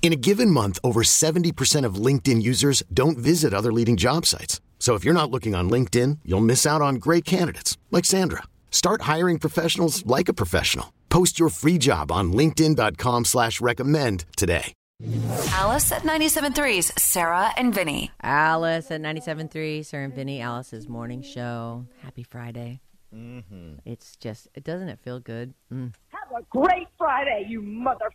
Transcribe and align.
In 0.00 0.12
a 0.12 0.16
given 0.16 0.50
month, 0.50 0.78
over 0.82 1.02
70% 1.02 1.84
of 1.84 1.96
LinkedIn 1.96 2.40
users 2.40 2.82
don't 2.94 3.18
visit 3.18 3.52
other 3.52 3.72
leading 3.72 3.98
job 3.98 4.24
sites. 4.24 4.62
So 4.78 4.94
if 4.94 5.04
you're 5.04 5.12
not 5.12 5.30
looking 5.30 5.54
on 5.54 5.68
LinkedIn, 5.68 6.20
you'll 6.24 6.40
miss 6.40 6.64
out 6.64 6.80
on 6.80 6.94
great 6.94 7.26
candidates 7.26 7.76
like 7.90 8.06
Sandra. 8.06 8.44
Start 8.70 9.02
hiring 9.02 9.38
professionals 9.38 10.06
like 10.06 10.30
a 10.30 10.32
professional. 10.32 10.94
Post 11.10 11.38
your 11.38 11.50
free 11.50 11.76
job 11.76 12.10
on 12.10 12.32
LinkedIn.com 12.32 13.26
slash 13.26 13.60
recommend 13.60 14.24
today. 14.36 14.72
Alice 15.52 15.92
at 15.92 16.02
97.3's 16.02 16.92
Sarah 17.00 17.52
and 17.56 17.72
Vinny. 17.72 18.10
Alice 18.20 18.90
at 18.90 19.00
97.3, 19.00 19.84
Sarah 19.84 20.04
and 20.04 20.14
Vinny, 20.14 20.40
Alice's 20.40 20.88
morning 20.88 21.22
show. 21.22 21.86
Happy 22.02 22.24
Friday. 22.24 22.80
Mm-hmm. 23.14 23.74
It's 23.84 24.16
just, 24.16 24.48
doesn't 24.64 24.88
it 24.88 24.98
feel 24.98 25.20
good? 25.20 25.54
Mm. 25.72 25.94
Have 26.08 26.32
a 26.36 26.42
great 26.50 26.88
Friday, 26.98 27.46
you 27.48 27.62
mother. 27.62 28.10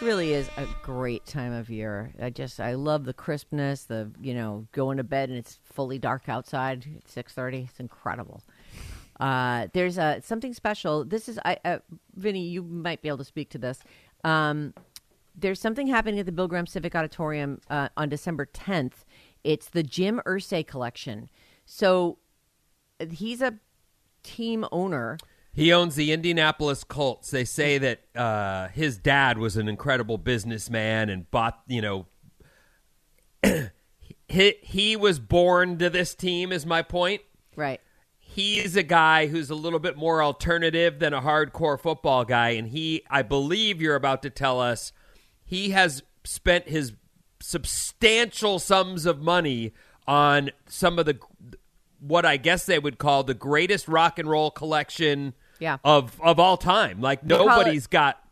Really 0.00 0.32
is 0.32 0.48
a 0.56 0.66
great 0.82 1.26
time 1.26 1.52
of 1.52 1.68
year. 1.70 2.12
I 2.22 2.30
just, 2.30 2.60
I 2.60 2.74
love 2.74 3.04
the 3.04 3.12
crispness, 3.12 3.84
the, 3.84 4.10
you 4.20 4.32
know, 4.32 4.68
going 4.70 4.98
to 4.98 5.04
bed 5.04 5.28
and 5.28 5.36
it's 5.36 5.58
fully 5.64 5.98
dark 5.98 6.28
outside 6.28 6.86
at 6.96 7.04
6.30. 7.06 7.68
It's 7.68 7.80
incredible. 7.80 8.44
Uh, 9.18 9.66
there's 9.72 9.98
uh, 9.98 10.20
something 10.20 10.54
special. 10.54 11.04
This 11.04 11.28
is, 11.28 11.40
I, 11.44 11.58
uh, 11.64 11.78
Vinny, 12.14 12.46
you 12.46 12.62
might 12.62 13.02
be 13.02 13.08
able 13.08 13.18
to 13.18 13.24
speak 13.24 13.50
to 13.50 13.58
this. 13.58 13.80
Um, 14.22 14.72
there's 15.34 15.60
something 15.60 15.88
happening 15.88 16.20
at 16.20 16.26
the 16.26 16.32
Bill 16.32 16.46
Graham 16.46 16.66
Civic 16.66 16.94
Auditorium 16.94 17.60
uh, 17.68 17.88
on 17.96 18.08
December 18.08 18.46
10th. 18.46 19.04
It's 19.42 19.68
the 19.68 19.82
Jim 19.82 20.20
Irsay 20.24 20.64
collection. 20.64 21.28
So 21.66 22.18
he's 23.10 23.42
a 23.42 23.54
team 24.22 24.64
owner. 24.70 25.18
He 25.58 25.72
owns 25.72 25.96
the 25.96 26.12
Indianapolis 26.12 26.84
Colts. 26.84 27.32
They 27.32 27.44
say 27.44 27.78
that 27.78 28.02
uh, 28.14 28.68
his 28.68 28.96
dad 28.96 29.38
was 29.38 29.56
an 29.56 29.68
incredible 29.68 30.16
businessman 30.16 31.08
and 31.08 31.28
bought, 31.32 31.62
you 31.66 31.82
know, 31.82 32.06
he, 34.28 34.54
he 34.62 34.94
was 34.94 35.18
born 35.18 35.76
to 35.78 35.90
this 35.90 36.14
team, 36.14 36.52
is 36.52 36.64
my 36.64 36.82
point. 36.82 37.22
Right. 37.56 37.80
He's 38.20 38.76
a 38.76 38.84
guy 38.84 39.26
who's 39.26 39.50
a 39.50 39.56
little 39.56 39.80
bit 39.80 39.96
more 39.96 40.22
alternative 40.22 41.00
than 41.00 41.12
a 41.12 41.20
hardcore 41.20 41.80
football 41.80 42.24
guy. 42.24 42.50
And 42.50 42.68
he, 42.68 43.02
I 43.10 43.22
believe 43.22 43.82
you're 43.82 43.96
about 43.96 44.22
to 44.22 44.30
tell 44.30 44.60
us, 44.60 44.92
he 45.44 45.70
has 45.70 46.04
spent 46.22 46.68
his 46.68 46.92
substantial 47.40 48.60
sums 48.60 49.06
of 49.06 49.20
money 49.20 49.72
on 50.06 50.52
some 50.68 51.00
of 51.00 51.06
the 51.06 51.18
what 51.98 52.24
I 52.24 52.36
guess 52.36 52.64
they 52.64 52.78
would 52.78 52.98
call 52.98 53.24
the 53.24 53.34
greatest 53.34 53.88
rock 53.88 54.20
and 54.20 54.30
roll 54.30 54.52
collection 54.52 55.34
Yeah. 55.58 55.78
of 55.84 56.20
of 56.20 56.38
all 56.38 56.56
time. 56.56 57.00
Like 57.00 57.20
call 57.28 57.46
nobody's 57.46 57.84
it- 57.86 57.90
got 57.90 58.22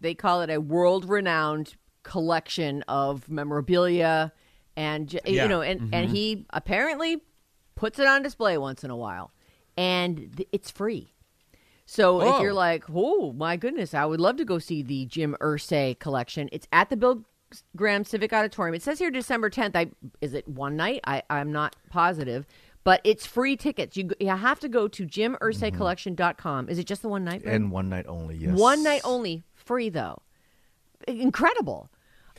They 0.00 0.14
call 0.14 0.42
it 0.42 0.50
a 0.50 0.60
world 0.60 1.08
renowned 1.08 1.74
collection 2.02 2.82
of 2.88 3.28
memorabilia 3.30 4.32
and 4.76 5.12
Yeah. 5.24 5.42
you 5.44 5.48
know 5.48 5.62
and, 5.62 5.80
mm-hmm. 5.80 5.94
and 5.94 6.10
he 6.10 6.44
apparently 6.50 7.22
puts 7.76 7.98
it 7.98 8.06
on 8.06 8.22
display 8.22 8.58
once 8.58 8.84
in 8.84 8.90
a 8.90 8.96
while 8.96 9.30
and 9.76 10.36
th- 10.36 10.48
it's 10.52 10.70
free 10.70 11.14
so 11.86 12.20
Oh. 12.20 12.36
if 12.36 12.42
you're 12.42 12.52
like 12.52 12.84
oh 12.94 13.32
my 13.32 13.56
goodness 13.56 13.94
i 13.94 14.04
would 14.04 14.20
love 14.20 14.36
to 14.36 14.44
go 14.44 14.58
see 14.58 14.82
the 14.82 15.06
jim 15.06 15.34
irsay 15.40 15.98
collection 15.98 16.48
it's 16.52 16.66
at 16.72 16.90
the 16.90 16.96
bill 16.96 17.24
graham 17.74 18.04
civic 18.04 18.32
auditorium 18.32 18.74
it 18.74 18.82
says 18.82 18.98
here 18.98 19.10
december 19.10 19.48
10th 19.48 19.74
i 19.74 19.86
is 20.20 20.34
it 20.34 20.46
one 20.46 20.76
night 20.76 21.00
i 21.04 21.22
i'm 21.30 21.52
not 21.52 21.74
positive 21.88 22.46
but 22.84 23.00
it's 23.04 23.26
free 23.26 23.56
tickets 23.56 23.96
you, 23.96 24.10
you 24.20 24.28
have 24.28 24.60
to 24.60 24.68
go 24.68 24.86
to 24.88 25.06
jimirsaycollection.com 25.06 26.68
is 26.68 26.78
it 26.78 26.86
just 26.86 27.02
the 27.02 27.08
one 27.08 27.24
night 27.24 27.42
Brad? 27.42 27.54
And 27.56 27.70
one 27.70 27.88
night 27.88 28.06
only, 28.08 28.36
yes. 28.36 28.56
One 28.58 28.82
night 28.82 29.00
only, 29.04 29.44
free 29.54 29.88
though. 29.88 30.22
Incredible. 31.08 31.90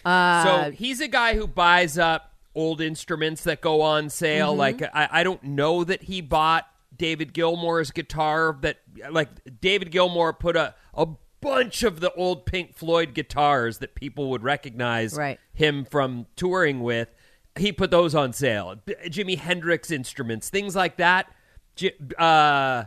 Uh, 0.04 0.44
So 0.44 0.72
he's 0.72 1.02
a 1.02 1.08
guy 1.08 1.36
who 1.36 1.48
buys 1.48 1.98
up 1.98 2.34
old 2.54 2.82
instruments 2.82 3.44
that 3.44 3.62
go 3.62 3.82
on 3.82 4.10
sale. 4.10 4.52
Mm-hmm. 4.52 4.60
Like 4.60 4.82
I, 4.94 5.10
I 5.12 5.24
don't 5.24 5.44
know 5.44 5.84
that 5.84 6.04
he 6.04 6.22
bought 6.22 6.66
David 6.96 7.34
Gilmour's 7.34 7.92
guitar. 7.92 8.58
That 8.62 8.80
like 9.12 9.30
David 9.62 9.92
Gilmour 9.92 10.34
put 10.40 10.56
a 10.56 10.74
a 10.94 11.08
bunch 11.42 11.84
of 11.84 12.00
the 12.00 12.12
old 12.14 12.46
Pink 12.46 12.76
Floyd 12.76 13.14
guitars 13.14 13.78
that 13.80 13.94
people 13.94 14.30
would 14.32 14.42
recognize 14.44 15.16
Right. 15.16 15.40
him 15.54 15.86
from 15.86 16.26
touring 16.36 16.82
with. 16.82 17.14
He 17.58 17.72
put 17.72 17.92
those 17.92 18.16
on 18.16 18.34
sale. 18.34 18.76
B- 18.84 18.96
Jimi 19.06 19.38
Hendrix 19.38 19.92
instruments, 19.92 20.50
things 20.50 20.76
like 20.76 20.98
that. 20.98 21.32
J- 21.76 21.96
uh, 22.18 22.86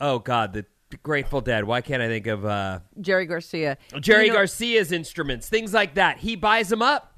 oh 0.00 0.18
God, 0.20 0.52
the 0.52 0.66
Grateful 1.02 1.40
Dead. 1.40 1.64
Why 1.64 1.80
can't 1.80 2.02
I 2.02 2.08
think 2.08 2.26
of? 2.26 2.44
Uh, 2.44 2.80
Jerry 3.00 3.26
Garcia. 3.26 3.78
Jerry 4.00 4.26
you 4.26 4.32
know, 4.32 4.38
Garcia's 4.38 4.92
instruments, 4.92 5.48
things 5.48 5.72
like 5.72 5.94
that. 5.94 6.18
He 6.18 6.36
buys 6.36 6.68
them 6.68 6.82
up. 6.82 7.14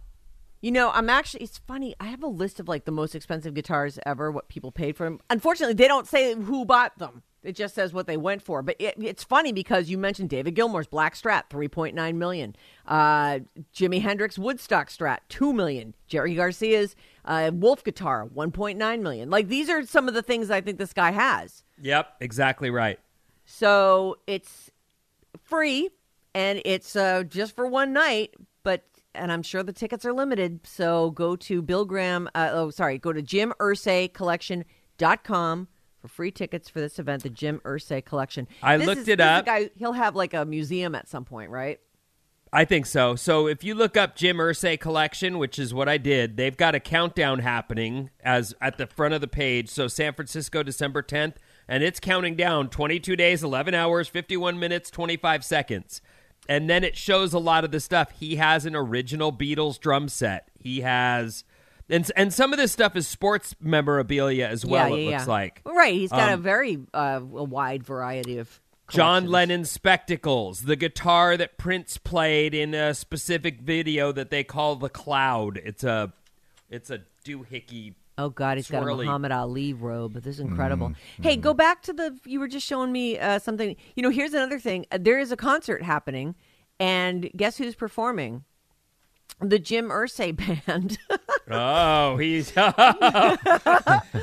You 0.61 0.73
know, 0.73 0.91
I'm 0.91 1.11
actually. 1.11 1.45
It's 1.45 1.59
funny. 1.59 1.95
I 2.01 2.07
have 2.07 2.23
a 2.23 2.29
list 2.29 2.61
of 2.61 2.69
like 2.69 2.85
the 2.85 2.93
most 2.93 3.15
expensive 3.15 3.55
guitars 3.55 3.99
ever. 4.07 4.31
What 4.31 4.49
people 4.49 4.73
paid 4.73 4.97
for 4.97 5.05
them. 5.05 5.21
Unfortunately, 5.29 5.75
they 5.75 5.89
don't 5.89 6.07
say 6.07 6.35
who 6.35 6.65
bought 6.65 6.99
them. 6.99 7.23
It 7.45 7.55
just 7.55 7.75
says 7.75 7.93
what 7.93 8.07
they 8.07 8.17
went 8.17 8.43
for. 8.43 8.63
But 8.63 8.77
it, 8.79 8.95
it's 8.99 9.23
funny 9.23 9.53
because 9.53 9.91
you 9.91 9.99
mentioned 9.99 10.31
David 10.31 10.55
Gilmour's 10.55 10.87
Black 10.87 11.15
Strat, 11.15 11.51
3.9 11.51 12.15
million. 12.15 12.57
Uh, 12.87 13.41
Jimi 13.75 14.01
Hendrix 14.01 14.39
Woodstock 14.39 14.89
Strat, 14.89 15.19
2 15.29 15.53
million. 15.53 15.95
Jerry 16.07 16.35
Garcia's 16.35 16.97
uh, 17.25 17.51
Wolf 17.53 17.85
guitar, 17.85 18.27
1.9 18.35 19.01
million. 19.01 19.31
Like 19.31 19.49
these 19.49 19.69
are 19.69 19.85
some 19.85 20.09
of 20.09 20.15
the 20.15 20.23
things 20.23 20.51
I 20.51 20.63
think 20.63 20.79
this 20.79 20.95
guy 20.95 21.11
has. 21.11 21.65
Yep, 21.81 22.15
exactly 22.21 22.71
right. 22.71 22.99
So 23.45 24.17
it's 24.27 24.71
free 25.43 25.91
and 26.35 26.63
it's 26.65 26.97
uh, 26.97 27.25
just 27.25 27.55
for 27.55 27.67
one 27.67 27.93
night, 27.93 28.35
but 28.63 28.85
and 29.15 29.31
I'm 29.31 29.43
sure 29.43 29.63
the 29.63 29.73
tickets 29.73 30.05
are 30.05 30.13
limited. 30.13 30.61
So 30.65 31.11
go 31.11 31.37
to 31.37 31.63
Bill 31.63 31.85
Graham. 31.85 32.29
Uh, 32.35 32.51
oh, 32.53 32.71
sorry, 32.71 32.99
go 32.99 33.13
to 33.13 33.23
jimirsaycollection.com 33.23 35.69
for 36.05 36.09
free 36.09 36.31
tickets 36.31 36.69
for 36.69 36.81
this 36.81 36.99
event, 36.99 37.23
the 37.23 37.31
Jim 37.31 37.63
Irsay 37.65 38.05
Collection. 38.05 38.47
I 38.63 38.77
This 38.77 38.87
looked 38.87 39.01
is- 39.03 39.09
it 39.09 39.17
this 39.19 39.25
is 39.25 39.31
a 39.31 39.33
up. 39.39 39.47
guy, 39.47 39.71
he'll 39.75 39.95
have 39.95 40.15
like 40.15 40.35
a 40.35 40.45
museum 40.45 40.95
at 40.95 41.09
some 41.09 41.25
point, 41.25 41.51
right? 41.51 41.81
I 42.53 42.67
think 42.67 42.85
so. 42.85 43.17
So 43.17 43.47
if 43.49 43.65
you 43.65 43.75
look 43.75 43.97
up 43.97 44.15
Jim 44.15 44.37
Irsay 44.37 44.79
collection, 44.79 45.39
which 45.39 45.59
is 45.59 45.73
what 45.73 45.89
I 45.89 45.97
did, 45.97 46.37
they've 46.37 46.57
got 46.57 46.75
a 46.75 46.79
countdown 46.81 47.39
happening 47.39 48.11
as 48.23 48.55
at 48.61 48.77
the 48.77 48.87
front 48.87 49.15
of 49.15 49.23
the 49.23 49.27
page. 49.27 49.71
So 49.71 49.89
San 49.89 50.13
Francisco, 50.13 50.63
December 50.63 51.03
10th, 51.03 51.37
and 51.67 51.83
it's 51.83 51.99
counting 51.99 52.37
down 52.37 52.69
22 52.69 53.17
days, 53.17 53.43
11 53.43 53.73
hours, 53.75 54.07
51 54.07 54.59
minutes, 54.59 54.91
25 54.91 55.43
seconds. 55.43 56.03
And 56.51 56.69
then 56.69 56.85
it 56.85 56.99
shows 56.99 57.33
a 57.33 57.39
lot 57.39 57.65
of 57.65 57.71
the 57.71 57.81
stuff. 57.81 58.11
He 58.11 58.37
has 58.37 58.67
an 58.67 58.77
original 58.77 59.33
Beatles 59.33 59.81
drum 59.81 60.09
set. 60.11 60.51
He 60.61 60.83
has 60.83 61.45
and 61.89 62.11
and 62.17 62.33
some 62.33 62.53
of 62.53 62.59
this 62.59 62.73
stuff 62.73 62.97
is 62.97 63.07
sports 63.07 63.55
memorabilia 63.61 64.47
as 64.47 64.65
well 64.65 64.89
yeah, 64.89 64.95
it 64.97 65.11
looks 65.11 65.27
yeah. 65.27 65.33
like. 65.33 65.63
Right. 65.65 65.95
He's 65.95 66.11
got 66.11 66.31
a 66.31 66.35
Um, 66.35 66.43
very 66.43 66.79
uh, 66.93 67.21
a 67.23 67.45
wide 67.45 67.83
variety 67.85 68.39
of 68.39 68.61
John 68.91 69.25
collections. 69.25 69.31
Lennon 69.33 69.65
spectacles, 69.65 70.63
the 70.63 70.77
guitar 70.77 71.37
that 71.37 71.57
Prince 71.57 71.97
played 71.99 72.55
in 72.55 72.75
a 72.75 72.95
specific 72.95 73.61
video 73.61 74.13
that 74.13 74.31
they 74.31 74.45
call 74.45 74.77
the 74.77 74.89
Cloud. 74.91 75.59
It's 75.65 75.85
a 75.85 76.13
it's 76.71 76.91
a 76.91 77.01
doohickey. 77.25 77.95
Oh 78.17 78.29
God, 78.29 78.59
he's 78.59 78.71
got 78.71 78.83
a. 78.83 78.87
Muhammad 78.87 79.33
Ali 79.33 79.73
robe. 79.73 80.15
This 80.15 80.35
is 80.35 80.41
incredible. 80.41 80.91
Mm-hmm. 80.91 81.23
Hey, 81.23 81.37
go 81.37 81.53
back 81.53 81.83
to 81.83 81.93
the. 81.93 82.17
You 82.25 82.39
were 82.41 82.49
just 82.49 82.67
showing 82.67 82.93
me 82.93 83.19
uh, 83.19 83.39
something. 83.41 83.75
You 83.97 84.03
know, 84.03 84.11
here's 84.11 84.35
another 84.35 84.61
thing. 84.61 84.87
Uh, 84.93 84.99
There 85.01 85.19
is 85.19 85.33
a 85.33 85.37
concert 85.37 85.83
happening, 85.83 86.35
and 86.79 87.29
guess 87.37 87.57
who's 87.57 87.75
performing? 87.75 88.45
The 89.41 89.59
Jim 89.59 89.89
Irsay 89.89 90.37
band. 90.67 90.99
Oh, 91.51 92.17
he's 92.17 92.53
oh. 92.57 93.37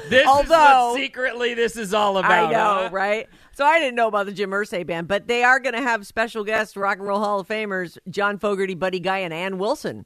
this 0.09 0.21
is 0.21 0.27
Although- 0.27 0.91
what 0.91 0.95
secretly 0.95 1.53
this 1.53 1.77
is 1.77 1.93
all 1.93 2.17
about. 2.17 2.31
I 2.31 2.51
know, 2.51 2.83
huh? 2.83 2.89
right? 2.91 3.27
So 3.53 3.65
I 3.65 3.79
didn't 3.79 3.95
know 3.95 4.07
about 4.07 4.25
the 4.25 4.31
Jim 4.31 4.49
Irsay 4.51 4.85
band, 4.87 5.07
but 5.07 5.27
they 5.27 5.43
are 5.43 5.59
going 5.59 5.75
to 5.75 5.81
have 5.81 6.07
special 6.07 6.43
guests, 6.43 6.75
Rock 6.77 6.97
and 6.97 7.05
Roll 7.07 7.19
Hall 7.19 7.39
of 7.41 7.47
Famers, 7.47 7.97
John 8.09 8.39
Fogerty, 8.39 8.75
Buddy 8.75 8.99
Guy, 8.99 9.19
and 9.19 9.33
Ann 9.33 9.57
Wilson 9.57 10.05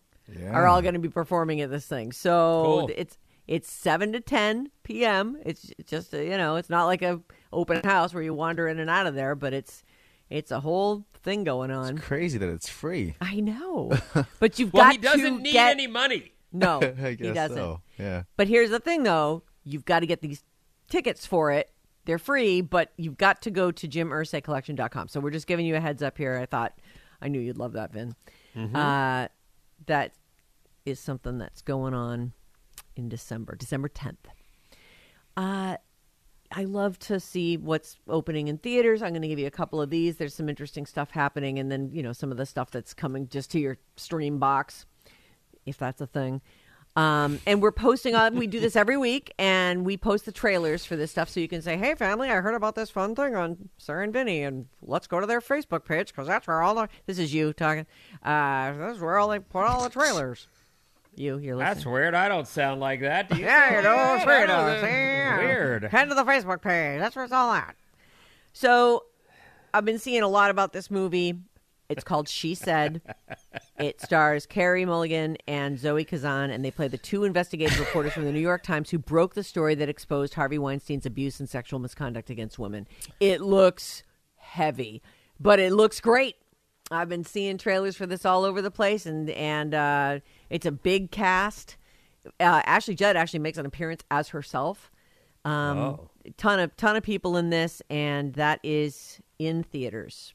are 0.52 0.66
all 0.68 0.82
going 0.82 0.96
to 0.96 1.00
be 1.00 1.10
performing 1.10 1.62
at 1.62 1.70
this 1.70 1.86
thing. 1.86 2.12
So 2.12 2.64
Cool. 2.66 2.92
it's 2.98 3.18
it's 3.48 3.72
seven 3.72 4.12
to 4.14 4.20
ten 4.20 4.72
p.m. 4.84 5.38
It's 5.46 5.72
just 5.86 6.14
a, 6.16 6.24
you 6.26 6.36
know, 6.38 6.56
it's 6.56 6.70
not 6.70 6.86
like 6.86 7.04
a 7.04 7.22
open 7.54 7.82
house 7.84 8.14
where 8.14 8.24
you 8.24 8.34
wander 8.34 8.68
in 8.68 8.80
and 8.80 8.90
out 8.90 9.06
of 9.06 9.14
there, 9.16 9.36
but 9.36 9.54
it's 9.54 9.84
it's 10.32 10.50
a 10.52 10.60
whole 10.60 11.06
thing 11.22 11.44
going 11.44 11.70
on. 11.70 11.98
It's 11.98 12.06
crazy 12.06 12.40
that 12.40 12.50
it's 12.50 12.68
free. 12.68 13.16
I 13.22 13.40
know, 13.40 13.92
but 14.40 14.58
you've 14.58 14.74
Well, 14.74 14.86
got 14.86 14.92
he 14.94 14.98
doesn't 14.98 15.38
to 15.38 15.42
need 15.44 15.54
get 15.54 15.70
any 15.72 15.86
money. 15.88 16.32
No, 16.56 16.80
I 17.02 17.12
he 17.12 17.31
doesn't. 17.31 17.57
so. 17.57 17.81
Yeah. 17.98 18.24
But 18.38 18.48
here's 18.48 18.69
the 18.69 18.80
thing, 18.80 19.04
though. 19.04 19.44
You've 19.63 19.86
got 19.86 20.00
to 20.00 20.07
get 20.07 20.22
these 20.22 20.44
tickets 20.90 21.25
for 21.25 21.52
it. 21.52 21.72
They're 22.06 22.19
free, 22.19 22.62
but 22.62 22.92
you've 22.98 23.18
got 23.18 23.42
to 23.44 23.52
go 23.52 23.72
to 23.72 23.88
jimirsaycollection.com. 23.88 25.07
So 25.07 25.19
we're 25.19 25.31
just 25.31 25.48
giving 25.48 25.66
you 25.66 25.75
a 25.75 25.80
heads 25.80 26.04
up 26.04 26.18
here. 26.18 26.38
I 26.38 26.46
thought 26.46 26.74
I 27.22 27.28
knew 27.30 27.40
you'd 27.40 27.57
love 27.57 27.74
that, 27.74 27.92
Vin. 27.92 28.16
Uh, 28.75 29.28
that 29.88 30.13
is 30.86 31.00
something 31.00 31.40
that's 31.40 31.62
going 31.62 31.94
on 31.94 32.31
in 32.96 33.10
December, 33.10 33.56
December 33.56 33.90
10th. 33.90 34.18
Uh, 35.36 35.78
I 36.51 36.63
love 36.63 36.98
to 37.00 37.19
see 37.19 37.58
what's 37.58 37.98
opening 38.08 38.48
in 38.48 38.60
theaters. 38.60 39.01
I'm 39.01 39.10
going 39.10 39.24
to 39.24 39.28
give 39.28 39.40
you 39.40 39.48
a 39.48 39.51
couple 39.51 39.81
of 39.81 39.90
these. 39.90 40.18
There's 40.18 40.34
some 40.36 40.48
interesting 40.48 40.86
stuff 40.86 41.12
happening, 41.12 41.60
and 41.60 41.72
then 41.72 41.90
you 41.92 42.04
know 42.04 42.13
some 42.13 42.31
of 42.31 42.38
the 42.38 42.46
stuff 42.46 42.72
that's 42.72 42.94
coming 42.94 43.28
just 43.28 43.51
to 43.51 43.60
your 43.60 43.78
stream 43.98 44.38
box, 44.38 44.86
if 45.66 45.78
that's 45.78 46.02
a 46.02 46.08
thing. 46.08 46.42
Um, 46.96 47.42
and 47.46 47.62
we're 47.62 47.74
posting 47.74 48.16
on. 48.16 48.38
We 48.38 48.48
do 48.48 48.62
this 48.62 48.78
every 48.78 48.96
week, 48.96 49.34
and 49.38 49.86
we 49.86 49.98
post 49.98 50.24
the 50.26 50.32
trailers 50.32 50.86
for 50.86 50.96
this 50.96 51.12
stuff, 51.12 51.28
so 51.28 51.42
you 51.42 51.48
can 51.50 51.62
say, 51.62 51.76
"Hey, 51.76 51.94
family, 51.94 52.30
I 52.32 52.36
heard 52.36 52.56
about 52.56 52.76
this 52.76 52.90
fun 52.90 53.16
thing 53.16 53.36
on 53.36 53.68
Sarah 53.78 54.06
and 54.06 54.14
Vinny, 54.14 54.44
and 54.44 54.68
let's 54.82 55.06
go 55.06 55.20
to 55.20 55.28
their 55.28 55.42
Facebook 55.42 55.84
page 55.84 56.08
because 56.08 56.26
that's 56.28 56.48
where 56.48 56.62
all 56.62 56.74
the 56.76 56.88
this 57.06 57.20
is 57.20 57.34
you 57.34 57.52
talking. 57.52 57.86
Uh, 58.24 58.72
this 58.78 58.96
is 58.96 59.02
where 59.02 59.18
all 59.18 59.28
they 59.28 59.40
put 59.40 59.66
all 59.66 59.84
the 59.84 59.90
trailers. 59.90 60.48
You, 61.18 61.38
you're 61.38 61.56
listening. 61.58 61.74
That's 61.76 61.86
weird. 61.86 62.14
I 62.14 62.30
don't 62.30 62.48
sound 62.48 62.80
like 62.80 63.02
that. 63.02 63.30
Do 63.30 63.38
you? 63.40 63.44
Yeah, 63.46 63.76
you 63.78 63.82
know, 63.84 64.16
it's 64.16 64.26
weird. 64.26 64.50
I 64.50 64.80
don't- 64.80 64.82
see? 64.82 65.46
Weird. 65.46 65.84
Head 65.86 66.08
to 66.10 66.16
the 66.16 66.24
Facebook 66.24 66.62
page. 66.62 67.00
That's 67.00 67.16
where 67.16 67.26
it's 67.26 67.34
all 67.34 67.52
at. 67.52 67.76
So, 68.54 69.04
I've 69.74 69.84
been 69.86 70.00
seeing 70.00 70.24
a 70.24 70.28
lot 70.30 70.50
about 70.50 70.72
this 70.72 70.90
movie. 70.90 71.36
It's 71.90 72.04
called 72.04 72.28
She 72.28 72.56
Said. 72.56 73.02
It 73.78 74.02
stars 74.02 74.46
Carey 74.46 74.86
Mulligan 74.86 75.38
and 75.48 75.78
Zoe 75.78 76.04
Kazan, 76.04 76.50
and 76.50 76.64
they 76.66 76.72
play 76.72 76.88
the 76.88 76.98
two 76.98 77.24
investigative 77.24 77.80
reporters 77.80 78.14
from 78.14 78.26
the 78.26 78.32
New 78.32 78.40
York 78.40 78.64
Times 78.64 78.90
who 78.90 78.98
broke 78.98 79.36
the 79.36 79.44
story 79.44 79.76
that 79.76 79.90
exposed 79.90 80.34
Harvey 80.34 80.58
Weinstein's 80.58 81.06
abuse 81.06 81.40
and 81.40 81.48
sexual 81.50 81.80
misconduct 81.80 82.30
against 82.30 82.58
women. 82.58 82.88
It 83.20 83.42
looks 83.42 84.04
heavy, 84.38 85.02
but 85.40 85.60
it 85.60 85.74
looks 85.74 86.00
great. 86.00 86.36
I've 86.92 87.10
been 87.10 87.24
seeing 87.24 87.58
trailers 87.58 87.96
for 87.96 88.06
this 88.06 88.26
all 88.26 88.44
over 88.46 88.62
the 88.62 88.72
place, 88.72 89.06
and 89.06 89.30
and 89.32 89.74
uh, 89.74 90.20
it's 90.50 90.66
a 90.66 90.72
big 90.72 91.12
cast. 91.12 91.78
Uh, 92.40 92.62
Ashley 92.66 92.96
Judd 92.96 93.16
actually 93.16 93.40
makes 93.40 93.58
an 93.58 93.66
appearance 93.66 94.04
as 94.10 94.30
herself. 94.30 94.92
Um, 95.44 95.78
Oh. 95.78 96.10
ton 96.38 96.60
of 96.60 96.76
ton 96.78 96.96
of 96.96 97.04
people 97.04 97.38
in 97.38 97.50
this, 97.52 97.82
and 97.90 98.34
that 98.34 98.60
is 98.64 99.20
in 99.38 99.62
theaters. 99.64 100.34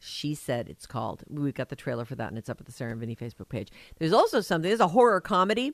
She 0.00 0.34
said 0.34 0.68
it's 0.68 0.86
called. 0.86 1.22
We've 1.28 1.54
got 1.54 1.68
the 1.68 1.76
trailer 1.76 2.04
for 2.04 2.14
that, 2.16 2.28
and 2.30 2.38
it's 2.38 2.48
up 2.48 2.58
at 2.60 2.66
the 2.66 2.72
Sarah 2.72 2.90
and 2.92 3.00
Vinny 3.00 3.14
Facebook 3.14 3.48
page. 3.50 3.68
There's 3.98 4.12
also 4.14 4.40
something. 4.40 4.68
There's 4.68 4.80
a 4.80 4.88
horror 4.88 5.20
comedy, 5.20 5.72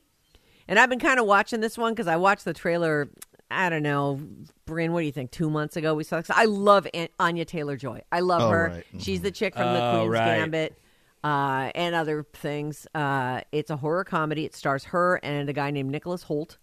and 0.67 0.79
I've 0.79 0.91
been 0.91 0.99
kind 0.99 1.21
of 1.21 1.27
watching 1.27 1.61
this 1.61 1.79
one 1.79 1.93
because 1.93 2.09
I 2.09 2.17
watched 2.17 2.45
the 2.45 2.53
trailer. 2.53 3.09
I 3.51 3.69
don't 3.71 3.85
know, 3.85 4.21
Brian. 4.65 4.93
What 4.93 5.01
do 5.01 5.07
you 5.07 5.13
think? 5.13 5.31
Two 5.31 5.49
months 5.49 5.77
ago, 5.77 5.95
we 5.95 6.03
saw. 6.03 6.17
This. 6.17 6.31
I 6.31 6.47
love 6.47 6.89
An- 6.93 7.09
Anya 7.21 7.45
Taylor 7.45 7.77
Joy. 7.77 8.03
I 8.11 8.19
love 8.21 8.43
Oh, 8.43 8.51
her. 8.51 8.69
right. 8.75 8.85
She's 8.99 9.21
the 9.23 9.31
chick 9.31 9.55
from 9.55 9.73
the 9.73 9.81
Oh, 9.81 9.99
Queen's 10.01 10.13
right. 10.13 10.39
Gambit 10.39 10.79
uh, 11.23 11.71
and 11.77 11.95
other 11.95 12.27
things. 12.33 12.89
Uh, 12.97 13.43
it's 13.53 13.71
a 13.71 13.77
horror 13.77 14.03
comedy. 14.03 14.45
It 14.45 14.57
stars 14.57 14.83
her 14.87 15.21
and 15.23 15.49
a 15.49 15.53
guy 15.53 15.71
named 15.71 15.91
Nicholas 15.93 16.25
Hoult. 16.25 16.57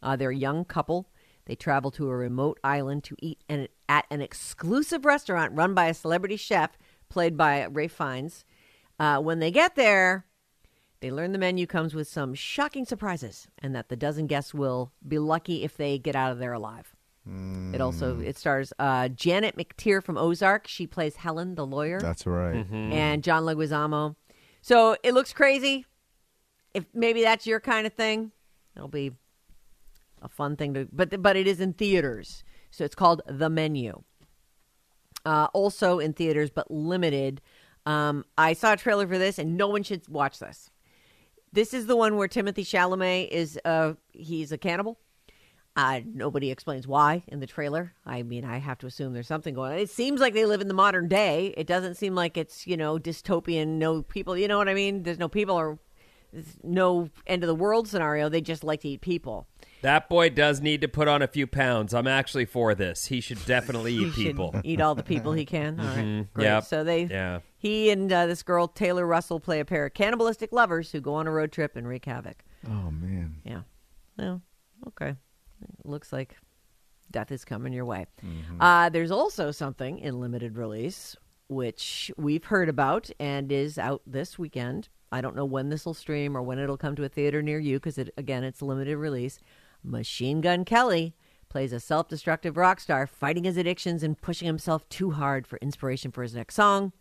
Uh, 0.00 0.14
they're 0.14 0.30
a 0.30 0.36
young 0.36 0.64
couple. 0.64 1.08
They 1.46 1.56
travel 1.56 1.90
to 1.92 2.08
a 2.08 2.16
remote 2.16 2.60
island 2.62 3.02
to 3.04 3.16
eat 3.20 3.40
an, 3.48 3.66
at 3.88 4.06
an 4.10 4.20
exclusive 4.20 5.04
restaurant 5.04 5.54
run 5.56 5.74
by 5.74 5.86
a 5.86 5.94
celebrity 5.94 6.36
chef 6.36 6.78
played 7.08 7.36
by 7.36 7.66
Ralph 7.66 7.92
Fiennes. 7.92 8.44
Uh, 8.98 9.18
when 9.20 9.38
they 9.38 9.50
get 9.50 9.74
there, 9.74 10.24
they 11.00 11.10
learn 11.10 11.32
the 11.32 11.38
menu 11.38 11.66
comes 11.66 11.94
with 11.94 12.08
some 12.08 12.34
shocking 12.34 12.84
surprises, 12.84 13.48
and 13.58 13.74
that 13.74 13.88
the 13.88 13.96
dozen 13.96 14.26
guests 14.26 14.52
will 14.52 14.92
be 15.06 15.18
lucky 15.18 15.62
if 15.62 15.76
they 15.76 15.98
get 15.98 16.16
out 16.16 16.32
of 16.32 16.38
there 16.38 16.52
alive. 16.52 16.94
It 17.74 17.82
also 17.82 18.20
it 18.20 18.38
stars 18.38 18.72
uh, 18.78 19.08
Janet 19.08 19.54
McTeer 19.54 20.02
from 20.02 20.16
Ozark. 20.16 20.66
She 20.66 20.86
plays 20.86 21.16
Helen, 21.16 21.56
the 21.56 21.66
lawyer 21.66 22.00
That's 22.00 22.26
right. 22.26 22.56
Mm-hmm. 22.56 22.92
and 22.92 23.22
John 23.22 23.42
Leguizamo. 23.42 24.16
So 24.62 24.96
it 25.02 25.12
looks 25.12 25.34
crazy. 25.34 25.84
If 26.72 26.86
maybe 26.94 27.22
that's 27.22 27.46
your 27.46 27.60
kind 27.60 27.86
of 27.86 27.92
thing, 27.92 28.32
it'll 28.74 28.88
be 28.88 29.12
a 30.22 30.28
fun 30.28 30.56
thing 30.56 30.72
to. 30.72 30.88
But 30.90 31.20
but 31.20 31.36
it 31.36 31.46
is 31.46 31.60
in 31.60 31.74
theaters, 31.74 32.44
so 32.70 32.84
it's 32.84 32.94
called 32.94 33.20
The 33.26 33.50
Menu. 33.50 34.04
Uh, 35.28 35.46
also 35.52 35.98
in 35.98 36.14
theaters, 36.14 36.48
but 36.48 36.70
limited. 36.70 37.42
Um, 37.84 38.24
I 38.38 38.54
saw 38.54 38.72
a 38.72 38.76
trailer 38.78 39.06
for 39.06 39.18
this, 39.18 39.38
and 39.38 39.58
no 39.58 39.68
one 39.68 39.82
should 39.82 40.08
watch 40.08 40.38
this. 40.38 40.70
This 41.52 41.74
is 41.74 41.84
the 41.86 41.96
one 41.96 42.16
where 42.16 42.28
Timothée 42.28 42.64
Chalamet 42.64 43.28
is 43.28 43.58
uh 43.62 43.92
he's 44.12 44.52
a 44.52 44.58
cannibal. 44.58 44.98
Uh, 45.76 46.00
nobody 46.24 46.50
explains 46.50 46.86
why 46.86 47.24
in 47.28 47.40
the 47.40 47.46
trailer. 47.46 47.92
I 48.06 48.22
mean, 48.22 48.46
I 48.46 48.56
have 48.56 48.78
to 48.78 48.86
assume 48.86 49.12
there's 49.12 49.28
something 49.28 49.54
going 49.54 49.72
on. 49.72 49.78
It 49.78 49.90
seems 49.90 50.18
like 50.18 50.32
they 50.32 50.46
live 50.46 50.62
in 50.62 50.68
the 50.68 50.74
modern 50.74 51.08
day. 51.08 51.52
It 51.58 51.66
doesn't 51.66 51.96
seem 51.96 52.14
like 52.14 52.38
it's, 52.38 52.66
you 52.66 52.78
know, 52.78 52.98
dystopian, 52.98 53.78
no 53.78 54.02
people, 54.02 54.34
you 54.34 54.48
know 54.48 54.56
what 54.56 54.70
I 54.70 54.74
mean? 54.74 55.02
There's 55.02 55.18
no 55.18 55.28
people 55.28 55.56
or 55.56 55.78
no 56.62 57.10
end 57.26 57.44
of 57.44 57.48
the 57.48 57.54
world 57.54 57.86
scenario. 57.86 58.30
They 58.30 58.40
just 58.40 58.64
like 58.64 58.80
to 58.80 58.88
eat 58.88 59.02
people. 59.02 59.46
That 59.82 60.08
boy 60.08 60.30
does 60.30 60.60
need 60.60 60.80
to 60.80 60.88
put 60.88 61.08
on 61.08 61.22
a 61.22 61.26
few 61.28 61.46
pounds. 61.46 61.94
I'm 61.94 62.06
actually 62.06 62.44
for 62.46 62.74
this. 62.74 63.06
He 63.06 63.20
should 63.20 63.44
definitely 63.46 63.94
eat 63.94 64.12
should 64.12 64.14
people. 64.14 64.50
Mm-hmm. 64.52 64.60
eat 64.64 64.80
all 64.80 64.94
the 64.94 65.02
people 65.02 65.32
he 65.32 65.44
can. 65.44 65.78
All 65.78 65.86
right. 65.86 66.26
Great. 66.34 66.44
Yep. 66.44 66.64
So 66.64 66.84
they, 66.84 67.04
Yeah. 67.04 67.40
he 67.58 67.90
and 67.90 68.12
uh, 68.12 68.26
this 68.26 68.42
girl, 68.42 68.68
Taylor 68.68 69.06
Russell, 69.06 69.40
play 69.40 69.60
a 69.60 69.64
pair 69.64 69.86
of 69.86 69.94
cannibalistic 69.94 70.52
lovers 70.52 70.90
who 70.92 71.00
go 71.00 71.14
on 71.14 71.26
a 71.26 71.30
road 71.30 71.52
trip 71.52 71.76
and 71.76 71.86
wreak 71.86 72.04
havoc. 72.04 72.44
Oh 72.66 72.90
man. 72.90 73.36
Yeah. 73.44 73.62
No. 74.16 74.40
Okay. 74.88 75.14
Looks 75.84 76.12
like 76.12 76.36
death 77.10 77.30
is 77.32 77.44
coming 77.44 77.72
your 77.72 77.84
way. 77.84 78.06
Uh, 78.60 78.88
there's 78.90 79.10
also 79.10 79.50
something 79.50 79.98
in 79.98 80.20
limited 80.20 80.56
release 80.56 81.16
which 81.50 82.10
we've 82.18 82.44
heard 82.44 82.68
about 82.68 83.10
and 83.18 83.50
is 83.50 83.78
out 83.78 84.02
this 84.06 84.38
weekend. 84.38 84.88
I 85.10 85.22
don't 85.22 85.34
know 85.34 85.46
when 85.46 85.70
this 85.70 85.86
will 85.86 85.94
stream 85.94 86.36
or 86.36 86.42
when 86.42 86.58
it'll 86.58 86.76
come 86.76 86.94
to 86.96 87.04
a 87.04 87.08
theater 87.08 87.40
near 87.40 87.58
you 87.58 87.76
because 87.78 87.96
it 87.96 88.10
again 88.18 88.44
it's 88.44 88.60
limited 88.60 88.96
release. 88.98 89.40
Machine 89.82 90.40
Gun 90.40 90.64
Kelly 90.64 91.14
plays 91.48 91.72
a 91.72 91.80
self-destructive 91.80 92.56
rock 92.56 92.80
star 92.80 93.06
fighting 93.06 93.44
his 93.44 93.56
addictions 93.56 94.02
and 94.02 94.20
pushing 94.20 94.46
himself 94.46 94.88
too 94.88 95.12
hard 95.12 95.46
for 95.46 95.58
inspiration 95.58 96.10
for 96.10 96.22
his 96.22 96.34
next 96.34 96.54
song. 96.54 96.92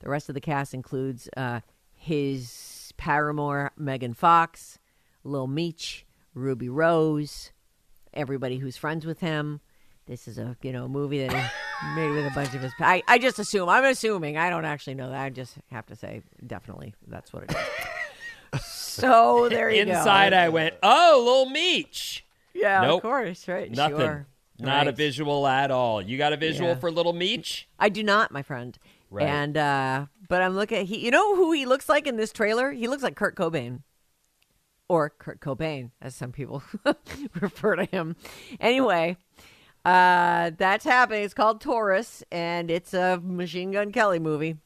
The 0.00 0.08
rest 0.08 0.28
of 0.28 0.34
the 0.34 0.40
cast 0.40 0.74
includes 0.74 1.28
uh, 1.36 1.60
his 1.94 2.92
paramour 2.96 3.72
Megan 3.76 4.14
Fox, 4.14 4.78
Lil 5.24 5.46
Meech, 5.46 6.04
Ruby 6.34 6.68
Rose, 6.68 7.52
everybody 8.12 8.58
who's 8.58 8.76
friends 8.76 9.06
with 9.06 9.20
him. 9.20 9.60
This 10.06 10.26
is 10.26 10.38
a 10.38 10.56
you 10.62 10.72
know 10.72 10.88
movie 10.88 11.24
that 11.24 11.32
he 11.32 11.94
made 11.94 12.10
with 12.10 12.26
a 12.26 12.34
bunch 12.34 12.54
of 12.54 12.62
his. 12.62 12.72
I, 12.80 13.02
I 13.06 13.18
just 13.18 13.38
assume. 13.38 13.68
I'm 13.68 13.84
assuming. 13.84 14.36
I 14.36 14.50
don't 14.50 14.64
actually 14.64 14.94
know 14.94 15.10
that. 15.10 15.22
I 15.22 15.30
just 15.30 15.56
have 15.70 15.86
to 15.86 15.96
say 15.96 16.22
definitely 16.44 16.94
that's 17.06 17.32
what 17.32 17.44
it 17.44 17.52
is. 17.52 17.56
So 18.60 19.48
there 19.50 19.70
you 19.70 19.84
go. 19.84 19.92
Inside, 19.92 20.32
I 20.32 20.48
went, 20.48 20.74
oh, 20.82 21.22
little 21.24 21.46
Meech. 21.52 22.24
Yeah, 22.54 22.82
Nope. 22.82 22.96
of 22.98 23.02
course, 23.02 23.48
right? 23.48 23.70
Nothing. 23.70 23.98
Sure. 23.98 24.26
Not 24.58 24.86
a 24.86 24.92
visual 24.92 25.46
at 25.46 25.70
all. 25.70 26.00
You 26.02 26.18
got 26.18 26.32
a 26.32 26.36
visual 26.36 26.70
Yeah. 26.70 26.74
for 26.76 26.90
little 26.90 27.12
Meech? 27.14 27.68
I 27.78 27.88
do 27.88 28.02
not, 28.02 28.30
my 28.30 28.42
friend. 28.42 28.78
Right. 29.10 29.26
And 29.26 29.56
uh 29.56 30.06
but 30.28 30.40
I'm 30.40 30.54
looking 30.54 30.86
he 30.86 31.04
you 31.04 31.10
know 31.10 31.36
who 31.36 31.52
he 31.52 31.66
looks 31.66 31.88
like 31.88 32.06
in 32.06 32.16
this 32.16 32.32
trailer? 32.32 32.70
He 32.72 32.88
looks 32.88 33.02
like 33.02 33.14
Kurt 33.16 33.36
Cobain. 33.36 33.80
Or 34.88 35.10
Kurt 35.10 35.40
Cobain, 35.40 35.90
as 36.00 36.14
some 36.14 36.32
people 36.32 36.62
refer 37.40 37.76
to 37.76 37.84
him. 37.86 38.16
Anyway, 38.60 39.16
uh 39.84 40.50
that's 40.56 40.84
happening. 40.84 41.24
It's 41.24 41.34
called 41.34 41.60
Taurus, 41.60 42.22
and 42.30 42.70
it's 42.70 42.94
a 42.94 43.18
Machine 43.22 43.72
Gun 43.72 43.90
Kelly 43.92 44.18
movie. 44.18 44.56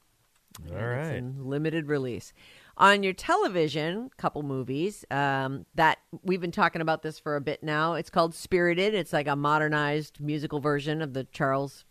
All 0.70 0.76
And 0.76 1.00
it's 1.00 1.16
in 1.16 1.46
limited 1.48 1.86
release. 1.88 2.32
On 2.78 3.02
your 3.02 3.14
television, 3.14 4.10
couple 4.18 4.42
movies 4.42 5.04
um, 5.10 5.64
that 5.74 5.98
we've 6.22 6.42
been 6.42 6.52
talking 6.52 6.82
about 6.82 7.02
this 7.02 7.18
for 7.18 7.36
a 7.36 7.40
bit 7.40 7.62
now. 7.62 7.94
It's 7.94 8.10
called 8.10 8.34
Spirited. 8.34 8.92
It's 8.92 9.14
like 9.14 9.26
a 9.26 9.34
modernized 9.34 10.20
musical 10.20 10.60
version 10.60 11.00
of 11.00 11.14
the 11.14 11.24
Charles 11.24 11.86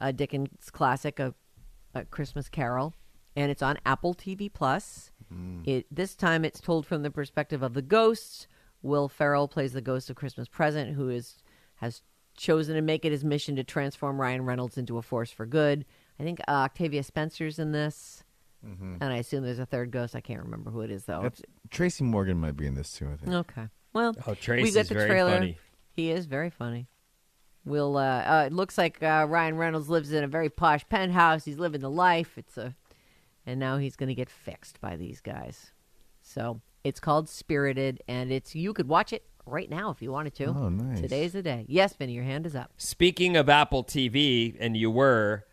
uh, 0.00 0.10
Dickens 0.10 0.70
classic, 0.72 1.20
a, 1.20 1.34
a 1.94 2.04
Christmas 2.04 2.48
Carol, 2.48 2.94
and 3.36 3.48
it's 3.48 3.62
on 3.62 3.78
Apple 3.86 4.12
TV 4.12 4.52
Plus. 4.52 5.12
It 5.68 5.86
this 5.88 6.16
time 6.16 6.44
it's 6.44 6.60
told 6.60 6.84
from 6.84 7.02
the 7.02 7.12
perspective 7.12 7.62
of 7.62 7.74
the 7.74 7.82
ghosts. 7.82 8.48
Will 8.82 9.08
Ferrell 9.08 9.48
plays 9.48 9.72
the 9.72 9.80
ghost 9.80 10.10
of 10.10 10.16
Christmas 10.16 10.48
Present, 10.48 10.94
who 10.94 11.08
is 11.10 11.42
has 11.76 12.02
chosen 12.36 12.74
to 12.74 12.82
make 12.82 13.04
it 13.04 13.12
his 13.12 13.24
mission 13.24 13.54
to 13.56 13.64
transform 13.64 14.20
Ryan 14.20 14.44
Reynolds 14.44 14.76
into 14.76 14.98
a 14.98 15.02
force 15.02 15.30
for 15.30 15.46
good. 15.46 15.84
I 16.18 16.24
think 16.24 16.40
uh, 16.40 16.50
Octavia 16.52 17.02
Spencer's 17.04 17.60
in 17.60 17.70
this, 17.70 18.23
and 19.00 19.04
I 19.12 19.16
assume 19.18 19.44
there's 19.44 19.58
a 19.58 19.66
third 19.66 19.90
ghost. 19.90 20.16
I 20.16 20.20
can't 20.20 20.42
remember 20.42 20.70
who 20.70 20.80
it 20.80 20.90
is 20.90 21.04
though. 21.04 21.22
That's, 21.22 21.42
Tracy 21.70 22.04
Morgan 22.04 22.38
might 22.40 22.56
be 22.56 22.66
in 22.66 22.74
this 22.74 22.92
too. 22.92 23.08
I 23.12 23.16
think. 23.16 23.32
Okay. 23.32 23.68
Well, 23.92 24.14
Oh, 24.26 24.30
we 24.30 24.36
Tracy's 24.36 24.74
got 24.74 24.86
the 24.86 24.94
very 24.94 25.08
trailer. 25.10 25.32
funny. 25.32 25.58
He 25.92 26.10
is 26.10 26.26
very 26.26 26.50
funny. 26.50 26.88
We'll. 27.64 27.96
Uh, 27.96 28.02
uh, 28.22 28.44
it 28.46 28.52
looks 28.52 28.76
like 28.76 29.02
uh, 29.02 29.26
Ryan 29.28 29.56
Reynolds 29.56 29.88
lives 29.88 30.12
in 30.12 30.24
a 30.24 30.28
very 30.28 30.50
posh 30.50 30.86
penthouse. 30.88 31.44
He's 31.44 31.58
living 31.58 31.80
the 31.80 31.90
life. 31.90 32.36
It's 32.36 32.58
a, 32.58 32.74
and 33.46 33.58
now 33.60 33.78
he's 33.78 33.96
going 33.96 34.08
to 34.08 34.14
get 34.14 34.28
fixed 34.30 34.80
by 34.80 34.96
these 34.96 35.20
guys. 35.20 35.72
So 36.22 36.60
it's 36.82 37.00
called 37.00 37.28
Spirited, 37.28 38.02
and 38.08 38.30
it's 38.32 38.54
you 38.54 38.72
could 38.74 38.88
watch 38.88 39.12
it 39.12 39.24
right 39.46 39.70
now 39.70 39.90
if 39.90 40.02
you 40.02 40.10
wanted 40.12 40.34
to. 40.36 40.46
Oh, 40.46 40.68
nice. 40.68 41.00
Today's 41.00 41.32
the 41.32 41.42
day. 41.42 41.64
Yes, 41.68 41.94
Vinny, 41.94 42.12
your 42.12 42.24
hand 42.24 42.44
is 42.46 42.54
up. 42.56 42.72
Speaking 42.76 43.36
of 43.36 43.48
Apple 43.48 43.84
TV, 43.84 44.56
and 44.58 44.76
you 44.76 44.90
were, 44.90 45.44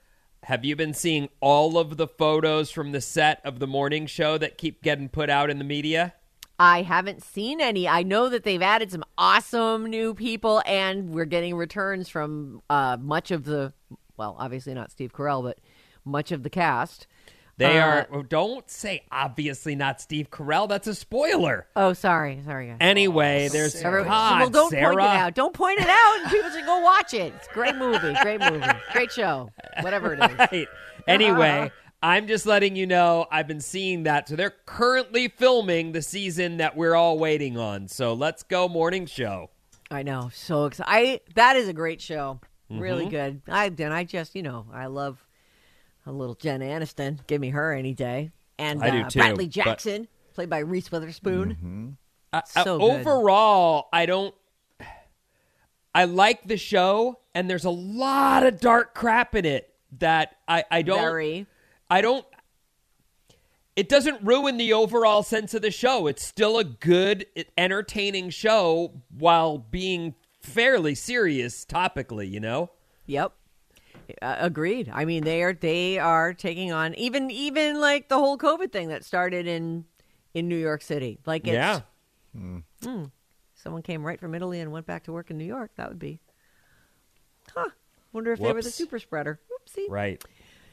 have 0.43 0.65
you 0.65 0.75
been 0.75 0.93
seeing 0.93 1.29
all 1.39 1.77
of 1.77 1.97
the 1.97 2.07
photos 2.07 2.71
from 2.71 2.91
the 2.91 3.01
set 3.01 3.41
of 3.45 3.59
the 3.59 3.67
morning 3.67 4.07
show 4.07 4.37
that 4.39 4.57
keep 4.57 4.81
getting 4.81 5.07
put 5.07 5.29
out 5.29 5.49
in 5.49 5.59
the 5.59 5.63
media? 5.63 6.15
I 6.57 6.81
haven't 6.81 7.23
seen 7.23 7.61
any. 7.61 7.87
I 7.87 8.03
know 8.03 8.29
that 8.29 8.43
they've 8.43 8.61
added 8.61 8.91
some 8.91 9.03
awesome 9.17 9.85
new 9.85 10.13
people, 10.13 10.63
and 10.65 11.11
we're 11.11 11.25
getting 11.25 11.55
returns 11.55 12.09
from 12.09 12.61
uh, 12.69 12.97
much 12.99 13.31
of 13.31 13.45
the, 13.45 13.73
well, 14.17 14.35
obviously 14.39 14.73
not 14.73 14.91
Steve 14.91 15.13
Carell, 15.13 15.43
but 15.43 15.59
much 16.05 16.31
of 16.31 16.43
the 16.43 16.49
cast. 16.49 17.05
They 17.57 17.79
Uh, 17.79 17.85
are. 17.85 18.07
oh, 18.11 18.23
don't 18.23 18.69
say 18.71 19.03
obviously 19.11 19.75
not 19.75 20.01
Steve 20.01 20.29
Carell. 20.31 20.67
That's 20.67 20.87
a 20.87 20.95
spoiler. 20.95 21.67
Oh, 21.75 21.93
sorry, 21.93 22.41
sorry, 22.45 22.67
guys. 22.67 22.77
Anyway, 22.79 23.49
there's 23.51 23.75
Every- 23.75 24.03
God, 24.03 24.39
well, 24.41 24.49
don't 24.49 24.71
Sarah. 24.71 24.95
point 24.95 24.99
it 24.99 25.05
out. 25.17 25.33
Don't 25.35 25.53
point 25.53 25.79
it 25.79 25.87
out, 25.89 26.19
and 26.21 26.31
people 26.31 26.49
should 26.51 26.65
go 26.65 26.79
watch 26.79 27.13
it. 27.13 27.33
It's 27.35 27.47
a 27.47 27.53
great 27.53 27.75
movie, 27.75 28.15
great 28.23 28.39
movie, 28.41 28.65
great 28.93 29.11
show, 29.11 29.49
whatever 29.81 30.13
it 30.13 30.19
is. 30.31 30.37
Right. 30.37 30.67
Anyway, 31.07 31.71
I'm 32.01 32.27
just 32.27 32.45
letting 32.45 32.75
you 32.75 32.87
know 32.87 33.27
I've 33.31 33.47
been 33.47 33.61
seeing 33.61 34.03
that. 34.03 34.27
So 34.29 34.35
they're 34.35 34.53
currently 34.65 35.27
filming 35.27 35.91
the 35.91 36.01
season 36.01 36.57
that 36.57 36.75
we're 36.75 36.95
all 36.95 37.17
waiting 37.19 37.57
on. 37.57 37.87
So 37.87 38.13
let's 38.13 38.43
go 38.43 38.67
morning 38.67 39.05
show. 39.05 39.49
I 39.91 40.03
know, 40.03 40.31
so 40.33 40.65
excited. 40.65 40.89
I 40.89 41.19
that 41.35 41.57
is 41.57 41.67
a 41.67 41.73
great 41.73 42.01
show, 42.01 42.39
really 42.69 43.03
Mm-hmm. 43.05 43.09
good. 43.11 43.41
I 43.49 43.65
and 43.65 43.93
I 43.93 44.03
just 44.05 44.35
you 44.35 44.41
know 44.41 44.65
I 44.73 44.85
love 44.85 45.23
a 46.05 46.11
little 46.11 46.35
Jen 46.35 46.61
Aniston. 46.61 47.19
Give 47.27 47.39
me 47.41 47.49
her 47.49 47.73
any 47.73 47.93
day, 47.93 48.31
and 48.57 48.83
I 48.83 48.89
do 48.91 49.01
uh, 49.01 49.09
too, 49.09 49.19
Bradley 49.19 49.45
but- 49.45 49.53
Jackson, 49.53 50.07
played 50.33 50.49
by 50.49 50.59
Reese 50.59 50.91
Witherspoon. 50.91 51.97
Uh, 52.33 52.41
So 52.45 52.61
uh, 52.61 52.63
good. 52.77 53.01
overall, 53.01 53.89
I 53.93 54.05
don't. 54.05 54.33
I 55.93 56.05
like 56.05 56.45
the 56.45 56.55
show, 56.57 57.19
and 57.35 57.49
there's 57.49 57.65
a 57.65 57.69
lot 57.69 58.45
of 58.45 58.59
dark 58.61 58.93
crap 58.93 59.35
in 59.35 59.43
it 59.45 59.73
that 59.99 60.37
I 60.47 60.63
I 60.71 60.81
don't. 60.83 60.99
Very. 60.99 61.45
I 61.89 62.01
don't. 62.01 62.25
It 63.75 63.87
doesn't 63.89 64.21
ruin 64.21 64.57
the 64.57 64.73
overall 64.73 65.23
sense 65.23 65.53
of 65.53 65.61
the 65.61 65.71
show. 65.71 66.07
It's 66.07 66.25
still 66.25 66.57
a 66.57 66.63
good, 66.63 67.25
entertaining 67.57 68.29
show 68.29 69.01
while 69.17 69.57
being 69.57 70.15
fairly 70.41 70.95
serious 70.95 71.65
topically. 71.65 72.29
You 72.29 72.39
know. 72.39 72.69
Yep. 73.07 73.33
Uh, 74.21 74.35
agreed. 74.39 74.89
I 74.93 75.05
mean, 75.05 75.23
they 75.23 75.43
are 75.43 75.53
they 75.53 75.99
are 75.99 76.33
taking 76.33 76.71
on 76.71 76.93
even 76.95 77.29
even 77.31 77.79
like 77.79 78.09
the 78.09 78.17
whole 78.17 78.37
COVID 78.37 78.71
thing 78.71 78.89
that 78.89 79.03
started 79.05 79.47
in 79.47 79.85
in 80.33 80.47
New 80.47 80.57
York 80.57 80.81
City. 80.81 81.19
Like 81.25 81.47
it's, 81.47 81.53
Yeah. 81.53 81.81
someone 83.55 83.81
came 83.81 84.03
right 84.05 84.19
from 84.19 84.33
Italy 84.35 84.59
and 84.59 84.71
went 84.71 84.85
back 84.85 85.03
to 85.05 85.11
work 85.11 85.29
in 85.29 85.37
New 85.37 85.45
York. 85.45 85.71
That 85.75 85.89
would 85.89 85.99
be, 85.99 86.19
huh? 87.55 87.69
Wonder 88.13 88.33
if 88.33 88.39
they 88.39 88.51
were 88.53 88.61
the 88.61 88.71
super 88.71 88.99
spreader. 88.99 89.39
Oopsie. 89.67 89.85
Right. 89.89 90.23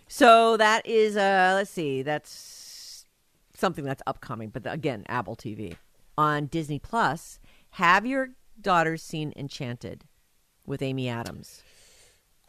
So 0.09 0.57
that 0.57 0.87
is 0.87 1.17
uh 1.17 1.53
let's 1.57 1.71
see, 1.71 2.03
that's 2.03 3.05
something 3.55 3.85
that's 3.85 4.03
upcoming, 4.07 4.51
but 4.51 4.63
again, 4.67 5.05
Apple 5.09 5.37
TV. 5.37 5.77
On 6.17 6.47
Disney 6.47 6.79
Plus, 6.79 7.39
have 7.71 8.07
your 8.07 8.31
daughters 8.61 9.03
seen 9.03 9.33
Enchanted 9.37 10.05
with 10.67 10.83
Amy 10.83 11.09
Adams? 11.09 11.63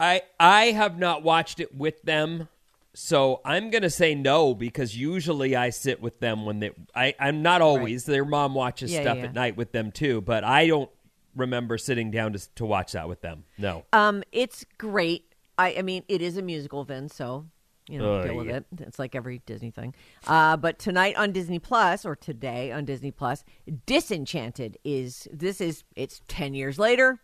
I 0.00 0.22
I 0.40 0.66
have 0.72 0.98
not 0.98 1.22
watched 1.22 1.60
it 1.60 1.74
with 1.74 2.00
them, 2.02 2.48
so 2.94 3.40
I'm 3.44 3.70
gonna 3.70 3.90
say 3.90 4.14
no 4.14 4.54
because 4.54 4.96
usually 4.96 5.54
I 5.54 5.70
sit 5.70 6.00
with 6.00 6.18
them 6.20 6.46
when 6.46 6.60
they. 6.60 6.70
I 6.94 7.14
I'm 7.20 7.42
not 7.42 7.60
always. 7.60 8.04
Their 8.06 8.24
mom 8.24 8.54
watches 8.54 8.90
Yeah, 8.92 9.02
stuff 9.02 9.18
yeah. 9.18 9.24
at 9.24 9.34
night 9.34 9.56
with 9.56 9.72
them 9.72 9.92
too, 9.92 10.20
but 10.22 10.42
I 10.42 10.66
don't 10.66 10.90
remember 11.36 11.76
sitting 11.78 12.10
down 12.10 12.32
to 12.32 12.54
to 12.54 12.64
watch 12.64 12.92
that 12.92 13.08
with 13.08 13.20
them. 13.20 13.44
No. 13.58 13.84
Um, 13.92 14.22
it's 14.32 14.64
great. 14.78 15.26
I, 15.58 15.76
I 15.78 15.82
mean, 15.82 16.02
it 16.08 16.22
is 16.22 16.38
a 16.38 16.42
musical, 16.42 16.82
Vin, 16.84 17.10
so 17.10 17.46
you 17.88 17.98
know, 17.98 18.20
Oh, 18.20 18.24
deal 18.24 18.36
with 18.36 18.46
yeah. 18.46 18.56
it. 18.58 18.64
It's 18.78 18.98
like 18.98 19.14
every 19.14 19.42
Disney 19.44 19.70
thing. 19.70 19.94
Uh, 20.26 20.56
but 20.56 20.78
tonight 20.78 21.16
on 21.16 21.32
Disney 21.32 21.58
Plus, 21.58 22.06
or 22.06 22.16
today 22.16 22.72
on 22.72 22.84
Disney 22.86 23.10
Plus, 23.10 23.44
Disenchanted 23.84 24.78
is 24.84 25.28
this 25.32 25.60
is 25.60 25.84
it's 25.96 26.22
ten 26.28 26.54
years 26.54 26.78
later, 26.78 27.18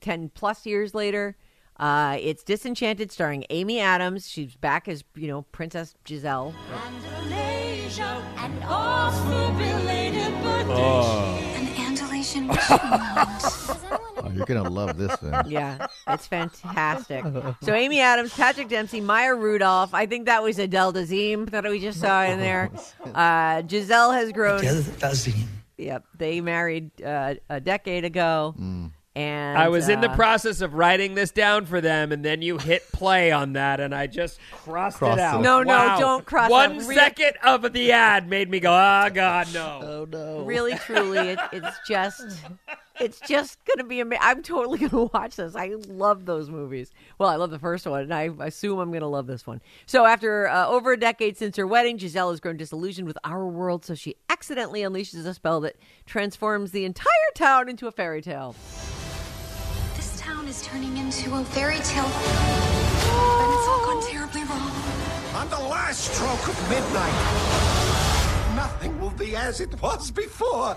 ten 0.00 0.28
plus 0.28 0.66
years 0.66 0.94
later. 0.94 1.36
Uh, 1.78 2.16
it's 2.20 2.42
Disenchanted, 2.42 3.12
starring 3.12 3.44
Amy 3.50 3.80
Adams. 3.80 4.28
She's 4.28 4.54
back 4.56 4.88
as 4.88 5.04
you 5.14 5.28
know 5.28 5.42
Princess 5.52 5.94
Giselle. 6.06 6.54
An 11.56 11.66
Andalasian 11.96 12.48
Oh, 14.18 14.30
you're 14.34 14.46
gonna 14.46 14.68
love 14.68 14.96
this, 14.96 15.14
Vin. 15.20 15.34
Yeah, 15.46 15.86
it's 16.08 16.26
fantastic. 16.26 17.24
So 17.62 17.74
Amy 17.74 18.00
Adams, 18.00 18.32
Patrick 18.34 18.68
Dempsey, 18.68 19.00
Maya 19.00 19.34
Rudolph. 19.34 19.92
I 19.94 20.06
think 20.06 20.26
that 20.26 20.42
was 20.42 20.58
Adele 20.58 20.92
Dazeem 20.94 21.50
that 21.50 21.64
we 21.64 21.78
just 21.80 22.00
saw 22.00 22.24
in 22.24 22.38
there. 22.38 22.70
Uh, 23.14 23.62
Giselle 23.68 24.10
has 24.12 24.32
grown. 24.32 24.60
Yep, 25.78 26.04
they 26.18 26.40
married 26.40 26.90
uh, 27.02 27.34
a 27.48 27.60
decade 27.60 28.04
ago, 28.04 28.54
and 29.16 29.56
I 29.56 29.68
was 29.68 29.88
in 29.88 30.02
the 30.02 30.10
uh, 30.10 30.14
process 30.14 30.60
of 30.60 30.74
writing 30.74 31.14
this 31.14 31.30
down 31.30 31.64
for 31.64 31.80
them, 31.80 32.12
and 32.12 32.22
then 32.22 32.42
you 32.42 32.58
hit 32.58 32.82
play 32.92 33.32
on 33.32 33.54
that, 33.54 33.80
and 33.80 33.94
I 33.94 34.06
just 34.06 34.38
crossed 34.52 34.98
Crossed 34.98 35.18
it 35.18 35.22
out. 35.22 35.40
it. 35.40 35.42
No, 35.42 35.62
no, 35.62 35.96
don't 35.98 36.24
cross 36.26 36.50
One 36.50 36.72
out. 36.80 36.86
Re- 36.86 36.94
second 36.94 37.32
of 37.42 37.72
the 37.72 37.92
ad 37.92 38.28
made 38.28 38.50
me 38.50 38.60
go, 38.60 38.70
"Oh 38.70 39.08
God, 39.12 39.48
no!" 39.54 39.80
Oh 39.82 40.04
no. 40.04 40.42
Really, 40.44 40.74
truly, 40.74 41.30
it, 41.30 41.38
it's 41.50 41.76
just. 41.88 42.22
It's 42.98 43.20
just 43.20 43.58
gonna 43.66 43.84
be 43.86 44.00
amazing. 44.00 44.22
I'm 44.24 44.42
totally 44.42 44.78
gonna 44.88 45.10
watch 45.12 45.36
this. 45.36 45.54
I 45.54 45.74
love 45.86 46.24
those 46.24 46.48
movies. 46.48 46.90
Well, 47.18 47.28
I 47.28 47.36
love 47.36 47.50
the 47.50 47.58
first 47.58 47.86
one, 47.86 48.00
and 48.00 48.14
I 48.14 48.30
assume 48.40 48.78
I'm 48.78 48.90
gonna 48.90 49.06
love 49.06 49.26
this 49.26 49.46
one. 49.46 49.60
So, 49.84 50.06
after 50.06 50.48
uh, 50.48 50.66
over 50.66 50.92
a 50.92 50.96
decade 50.98 51.36
since 51.36 51.58
her 51.58 51.66
wedding, 51.66 51.98
Giselle 51.98 52.30
has 52.30 52.40
grown 52.40 52.56
disillusioned 52.56 53.06
with 53.06 53.18
our 53.22 53.46
world, 53.46 53.84
so 53.84 53.94
she 53.94 54.16
accidentally 54.30 54.80
unleashes 54.80 55.26
a 55.26 55.34
spell 55.34 55.60
that 55.60 55.76
transforms 56.06 56.70
the 56.70 56.86
entire 56.86 57.06
town 57.34 57.68
into 57.68 57.86
a 57.86 57.92
fairy 57.92 58.22
tale. 58.22 58.54
This 60.46 60.62
town 60.62 60.78
is 60.80 60.86
turning 60.86 60.96
into 60.98 61.34
a 61.34 61.44
fairy 61.44 61.78
tale. 61.78 62.04
And 62.04 63.52
it's 63.52 63.66
all 63.66 63.84
gone 63.84 64.02
terribly 64.08 64.42
wrong. 64.44 64.70
On 65.34 65.48
the 65.50 65.58
last 65.68 66.14
stroke 66.14 66.48
of 66.48 66.70
midnight, 66.70 68.54
nothing 68.54 69.00
will 69.00 69.10
be 69.10 69.34
as 69.34 69.60
it 69.60 69.80
was 69.82 70.12
before. 70.12 70.76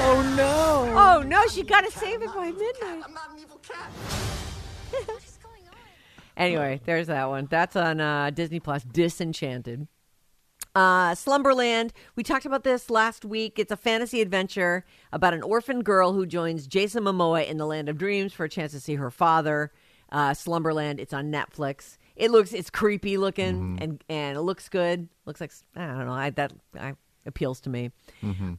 Oh 0.00 0.34
no. 0.36 0.92
Oh 0.94 1.22
no, 1.22 1.46
she 1.48 1.62
gotta 1.62 1.90
save 1.90 2.22
it 2.22 2.34
by 2.34 2.50
midnight. 2.50 3.02
I'm 3.04 3.14
not 3.14 3.30
an 3.32 3.38
evil 3.40 3.58
cat. 3.66 3.90
What 5.06 5.24
is 5.24 5.38
going 5.42 5.62
on? 5.68 5.76
Anyway, 6.36 6.80
there's 6.84 7.06
that 7.06 7.28
one. 7.28 7.46
That's 7.50 7.74
on 7.74 8.00
uh, 8.00 8.30
Disney 8.30 8.60
Plus. 8.60 8.84
Disenchanted. 8.84 9.88
Uh, 10.74 11.14
Slumberland. 11.14 11.92
We 12.14 12.22
talked 12.22 12.46
about 12.46 12.62
this 12.62 12.90
last 12.90 13.24
week. 13.24 13.58
It's 13.58 13.72
a 13.72 13.76
fantasy 13.76 14.20
adventure 14.20 14.84
about 15.12 15.34
an 15.34 15.42
orphan 15.42 15.82
girl 15.82 16.12
who 16.12 16.26
joins 16.26 16.66
Jason 16.66 17.04
Momoa 17.04 17.46
in 17.46 17.56
the 17.56 17.66
land 17.66 17.88
of 17.88 17.98
dreams 17.98 18.32
for 18.32 18.44
a 18.44 18.48
chance 18.48 18.72
to 18.72 18.80
see 18.80 18.94
her 18.94 19.10
father. 19.10 19.72
Uh, 20.10 20.34
Slumberland. 20.34 21.00
It's 21.00 21.12
on 21.12 21.30
Netflix. 21.30 21.98
It 22.16 22.30
looks 22.30 22.52
it's 22.52 22.70
creepy 22.70 23.16
looking 23.16 23.78
and 23.80 24.04
and 24.08 24.36
it 24.36 24.40
looks 24.40 24.68
good. 24.68 25.08
Looks 25.26 25.40
like 25.40 25.52
I 25.76 25.86
don't 25.86 26.06
know. 26.06 26.12
I 26.12 26.30
that 26.30 26.52
I, 26.78 26.94
appeals 27.26 27.60
to 27.62 27.70
me. 27.70 27.90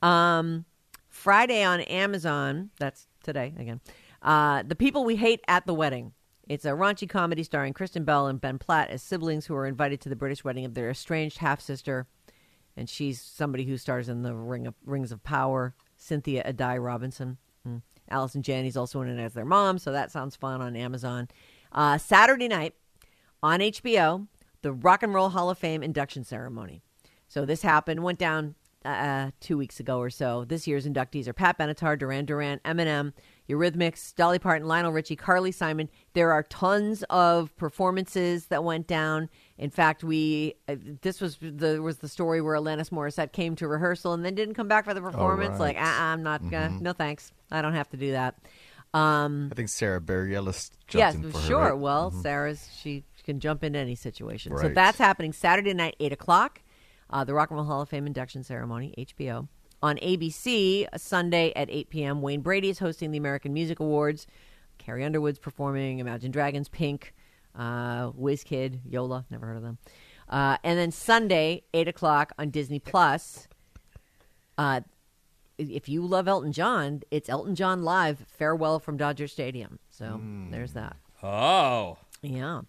Um, 0.03 0.65
Friday 1.09 1.63
on 1.63 1.81
Amazon. 1.81 2.69
That's 2.79 3.07
today 3.23 3.53
again. 3.57 3.81
Uh, 4.21 4.63
the 4.63 4.75
people 4.75 5.05
we 5.05 5.15
hate 5.15 5.41
at 5.47 5.65
the 5.65 5.73
wedding. 5.73 6.13
It's 6.49 6.65
a 6.65 6.69
raunchy 6.69 7.07
comedy 7.07 7.43
starring 7.43 7.73
Kristen 7.73 8.03
Bell 8.03 8.27
and 8.27 8.41
Ben 8.41 8.57
Platt 8.57 8.89
as 8.89 9.03
siblings 9.03 9.45
who 9.45 9.55
are 9.55 9.67
invited 9.67 10.01
to 10.01 10.09
the 10.09 10.15
British 10.15 10.43
wedding 10.43 10.65
of 10.65 10.73
their 10.73 10.89
estranged 10.89 11.37
half 11.37 11.61
sister, 11.61 12.07
and 12.75 12.89
she's 12.89 13.21
somebody 13.21 13.65
who 13.65 13.77
stars 13.77 14.09
in 14.09 14.23
the 14.23 14.33
Ring 14.33 14.65
of 14.67 14.73
Rings 14.85 15.11
of 15.11 15.23
Power. 15.23 15.75
Cynthia 15.99 16.43
Addai 16.43 16.83
Robinson. 16.83 17.37
Mm. 17.67 17.81
Allison 18.09 18.41
Janney's 18.41 18.77
also 18.77 19.01
in 19.01 19.09
it 19.09 19.21
as 19.21 19.33
their 19.33 19.45
mom, 19.45 19.77
so 19.77 19.91
that 19.91 20.11
sounds 20.11 20.35
fun 20.35 20.61
on 20.61 20.75
Amazon. 20.75 21.27
Uh, 21.71 21.97
Saturday 21.97 22.47
night 22.47 22.73
on 23.43 23.59
HBO, 23.59 24.27
the 24.61 24.71
Rock 24.71 25.03
and 25.03 25.13
Roll 25.13 25.29
Hall 25.29 25.49
of 25.49 25.57
Fame 25.57 25.83
induction 25.83 26.23
ceremony. 26.23 26.81
So 27.27 27.45
this 27.45 27.61
happened, 27.61 28.01
went 28.01 28.17
down 28.17 28.55
uh, 28.83 29.31
two 29.39 29.57
weeks 29.57 29.79
ago 29.79 29.99
or 29.99 30.09
so. 30.09 30.45
This 30.45 30.65
year's 30.65 30.87
inductees 30.87 31.27
are 31.27 31.33
Pat 31.33 31.59
Benatar, 31.59 31.99
Duran 31.99 32.25
Duran, 32.25 32.59
Eminem, 32.65 33.13
Eurythmics, 33.49 34.13
Dolly 34.15 34.37
Parton, 34.39 34.67
Lionel 34.67 34.91
Richie, 34.91 35.15
Carly 35.15 35.51
Simon. 35.51 35.89
There 36.13 36.31
are 36.31 36.43
tons 36.43 37.03
of 37.09 37.55
performances 37.57 38.45
that 38.47 38.63
went 38.63 38.87
down. 38.87 39.29
In 39.57 39.71
fact, 39.71 40.03
we 40.03 40.55
uh, 40.67 40.75
this 41.01 41.19
was 41.19 41.37
the 41.41 41.81
was 41.81 41.97
the 41.97 42.07
story 42.07 42.41
where 42.41 42.55
Alanis 42.55 42.91
Morissette 42.91 43.31
came 43.31 43.55
to 43.55 43.67
rehearsal 43.67 44.13
and 44.13 44.23
then 44.23 44.35
didn't 44.35 44.53
come 44.53 44.67
back 44.67 44.85
for 44.85 44.93
the 44.93 45.01
performance. 45.01 45.51
right. 45.51 45.75
Like, 45.75 45.77
uh 45.77 45.81
I'm 45.81 46.23
not 46.23 46.47
gonna. 46.49 46.77
No 46.79 46.93
thanks. 46.93 47.31
I 47.51 47.61
don't 47.61 47.73
have 47.73 47.89
to 47.89 47.97
do 47.97 48.11
that. 48.11 48.35
Um, 48.93 49.49
I 49.51 49.55
think 49.55 49.69
Sara 49.69 50.01
Bareilles 50.01 50.71
jumped 50.87 50.93
yes, 50.95 51.15
in 51.15 51.31
for 51.31 51.37
her, 51.37 51.47
sure. 51.47 51.59
right? 51.59 51.77
Well, 51.77 52.11
Sarah's 52.11 52.67
she 52.79 53.03
can 53.23 53.39
jump 53.39 53.63
into 53.63 53.77
any 53.77 53.95
situation. 53.95 54.57
So 54.57 54.69
that's 54.69 54.97
happening 54.97 55.33
Saturday 55.33 55.73
night, 55.73 55.95
eight 55.99 56.11
o'clock. 56.13 56.61
Uh, 57.11 57.23
the 57.23 57.33
Rock 57.33 57.49
and 57.49 57.57
Roll 57.57 57.65
Hall 57.65 57.81
of 57.81 57.89
Fame 57.89 58.05
induction 58.05 58.43
ceremony, 58.43 58.93
HBO. 58.97 59.47
On 59.81 59.95
ABC, 59.97 60.87
Sunday 60.97 61.53
at 61.55 61.69
8 61.69 61.89
p.m., 61.89 62.21
Wayne 62.21 62.41
Brady 62.41 62.69
is 62.69 62.79
hosting 62.79 63.11
the 63.11 63.17
American 63.17 63.53
Music 63.53 63.79
Awards. 63.79 64.27
Carrie 64.77 65.05
Underwood's 65.05 65.39
performing, 65.39 65.99
Imagine 65.99 66.31
Dragons, 66.31 66.67
Pink, 66.67 67.13
uh, 67.55 68.11
WizKid, 68.11 68.79
Yola, 68.85 69.25
never 69.29 69.45
heard 69.45 69.57
of 69.57 69.63
them. 69.63 69.77
Uh, 70.27 70.57
and 70.63 70.77
then 70.77 70.91
Sunday, 70.91 71.63
8 71.73 71.87
o'clock 71.87 72.33
on 72.37 72.49
Disney 72.49 72.79
Plus. 72.79 73.47
Uh, 74.57 74.81
if 75.57 75.89
you 75.89 76.05
love 76.05 76.27
Elton 76.27 76.51
John, 76.51 77.01
it's 77.11 77.29
Elton 77.29 77.55
John 77.55 77.83
Live, 77.83 78.25
Farewell 78.27 78.79
from 78.79 78.97
Dodger 78.97 79.27
Stadium. 79.27 79.79
So 79.89 80.21
there's 80.51 80.73
that. 80.73 80.95
Oh. 81.23 81.97
Yeah. 82.21 82.61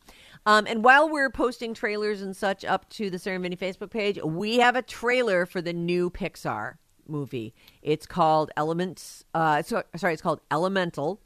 Um, 0.46 0.66
and 0.66 0.84
while 0.84 1.08
we're 1.08 1.30
posting 1.30 1.74
trailers 1.74 2.22
and 2.22 2.36
such 2.36 2.64
up 2.64 2.88
to 2.90 3.10
the 3.10 3.18
Vinny 3.18 3.56
Facebook 3.56 3.90
page, 3.90 4.18
we 4.22 4.58
have 4.58 4.76
a 4.76 4.82
trailer 4.82 5.46
for 5.46 5.60
the 5.60 5.72
new 5.72 6.10
Pixar 6.10 6.74
movie. 7.10 7.54
It's 7.82 8.06
called 8.06 8.50
Elements. 8.56 9.24
Uh, 9.34 9.62
so, 9.62 9.82
sorry, 9.96 10.12
it's 10.14 10.22
called 10.22 10.40
Elemental, 10.50 11.20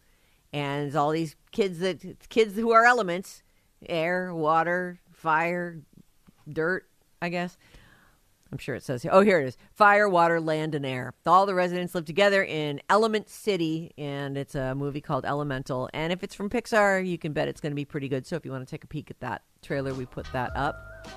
and 0.53 0.87
it's 0.87 0.97
all 0.97 1.11
these 1.11 1.37
kids 1.53 1.79
that 1.81 2.29
kids 2.29 2.55
who 2.55 2.73
are 2.73 2.85
elements: 2.85 3.43
air, 3.88 4.35
water, 4.35 5.00
fire, 5.12 5.81
dirt. 6.50 6.87
I 7.23 7.29
guess. 7.29 7.57
I'm 8.53 8.59
sure 8.59 8.76
it 8.76 8.85
says 8.85 9.03
here. 9.03 9.11
Oh, 9.12 9.23
here 9.23 9.41
it 9.41 9.49
is. 9.49 9.57
Fire, 9.73 10.09
water, 10.09 10.41
land, 10.41 10.76
and 10.76 10.87
air. 10.87 11.12
All 11.26 11.45
the 11.45 11.55
residents 11.55 11.93
live 11.93 12.05
together 12.05 12.45
in 12.45 12.81
Element 12.88 13.29
City, 13.29 13.93
and 13.99 14.38
it's 14.38 14.55
a 14.55 14.76
movie 14.76 15.00
called 15.00 15.25
Elemental. 15.25 15.91
And 15.93 16.12
if 16.12 16.23
it's 16.23 16.37
from 16.37 16.49
Pixar, 16.49 17.05
you 17.05 17.19
can 17.19 17.33
bet 17.33 17.49
it's 17.49 17.61
going 17.61 17.73
to 17.73 17.76
be 17.76 17.85
pretty 17.85 18.09
good. 18.09 18.29
So 18.29 18.37
if 18.37 18.45
you 18.45 18.53
want 18.53 18.64
to 18.64 18.71
take 18.71 18.85
a 18.85 18.87
peek 18.87 19.11
at 19.11 19.19
that 19.19 19.43
trailer, 19.61 19.93
we 19.93 20.07
put 20.07 20.26
that 20.33 20.57
up. 20.57 21.09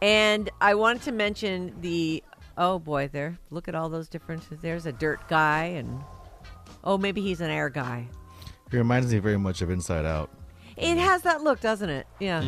And 0.00 0.48
I 0.60 0.74
wanted 0.74 1.02
to 1.02 1.12
mention 1.12 1.74
the. 1.82 2.24
Oh 2.58 2.78
boy, 2.78 3.08
there. 3.12 3.38
Look 3.50 3.68
at 3.68 3.74
all 3.74 3.88
those 3.88 4.08
different. 4.08 4.42
There's 4.62 4.86
a 4.86 4.92
dirt 4.92 5.20
guy, 5.28 5.64
and 5.64 6.00
oh, 6.84 6.96
maybe 6.98 7.20
he's 7.20 7.40
an 7.40 7.50
air 7.50 7.68
guy. 7.68 8.06
It 8.72 8.76
reminds 8.76 9.12
me 9.12 9.18
very 9.18 9.36
much 9.38 9.62
of 9.62 9.70
Inside 9.70 10.06
Out. 10.06 10.30
It 10.76 10.96
has 10.98 11.22
that 11.22 11.42
look, 11.42 11.60
doesn't 11.60 11.88
it? 11.88 12.06
Yeah. 12.18 12.42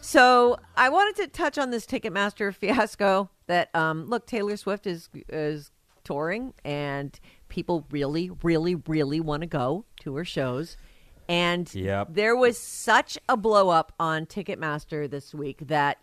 So 0.00 0.56
I 0.76 0.88
wanted 0.88 1.16
to 1.22 1.28
touch 1.28 1.58
on 1.58 1.70
this 1.70 1.84
Ticketmaster 1.86 2.54
fiasco. 2.54 3.30
That 3.48 3.74
um, 3.74 4.06
look, 4.06 4.26
Taylor 4.26 4.56
Swift 4.56 4.86
is 4.86 5.08
is 5.28 5.70
touring, 6.04 6.54
and 6.64 7.18
people 7.48 7.86
really, 7.90 8.30
really, 8.42 8.76
really 8.86 9.20
want 9.20 9.42
to 9.42 9.46
go 9.46 9.84
to 10.00 10.14
her 10.16 10.24
shows. 10.24 10.76
And 11.28 11.72
Yep. 11.74 12.08
there 12.12 12.36
was 12.36 12.56
such 12.56 13.18
a 13.28 13.36
blow 13.36 13.68
up 13.68 13.92
on 13.98 14.26
Ticketmaster 14.26 15.10
this 15.10 15.34
week 15.34 15.58
that 15.66 15.98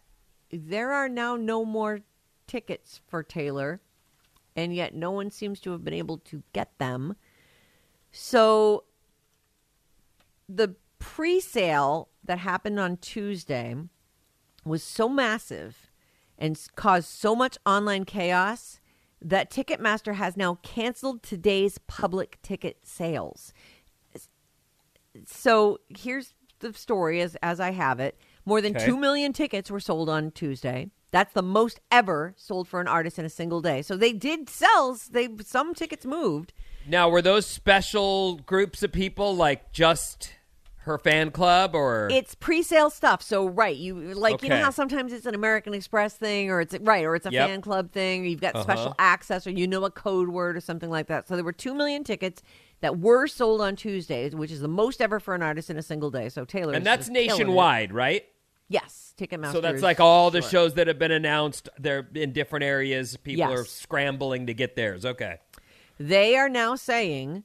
there 0.54 0.92
are 0.92 1.10
now 1.10 1.36
no 1.36 1.66
more 1.66 2.02
tickets 2.46 3.02
for 3.08 3.24
Taylor, 3.24 3.82
and 4.56 4.74
yet 4.74 4.94
no 4.94 5.10
one 5.12 5.32
seems 5.32 5.60
to 5.62 5.72
have 5.72 5.84
been 5.84 5.94
able 5.94 6.20
to 6.20 6.44
get 6.54 6.78
them. 6.78 7.16
So 8.12 8.84
the 10.48 10.76
pre-sale 11.00 12.10
that 12.24 12.38
happened 12.38 12.80
on 12.80 12.98
Tuesday 12.98 13.76
was 14.64 14.84
so 14.84 15.10
massive 15.10 15.90
and 16.38 16.60
caused 16.76 17.10
so 17.10 17.36
much 17.36 17.58
online 17.66 18.06
chaos 18.06 18.80
that 19.22 19.50
Ticketmaster 19.50 20.16
has 20.16 20.38
now 20.38 20.60
canceled 20.62 21.24
today's 21.24 21.80
public 21.88 22.40
ticket 22.42 22.78
sales. 22.84 23.54
So 25.26 25.80
here's 25.90 26.34
the 26.60 26.74
story 26.74 27.22
as 27.22 27.36
as 27.42 27.60
I 27.60 27.72
have 27.72 28.00
it. 28.00 28.18
More 28.46 28.62
than 28.62 28.76
Okay. 28.76 28.86
2 28.86 28.98
million 28.98 29.34
tickets 29.34 29.72
were 29.72 29.80
sold 29.80 30.10
on 30.10 30.32
Tuesday. 30.32 30.90
That's 31.12 31.34
the 31.34 31.44
most 31.44 31.80
ever 31.92 32.34
sold 32.38 32.68
for 32.68 32.82
an 32.82 32.88
artist 32.88 33.20
in 33.20 33.26
a 33.26 33.30
single 33.30 33.62
day. 33.62 33.82
So 33.82 33.96
they 33.96 34.14
did 34.14 34.50
sell 34.50 34.98
they 35.12 35.30
some 35.46 35.74
tickets 35.76 36.06
moved. 36.06 36.54
Now, 36.88 37.08
were 37.08 37.22
those 37.22 37.46
special 37.46 38.38
groups 38.38 38.84
of 38.84 38.92
people 38.92 39.36
like 39.36 39.72
just 39.72 40.34
her 40.80 40.98
fan 40.98 41.32
club 41.32 41.76
or 41.76 42.10
It's 42.12 42.36
pre-sale 42.36 42.90
stuff. 42.90 43.22
So 43.22 43.48
right, 43.48 43.78
you 43.78 43.94
like 44.16 44.42
you 44.42 44.50
know 44.50 44.58
how 44.58 44.70
sometimes 44.72 45.14
it's 45.14 45.26
an 45.26 45.36
American 45.36 45.74
Express 45.74 46.16
thing 46.16 46.50
or 46.50 46.60
it's 46.60 46.76
right 46.82 47.06
or 47.06 47.16
it's 47.16 47.26
a 47.26 47.32
Yep. 47.32 47.48
fan 47.48 47.62
club 47.62 47.92
thing 47.94 48.24
or 48.24 48.26
you've 48.26 48.42
got 48.42 48.56
Uh-huh. 48.56 48.64
special 48.64 48.96
access 49.00 49.48
or 49.48 49.52
you 49.52 49.66
know 49.68 49.86
a 49.86 49.92
code 49.92 50.28
word 50.30 50.58
or 50.58 50.62
something 50.62 50.90
like 50.90 51.08
that. 51.08 51.28
So 51.30 51.36
there 51.36 51.46
were 51.46 51.54
2 51.54 51.74
million 51.74 52.04
tickets 52.04 52.42
that 52.82 53.00
were 53.00 53.28
sold 53.28 53.62
on 53.62 53.78
Tuesdays, 53.78 54.36
which 54.36 54.52
is 54.52 54.60
the 54.60 54.68
most 54.68 55.02
ever 55.02 55.22
for 55.22 55.34
an 55.36 55.42
artist 55.42 55.70
in 55.70 55.78
a 55.78 55.82
single 55.82 56.12
day. 56.12 56.28
So 56.28 56.44
Taylor 56.44 56.74
and 56.74 56.86
that's 56.86 57.08
nationwide, 57.08 57.94
right? 57.94 58.26
Yes, 58.74 59.14
Ticketmaster. 59.20 59.52
So 59.52 59.62
that's 59.62 59.84
like 59.84 60.00
all 60.00 60.32
the 60.32 60.42
sure. 60.42 60.50
shows 60.50 60.74
that 60.74 60.88
have 60.88 60.98
been 60.98 61.12
announced. 61.12 61.70
They're 61.78 62.08
in 62.16 62.34
different 62.34 62.66
areas. 62.66 63.16
People 63.18 63.48
Yes. 63.48 63.60
are 63.60 63.66
scrambling 63.66 64.48
to 64.48 64.56
get 64.56 64.76
theirs. 64.76 65.06
Okay. 65.06 65.38
They 66.00 66.36
are 66.36 66.50
now 66.50 66.74
saying, 66.76 67.44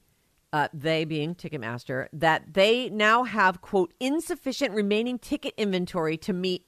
uh, 0.51 0.69
they 0.73 1.05
being 1.05 1.35
Ticketmaster, 1.35 2.07
that 2.13 2.55
they 2.55 2.89
now 2.89 3.25
have, 3.25 3.61
quote, 3.61 3.93
insufficient 3.99 4.73
remaining 4.73 5.19
ticket 5.19 5.53
inventory 5.55 6.17
to 6.17 6.33
meet 6.33 6.65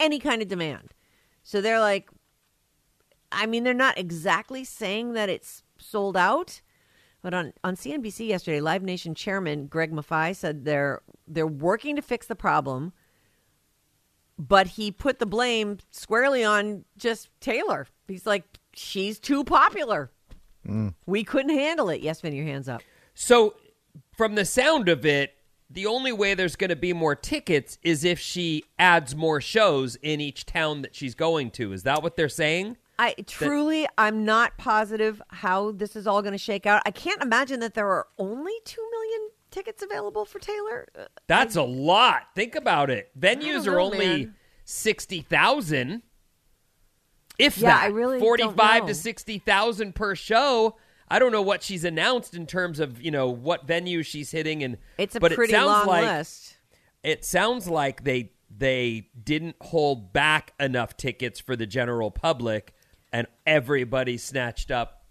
any 0.00 0.18
kind 0.18 0.40
of 0.40 0.48
demand. 0.48 0.94
So 1.42 1.60
they're 1.60 1.78
like, 1.78 2.08
I 3.30 3.44
mean, 3.44 3.64
they're 3.64 3.74
not 3.74 3.98
exactly 3.98 4.64
saying 4.64 5.12
that 5.12 5.28
it's 5.28 5.62
sold 5.76 6.16
out. 6.16 6.62
But 7.20 7.34
on, 7.34 7.52
on 7.62 7.76
CNBC 7.76 8.28
yesterday, 8.28 8.62
Live 8.62 8.82
Nation 8.82 9.14
chairman 9.14 9.66
Greg 9.66 9.92
Maffei 9.92 10.34
said 10.34 10.64
they're 10.64 11.02
they're 11.28 11.46
working 11.46 11.96
to 11.96 12.02
fix 12.02 12.26
the 12.26 12.34
problem, 12.34 12.94
but 14.40 14.66
he 14.66 14.90
put 14.90 15.18
the 15.18 15.26
blame 15.26 15.78
squarely 15.90 16.42
on 16.42 16.84
just 16.96 17.28
Taylor. 17.40 17.86
He's 18.08 18.26
like, 18.26 18.44
she's 18.72 19.18
too 19.18 19.44
popular. 19.44 20.10
We 21.04 21.24
couldn't 21.24 21.54
handle 21.54 21.90
it. 21.90 22.00
Yes, 22.00 22.20
Vin, 22.20 22.32
your 22.32 22.46
hands 22.46 22.68
up. 22.68 22.82
So, 23.14 23.54
from 24.16 24.36
the 24.36 24.44
sound 24.44 24.88
of 24.88 25.04
it, 25.04 25.34
the 25.68 25.86
only 25.86 26.12
way 26.12 26.34
there's 26.34 26.56
going 26.56 26.70
to 26.70 26.76
be 26.76 26.92
more 26.92 27.14
tickets 27.14 27.78
is 27.82 28.04
if 28.04 28.18
she 28.18 28.64
adds 28.78 29.14
more 29.14 29.40
shows 29.40 29.96
in 29.96 30.20
each 30.20 30.46
town 30.46 30.82
that 30.82 30.94
she's 30.94 31.14
going 31.14 31.50
to. 31.52 31.72
Is 31.72 31.82
that 31.82 32.02
what 32.02 32.16
they're 32.16 32.28
saying? 32.28 32.76
I 32.98 33.14
truly, 33.26 33.86
I'm 33.98 34.24
not 34.24 34.58
positive 34.58 35.20
how 35.28 35.72
this 35.72 35.96
is 35.96 36.06
all 36.06 36.22
going 36.22 36.32
to 36.32 36.38
shake 36.38 36.66
out. 36.66 36.82
I 36.86 36.90
can't 36.90 37.22
imagine 37.22 37.60
that 37.60 37.74
there 37.74 37.88
are 37.88 38.06
only 38.18 38.52
two 38.64 38.86
million 38.90 39.30
tickets 39.50 39.82
available 39.82 40.24
for 40.24 40.38
Taylor. 40.38 40.88
Uh, 40.98 41.04
That's 41.26 41.56
a 41.56 41.62
lot. 41.62 42.22
Think 42.34 42.54
about 42.54 42.90
it. 42.90 43.10
Venues 43.18 43.64
don't 43.64 43.74
are 43.74 43.80
only 43.80 43.98
man. 44.06 44.34
60,000. 44.64 46.02
If 47.38 47.58
Yeah, 47.58 47.70
that. 47.70 47.82
I 47.84 47.86
really 47.86 48.18
45 48.20 48.82
know. 48.82 48.86
to 48.88 48.94
60,000 48.94 49.94
per 49.94 50.14
show. 50.14 50.76
I 51.08 51.18
don't 51.18 51.32
know 51.32 51.42
what 51.42 51.62
she's 51.62 51.84
announced 51.84 52.34
in 52.34 52.46
terms 52.46 52.78
of, 52.78 53.02
you 53.02 53.10
know, 53.10 53.28
what 53.28 53.66
venue 53.66 54.02
she's 54.02 54.30
hitting 54.30 54.62
and 54.62 54.76
It's 54.98 55.16
a 55.16 55.20
but 55.20 55.32
pretty 55.32 55.52
it 55.52 55.56
sounds 55.56 55.66
long 55.66 55.86
like 55.86 56.04
list. 56.04 56.56
it 57.02 57.24
sounds 57.24 57.68
like 57.68 58.04
they 58.04 58.32
they 58.56 59.08
didn't 59.22 59.56
hold 59.60 60.12
back 60.12 60.52
enough 60.60 60.96
tickets 60.96 61.40
for 61.40 61.56
the 61.56 61.66
general 61.66 62.10
public 62.10 62.74
and 63.12 63.26
everybody 63.46 64.16
snatched 64.18 64.70
up 64.72 65.04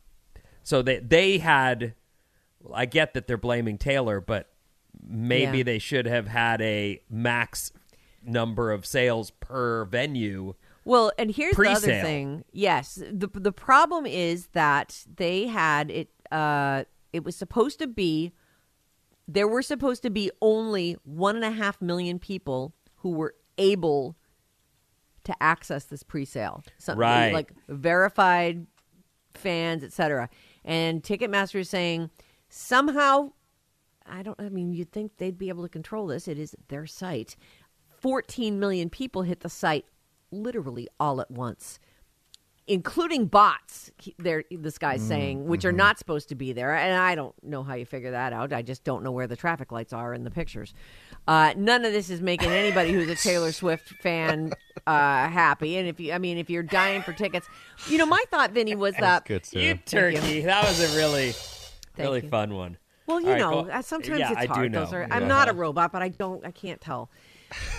so 0.63 0.81
they 0.81 0.99
they 0.99 1.37
had 1.37 1.93
I 2.73 2.85
get 2.85 3.13
that 3.13 3.27
they're 3.27 3.37
blaming 3.37 3.77
Taylor 3.77 4.19
but 4.21 4.49
maybe 5.01 5.59
Yeah. 5.59 5.63
they 5.63 5.79
should 5.79 6.05
have 6.05 6.27
had 6.27 6.61
a 6.61 7.01
max 7.09 7.71
number 8.23 8.71
of 8.71 8.85
sales 8.85 9.31
per 9.31 9.85
venue 9.85 10.55
Well, 10.85 11.11
and 11.17 11.31
here's 11.31 11.55
the 11.55 11.69
other 11.69 11.87
thing. 11.87 12.43
Yes, 12.51 12.95
the 12.95 13.27
the 13.33 13.51
problem 13.51 14.05
is 14.05 14.47
that 14.53 15.05
they 15.15 15.47
had 15.47 15.89
it. 15.91 16.09
Uh, 16.31 16.83
it 17.13 17.23
was 17.23 17.35
supposed 17.35 17.79
to 17.79 17.87
be. 17.87 18.33
There 19.27 19.47
were 19.47 19.61
supposed 19.61 20.01
to 20.03 20.09
be 20.09 20.31
only 20.41 20.97
one 21.03 21.35
and 21.35 21.45
a 21.45 21.51
half 21.51 21.79
million 21.81 22.17
people 22.19 22.73
who 22.97 23.11
were 23.11 23.35
able 23.59 24.15
to 25.25 25.35
access 25.43 25.85
this 25.85 26.01
pre-sale. 26.01 26.63
Some- 26.79 26.97
Right. 26.97 27.31
like 27.31 27.51
verified 27.67 28.65
fans, 29.35 29.83
etc. 29.83 30.29
And 30.65 31.03
Ticketmaster 31.03 31.59
is 31.59 31.69
saying 31.69 32.09
somehow. 32.49 33.31
I 34.05 34.23
don't. 34.23 34.39
I 34.41 34.49
mean, 34.49 34.73
you'd 34.73 34.91
think 34.91 35.17
they'd 35.17 35.37
be 35.37 35.49
able 35.49 35.63
to 35.63 35.69
control 35.69 36.07
this. 36.07 36.27
It 36.27 36.39
is 36.39 36.55
their 36.67 36.85
site. 36.87 37.35
14 37.99 38.59
million 38.59 38.89
people 38.89 39.23
hit 39.23 39.41
the 39.41 39.49
site 39.49 39.85
literally 40.31 40.87
all 40.99 41.21
at 41.21 41.29
once. 41.31 41.79
including 42.67 43.25
bots. 43.25 43.89
he- 43.97 44.13
There, 44.19 44.43
this 44.51 44.77
guy's 44.77 45.01
saying, 45.01 45.45
which 45.47 45.65
are 45.65 45.71
not 45.71 45.97
supposed 45.97 46.29
to 46.29 46.35
be 46.35 46.53
there, 46.53 46.75
and 46.75 46.95
I 46.95 47.15
don't 47.15 47.33
know 47.43 47.63
how 47.63 47.73
you 47.73 47.83
figure 47.85 48.11
that 48.11 48.31
out. 48.31 48.53
I 48.53 48.61
just 48.61 48.83
don't 48.83 49.03
know 49.03 49.11
where 49.11 49.25
the 49.25 49.35
traffic 49.35 49.71
lights 49.71 49.91
are 49.91 50.13
in 50.13 50.23
the 50.23 50.29
pictures. 50.29 50.75
Uh, 51.27 51.53
none 51.57 51.83
of 51.83 51.91
this 51.93 52.11
is 52.11 52.21
making 52.21 52.51
anybody 52.51 52.91
who's 52.91 53.09
a 53.09 53.15
Taylor 53.15 53.51
Swift 53.51 53.89
fan 54.03 54.51
uh, 54.85 55.27
happy. 55.29 55.77
And 55.77 55.87
if 55.87 55.99
you, 55.99 56.13
I 56.13 56.19
mean, 56.19 56.37
if 56.37 56.47
you're 56.51 56.61
dying 56.61 57.01
for 57.01 57.11
tickets, 57.11 57.47
you 57.87 57.97
know, 57.97 58.05
my 58.05 58.23
thought, 58.29 58.51
Vinny, 58.51 58.75
was 58.75 58.93
that 58.99 59.25
Good, 59.25 59.51
You 59.51 59.73
turkey. 59.83 60.31
you. 60.35 60.41
That 60.43 60.63
was 60.67 60.79
a 60.79 60.95
really, 60.95 61.33
really 61.99 62.23
you. 62.23 62.29
fun 62.29 62.53
one. 62.53 62.77
Well, 63.07 63.21
you 63.21 63.29
right, 63.31 63.39
know, 63.39 63.63
go- 63.63 63.71
uh, 63.71 63.81
sometimes 63.81 64.19
yeah, 64.19 64.33
it's 64.37 64.51
hard. 64.51 64.71
Those 64.71 64.93
are, 64.93 65.07
I'm 65.09 65.27
not 65.27 65.49
a 65.49 65.53
robot, 65.53 65.91
but 65.91 66.01
I 66.03 66.09
don't, 66.09 66.45
I 66.45 66.51
can't 66.51 66.79
tell. 66.79 67.09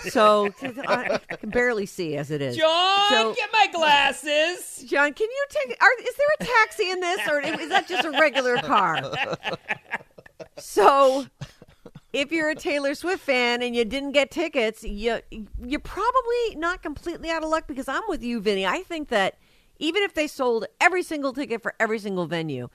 So 0.08 0.50
I, 0.62 1.20
I 1.30 1.36
can 1.36 1.50
barely 1.50 1.86
see 1.86 2.16
as 2.16 2.32
it 2.32 2.42
is. 2.42 2.56
John, 2.56 3.08
So- 3.08 3.34
get 3.34 3.48
my 3.52 3.68
glasses. 3.72 4.84
John, 4.88 5.12
can 5.12 5.28
you 5.30 5.46
take? 5.50 5.76
Are, 5.80 5.90
is 6.00 6.14
there 6.16 6.26
a 6.40 6.44
taxi 6.44 6.90
in 6.90 6.98
this, 7.00 7.28
or 7.28 7.40
is 7.40 7.68
that 7.68 7.86
just 7.86 8.04
a 8.04 8.10
regular 8.10 8.56
car? 8.56 9.02
So, 10.58 11.26
if 12.12 12.32
you're 12.32 12.50
a 12.50 12.54
Taylor 12.54 12.94
Swift 12.94 13.22
fan 13.22 13.62
and 13.62 13.74
you 13.76 13.84
didn't 13.84 14.12
get 14.12 14.30
tickets, 14.30 14.82
you 14.82 15.20
you're 15.64 15.80
probably 15.80 16.56
not 16.56 16.82
completely 16.82 17.30
out 17.30 17.42
of 17.42 17.48
luck 17.50 17.66
because 17.68 17.88
I'm 17.88 18.02
with 18.08 18.22
you, 18.22 18.40
Vinny. 18.40 18.66
I 18.66 18.82
think 18.82 19.08
that 19.08 19.36
even 19.78 20.02
if 20.02 20.14
they 20.14 20.26
sold 20.26 20.66
every 20.80 21.02
single 21.02 21.32
ticket 21.32 21.62
for 21.62 21.74
every 21.78 21.98
single 21.98 22.26
venue, 22.26 22.68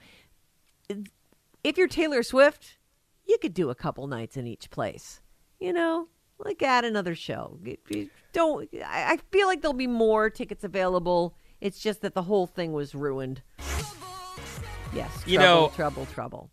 if 1.64 1.76
you're 1.78 1.88
Taylor 1.88 2.22
Swift, 2.22 2.78
you 3.26 3.38
could 3.38 3.54
do 3.54 3.70
a 3.70 3.74
couple 3.74 4.06
nights 4.06 4.36
in 4.36 4.46
each 4.46 4.70
place. 4.70 5.20
You 5.58 5.72
know, 5.72 6.08
like 6.38 6.62
add 6.62 6.84
another 6.84 7.14
show. 7.14 7.58
You- 7.64 7.78
you 7.88 8.10
Don't. 8.32 8.68
I 8.84 9.18
feel 9.32 9.46
like 9.46 9.62
there'll 9.62 9.72
be 9.74 9.86
more 9.86 10.28
tickets 10.30 10.62
available. 10.64 11.34
It's 11.60 11.80
just 11.80 12.02
that 12.02 12.14
the 12.14 12.22
whole 12.22 12.46
thing 12.46 12.72
was 12.72 12.94
ruined. 12.94 13.42
Yes, 14.94 15.10
You 15.26 15.38
trouble, 15.38 15.62
know- 15.68 15.72
trouble, 15.74 16.06
trouble. 16.06 16.50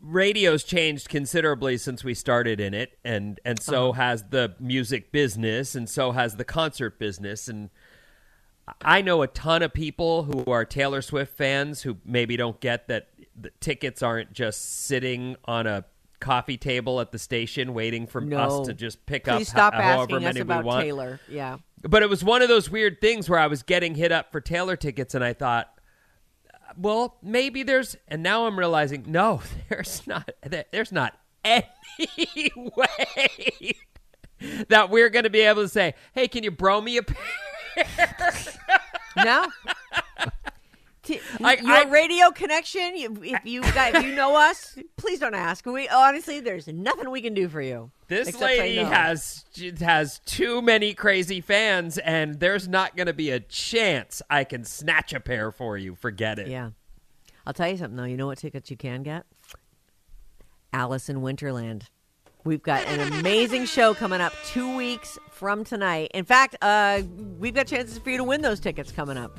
radio's 0.00 0.64
changed 0.64 1.08
considerably 1.10 1.76
since 1.76 2.02
we 2.02 2.14
started 2.14 2.58
in 2.58 2.72
it 2.72 2.98
and 3.04 3.38
and 3.44 3.60
so 3.60 3.90
Uh-huh. 3.90 4.00
has 4.00 4.24
the 4.30 4.54
music 4.58 5.12
business 5.12 5.74
and 5.74 5.88
so 5.90 6.12
has 6.12 6.36
the 6.36 6.44
concert 6.44 6.98
business 6.98 7.48
and 7.48 7.68
I 8.82 9.02
know 9.02 9.20
a 9.22 9.26
ton 9.26 9.62
of 9.62 9.74
people 9.74 10.22
who 10.24 10.44
are 10.50 10.64
Taylor 10.64 11.02
Swift 11.02 11.36
fans 11.36 11.82
who 11.82 11.98
maybe 12.04 12.36
don't 12.38 12.58
get 12.60 12.88
that 12.88 13.08
the 13.42 13.50
tickets 13.60 14.02
aren't 14.02 14.32
just 14.32 14.84
sitting 14.86 15.36
on 15.44 15.66
a 15.66 15.84
coffee 16.20 16.58
table 16.58 17.00
at 17.00 17.12
the 17.12 17.18
station 17.18 17.72
waiting 17.72 18.06
for 18.06 18.20
No. 18.20 18.38
us 18.38 18.66
to 18.66 18.74
just 18.74 19.06
pick 19.06 19.26
up 19.26 19.38
Please 19.38 19.48
stop 19.48 19.72
ho- 19.74 19.80
however 19.80 20.20
many 20.20 20.40
about 20.40 20.64
we 20.64 20.68
want. 20.68 20.82
Taylor. 20.84 21.20
Yeah. 21.28 21.56
But 21.82 22.02
it 22.02 22.10
was 22.10 22.22
one 22.22 22.42
of 22.42 22.48
those 22.48 22.68
weird 22.70 23.00
things 23.00 23.28
where 23.30 23.38
I 23.38 23.46
was 23.46 23.62
getting 23.62 23.94
hit 23.94 24.12
up 24.12 24.30
for 24.30 24.40
Taylor 24.40 24.76
tickets, 24.76 25.14
and 25.14 25.24
I 25.24 25.32
thought, 25.32 25.72
well, 26.76 27.16
maybe 27.22 27.62
there's. 27.62 27.96
And 28.06 28.22
now 28.22 28.46
I'm 28.46 28.58
realizing, 28.58 29.04
no, 29.08 29.40
there's 29.70 30.06
not. 30.06 30.30
there- 30.46 30.66
There's 30.70 30.92
not 30.92 31.18
any 31.42 31.64
way 32.76 33.74
that 34.68 34.90
we're 34.90 35.08
going 35.08 35.24
to 35.24 35.30
be 35.30 35.40
able 35.40 35.62
to 35.62 35.68
say, 35.68 35.94
"Hey, 36.12 36.28
can 36.28 36.44
you 36.44 36.50
bro 36.50 36.80
me 36.82 36.98
a 36.98 37.02
pair?" 37.02 37.86
No. 39.16 39.46
T- 41.10 41.20
I- 41.42 41.54
your 41.56 41.70
I- 41.70 41.90
radio 41.90 42.30
connection. 42.30 42.96
You, 42.96 43.18
if 43.22 43.44
you 43.44 43.62
guys, 43.62 43.94
if 43.94 44.04
you 44.04 44.14
know 44.14 44.36
us, 44.36 44.78
please 44.96 45.18
don't 45.18 45.34
ask. 45.34 45.66
We 45.66 45.88
honestly, 45.88 46.40
there's 46.40 46.68
nothing 46.68 47.10
we 47.10 47.20
can 47.20 47.34
do 47.34 47.48
for 47.48 47.60
you. 47.60 47.90
This 48.08 48.40
lady 48.40 48.76
has 48.76 49.44
has 49.80 50.20
too 50.26 50.62
many 50.62 50.94
crazy 50.94 51.40
fans, 51.40 51.98
and 51.98 52.38
there's 52.38 52.68
not 52.68 52.96
going 52.96 53.06
to 53.06 53.12
be 53.12 53.30
a 53.30 53.40
chance 53.40 54.22
I 54.30 54.44
can 54.44 54.64
snatch 54.64 55.12
a 55.12 55.20
pair 55.20 55.50
for 55.50 55.76
you. 55.76 55.94
Forget 55.94 56.38
it. 56.38 56.48
Yeah. 56.48 56.70
I'll 57.46 57.54
tell 57.54 57.68
you 57.68 57.76
something 57.76 57.96
though. 57.96 58.04
You 58.04 58.16
know 58.16 58.26
what 58.26 58.38
tickets 58.38 58.70
you 58.70 58.76
can 58.76 59.02
get? 59.02 59.26
Alice 60.72 61.08
in 61.08 61.18
Winterland. 61.20 61.84
We've 62.44 62.62
got 62.62 62.86
an 62.86 63.12
amazing 63.12 63.66
show 63.66 63.92
coming 63.92 64.20
up 64.20 64.32
two 64.46 64.74
weeks 64.76 65.18
from 65.30 65.62
tonight. 65.62 66.10
In 66.14 66.24
fact, 66.24 66.56
uh, 66.62 67.02
we've 67.38 67.54
got 67.54 67.66
chances 67.66 67.98
for 67.98 68.08
you 68.10 68.16
to 68.16 68.24
win 68.24 68.40
those 68.40 68.60
tickets 68.60 68.90
coming 68.92 69.18
up. 69.18 69.38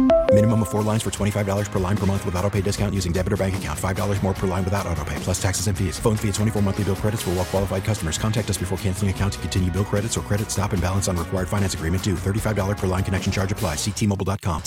Minimum 0.33 0.61
of 0.61 0.69
four 0.69 0.81
lines 0.81 1.03
for 1.03 1.09
$25 1.09 1.69
per 1.69 1.79
line 1.79 1.97
per 1.97 2.05
month 2.05 2.25
with 2.25 2.35
auto 2.35 2.49
pay 2.49 2.61
discount 2.61 2.95
using 2.95 3.11
debit 3.11 3.33
or 3.33 3.37
bank 3.37 3.55
account. 3.55 3.77
$5 3.77 4.23
more 4.23 4.33
per 4.33 4.47
line 4.47 4.63
without 4.63 4.87
auto 4.87 5.03
pay, 5.03 5.17
plus 5.17 5.41
taxes 5.41 5.67
and 5.67 5.77
fees. 5.77 5.99
Phone 5.99 6.15
fee 6.15 6.29
at 6.29 6.35
24 6.35 6.61
monthly 6.61 6.85
bill 6.85 6.95
credits 6.95 7.23
for 7.23 7.31
all 7.31 7.35
well 7.35 7.45
qualified 7.45 7.83
customers. 7.83 8.17
Contact 8.17 8.49
us 8.49 8.57
before 8.57 8.77
canceling 8.77 9.11
account 9.11 9.33
to 9.33 9.39
continue 9.39 9.69
bill 9.69 9.83
credits 9.83 10.17
or 10.17 10.21
credit 10.21 10.49
stop 10.49 10.71
and 10.71 10.81
balance 10.81 11.09
on 11.09 11.17
required 11.17 11.49
finance 11.49 11.73
agreement 11.73 12.01
due. 12.01 12.15
$35 12.15 12.77
per 12.77 12.87
line 12.87 13.03
connection 13.03 13.29
charge 13.29 13.51
apply. 13.51 13.75
Ctmobile.com. 13.75 14.63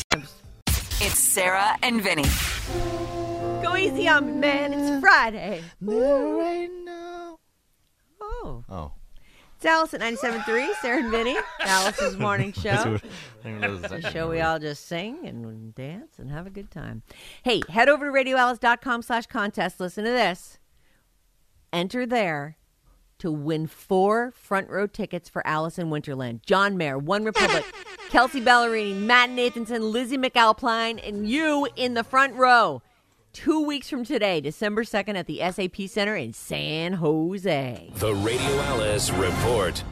It's 1.01 1.19
Sarah 1.19 1.79
and 1.83 2.03
Vinny. 2.03 2.29
Go 3.63 3.75
easy 3.75 4.07
on 4.07 4.27
me, 4.27 4.33
man. 4.33 4.75
It's 4.75 5.01
Friday. 5.01 5.65
Right 5.81 6.69
now. 6.85 7.39
Oh. 8.21 8.65
Oh. 8.69 8.93
Alice 9.65 9.95
at 9.95 10.01
97.3, 10.01 10.75
Sarah 10.81 10.99
and 11.01 11.11
Vinny. 11.11 11.37
Alice's 11.61 12.17
morning 12.17 12.53
show. 12.63 12.71
what- 12.93 13.05
I 13.45 13.49
didn't 13.49 13.61
know 13.61 13.77
that 13.77 13.91
was 13.93 14.03
The 14.03 14.11
show 14.11 14.31
we 14.31 14.41
all 14.41 14.59
just 14.59 14.87
sing 14.87 15.27
and 15.27 15.75
dance 15.75 16.19
and 16.19 16.31
have 16.31 16.47
a 16.47 16.51
good 16.51 16.71
time. 16.71 17.03
Hey, 17.43 17.61
head 17.69 17.89
over 17.89 18.07
to 18.07 18.13
radioalice.com 18.13 19.03
slash 19.03 19.27
contest. 19.27 19.81
Listen 19.81 20.05
to 20.05 20.11
this. 20.11 20.59
Enter 21.73 22.07
there 22.07 22.57
to 23.19 23.31
win 23.31 23.67
four 23.67 24.33
front 24.33 24.69
row 24.71 24.87
tickets 24.87 25.29
for 25.29 25.47
Alice 25.47 25.79
in 25.79 25.89
Winterland. 25.89 26.43
John 26.45 26.77
Mayer, 26.77 26.99
One 26.99 27.25
Republic, 27.25 27.65
Kelsea 28.11 28.41
Ballerini, 28.41 28.95
Matt 28.97 29.31
Nathanson, 29.31 29.93
Lizzy 29.93 30.17
McAlpine, 30.19 31.07
and 31.07 31.29
you 31.29 31.69
in 31.77 31.95
the 31.95 32.05
front 32.05 32.35
row. 32.35 32.83
Two 33.35 33.65
weeks 33.65 33.91
from 33.91 34.05
today, 34.05 34.41
December 34.41 34.85
2nd 34.85 35.17
at 35.17 35.27
the 35.27 35.41
SAP 35.41 35.89
Center 35.89 36.15
in 36.15 36.33
San 36.33 36.93
Jose. 36.95 37.91
The 37.97 38.15
Radio 38.15 38.47
Alice 38.61 39.11
Report. 39.11 39.83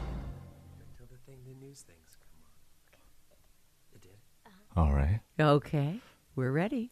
All 4.75 4.91
right. 4.91 5.19
Okay, 5.39 5.99
we're 6.35 6.51
ready. 6.51 6.89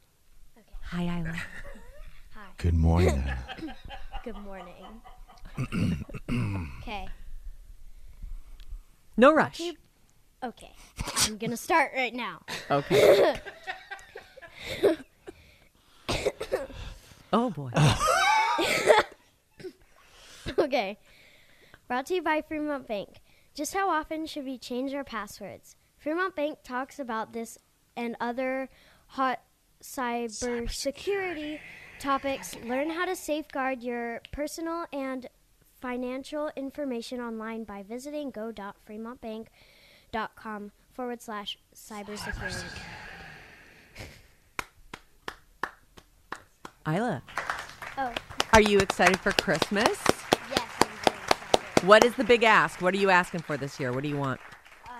Okay. 0.55 0.67
Hi, 0.83 1.19
Isla. 1.19 1.33
Hi. 2.35 2.41
Good 2.59 2.75
morning. 2.75 3.23
Good 4.23 4.37
morning. 4.37 4.75
Okay. 6.81 7.07
No 9.17 9.33
rush. 9.33 9.57
Keep- 9.57 9.77
Okay. 10.43 10.71
I'm 11.27 11.37
gonna 11.37 11.57
start 11.57 11.91
right 11.95 12.13
now. 12.13 12.41
Okay. 12.71 13.35
oh 17.31 17.49
boy. 17.49 17.71
Okay. 20.57 20.97
Brought 21.87 22.05
to 22.07 22.15
you 22.15 22.21
by 22.21 22.41
Fremont 22.41 22.85
Bank. 22.87 23.21
Just 23.53 23.73
how 23.73 23.89
often 23.89 24.25
should 24.25 24.45
we 24.45 24.57
change 24.57 24.93
our 24.93 25.03
passwords? 25.03 25.75
Fremont 25.97 26.33
Bank 26.35 26.59
talks 26.63 26.99
about 26.99 27.33
this 27.33 27.57
and 27.95 28.15
other 28.19 28.69
hot 29.07 29.41
cybersecurity 29.83 31.59
topics. 31.99 32.55
Learn 32.65 32.91
how 32.91 33.05
to 33.05 33.15
safeguard 33.15 33.83
your 33.83 34.21
personal 34.31 34.85
and 34.93 35.27
financial 35.81 36.49
information 36.55 37.19
online 37.19 37.65
by 37.65 37.83
visiting 37.83 38.31
go.fremontbank.com 38.31 40.71
forward 40.93 41.21
slash 41.21 41.57
cybersecurity. 41.75 42.63
Isla, 46.87 47.21
Oh, 47.97 48.13
are 48.53 48.61
you 48.61 48.79
excited 48.79 49.19
for 49.19 49.31
Christmas? 49.33 49.87
yes, 50.49 50.61
I'm 50.79 50.87
very 51.05 51.17
excited. 51.17 51.87
What 51.87 52.03
is 52.03 52.15
the 52.15 52.23
big 52.23 52.43
ask? 52.43 52.81
What 52.81 52.93
are 52.93 52.97
you 52.97 53.09
asking 53.09 53.41
for 53.41 53.57
this 53.57 53.79
year? 53.79 53.91
What 53.91 54.03
do 54.03 54.09
you 54.09 54.17
want? 54.17 54.39
Uh, 54.87 54.91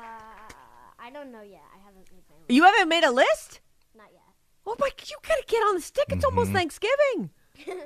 I 1.00 1.10
don't 1.12 1.32
know 1.32 1.42
yet. 1.42 1.62
I 1.74 1.78
haven't 1.84 2.06
made 2.12 2.22
my 2.30 2.54
You 2.54 2.64
haven't 2.64 2.90
made 2.90 3.04
a 3.04 3.12
list? 3.12 3.62
Not 3.96 4.08
yet. 4.14 4.22
Oh 4.68 4.76
my! 4.80 4.90
You 5.08 5.16
gotta 5.28 5.44
get 5.48 5.58
on 5.64 5.76
the 5.76 5.82
stick. 5.82 6.06
It's 6.10 6.24
almost 6.26 6.52
Thanksgiving. 6.52 7.32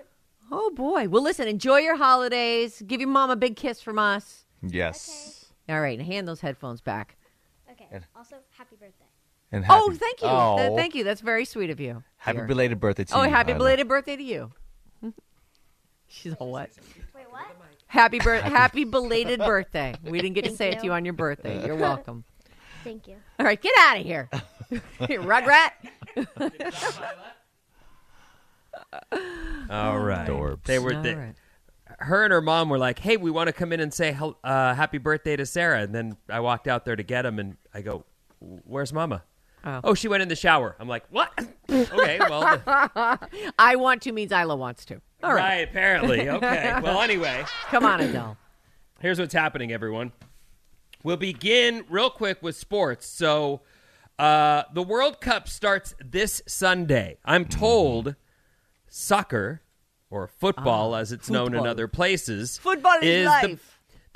oh 0.52 0.72
boy. 0.72 1.08
Well, 1.08 1.24
listen. 1.24 1.48
Enjoy 1.48 1.78
your 1.78 1.96
holidays. 1.96 2.82
Give 2.86 3.00
your 3.00 3.10
mom 3.10 3.30
a 3.30 3.36
big 3.38 3.56
kiss 3.56 3.82
from 3.82 3.98
us. 3.98 4.46
Yes. 4.62 5.46
All 5.70 5.80
right. 5.80 5.98
And 5.98 6.06
hand 6.06 6.28
those 6.28 6.42
headphones 6.42 6.82
back. 6.82 7.16
Okay. 7.72 7.88
And- 7.92 8.06
Also, 8.16 8.36
happy 8.58 8.76
birthday. 8.76 9.05
And 9.52 9.64
oh, 9.70 9.92
thank 9.94 10.22
you. 10.22 10.28
Oh. 10.28 10.58
Th- 10.58 10.76
thank 10.76 10.96
you. 10.96 11.04
That's 11.04 11.22
very 11.22 11.46
sweet 11.46 11.70
of 11.70 11.80
you. 11.80 12.04
Happy 12.18 12.40
dear. 12.40 12.48
belated 12.48 12.80
birthday 12.80 13.04
to 13.06 13.16
Oh, 13.16 13.22
you. 13.24 13.28
Oh, 13.28 13.32
happy 13.32 13.52
Isla. 13.52 13.60
belated 13.60 13.88
birthday 13.88 14.16
to 14.18 14.24
you. 14.24 14.52
She's 16.08 16.34
all 16.36 16.52
what? 16.52 16.70
Wait, 17.16 17.26
what? 17.30 17.46
Happy 17.88 18.20
bir- 18.20 18.42
happy 18.42 18.84
belated 18.86 19.40
birthday. 19.40 19.96
We 20.04 20.20
didn't 20.20 20.34
get 20.36 20.44
to 20.46 20.50
Thank 20.50 20.58
say 20.58 20.70
it 20.70 20.80
to 20.80 20.86
you. 20.86 20.92
you 20.92 20.94
on 20.96 21.06
your 21.06 21.14
birthday. 21.14 21.66
You're 21.66 21.76
welcome. 21.90 22.24
Thank 22.84 23.08
you. 23.08 23.16
All 23.40 23.46
right, 23.46 23.62
get 23.62 23.74
out 23.80 23.98
of 23.98 24.04
here. 24.06 24.30
Rugrat. 25.00 25.72
All 29.70 30.00
right. 30.00 30.28
Adorbs. 30.28 30.64
They 30.64 30.80
were 30.80 30.94
All 30.96 31.02
the, 31.02 31.16
right. 31.16 31.36
her 32.00 32.24
and 32.24 32.32
her 32.32 32.42
mom 32.42 32.70
were 32.70 32.78
like, 32.78 33.00
"Hey, 33.00 33.18
we 33.18 33.32
want 33.32 33.48
to 33.48 33.54
come 33.54 33.72
in 33.74 33.80
and 33.80 33.94
say 33.94 34.16
uh, 34.44 34.74
happy 34.74 34.98
birthday 34.98 35.36
to 35.36 35.46
Sarah." 35.46 35.82
And 35.82 35.94
then 35.94 36.18
I 36.30 36.40
walked 36.40 36.68
out 36.68 36.86
there 36.86 36.96
to 36.96 37.04
get 37.04 37.26
him, 37.26 37.40
and 37.40 37.58
I 37.74 37.82
go, 37.82 38.06
"Where's 38.40 38.94
Mama?" 38.94 39.24
Oh. 39.66 39.94
she 39.96 40.08
went 40.08 40.22
in 40.22 40.30
the 40.30 40.36
shower. 40.36 40.76
I'm 40.80 40.88
like, 40.88 41.04
"What?" 41.10 41.32
okay, 41.70 42.20
well, 42.20 42.62
I 43.58 43.76
want 43.76 44.04
to 44.04 44.12
means 44.12 44.32
Isla 44.32 44.56
wants 44.56 44.86
to. 44.86 45.02
All 45.24 45.34
right. 45.34 45.42
right, 45.42 45.68
apparently. 45.70 46.30
Okay. 46.36 46.80
Well, 46.84 47.02
anyway, 47.02 47.44
Come 47.70 47.86
on, 47.86 48.00
Adele. 48.02 48.38
here's 49.00 49.20
what's 49.20 49.34
happening, 49.34 49.72
everyone. 49.72 50.12
We'll 51.04 51.18
begin 51.18 51.86
real 51.90 52.10
quick 52.10 52.42
with 52.44 52.56
sports. 52.56 53.08
So, 53.08 53.62
uh, 54.20 54.64
the 54.74 54.84
World 54.84 55.22
Cup 55.22 55.48
starts 55.48 55.96
this 56.04 56.42
Sunday. 56.48 57.18
I'm 57.26 57.46
told 57.46 58.16
soccer 58.88 59.62
or 60.10 60.28
football, 60.28 60.96
as 60.96 61.12
it's 61.12 61.30
known 61.30 61.56
in 61.56 61.66
other 61.66 61.88
places, 61.88 62.58
Football 62.58 62.98
is 63.02 63.26
the, 63.26 63.30
life. 63.30 63.42
the 63.42 63.58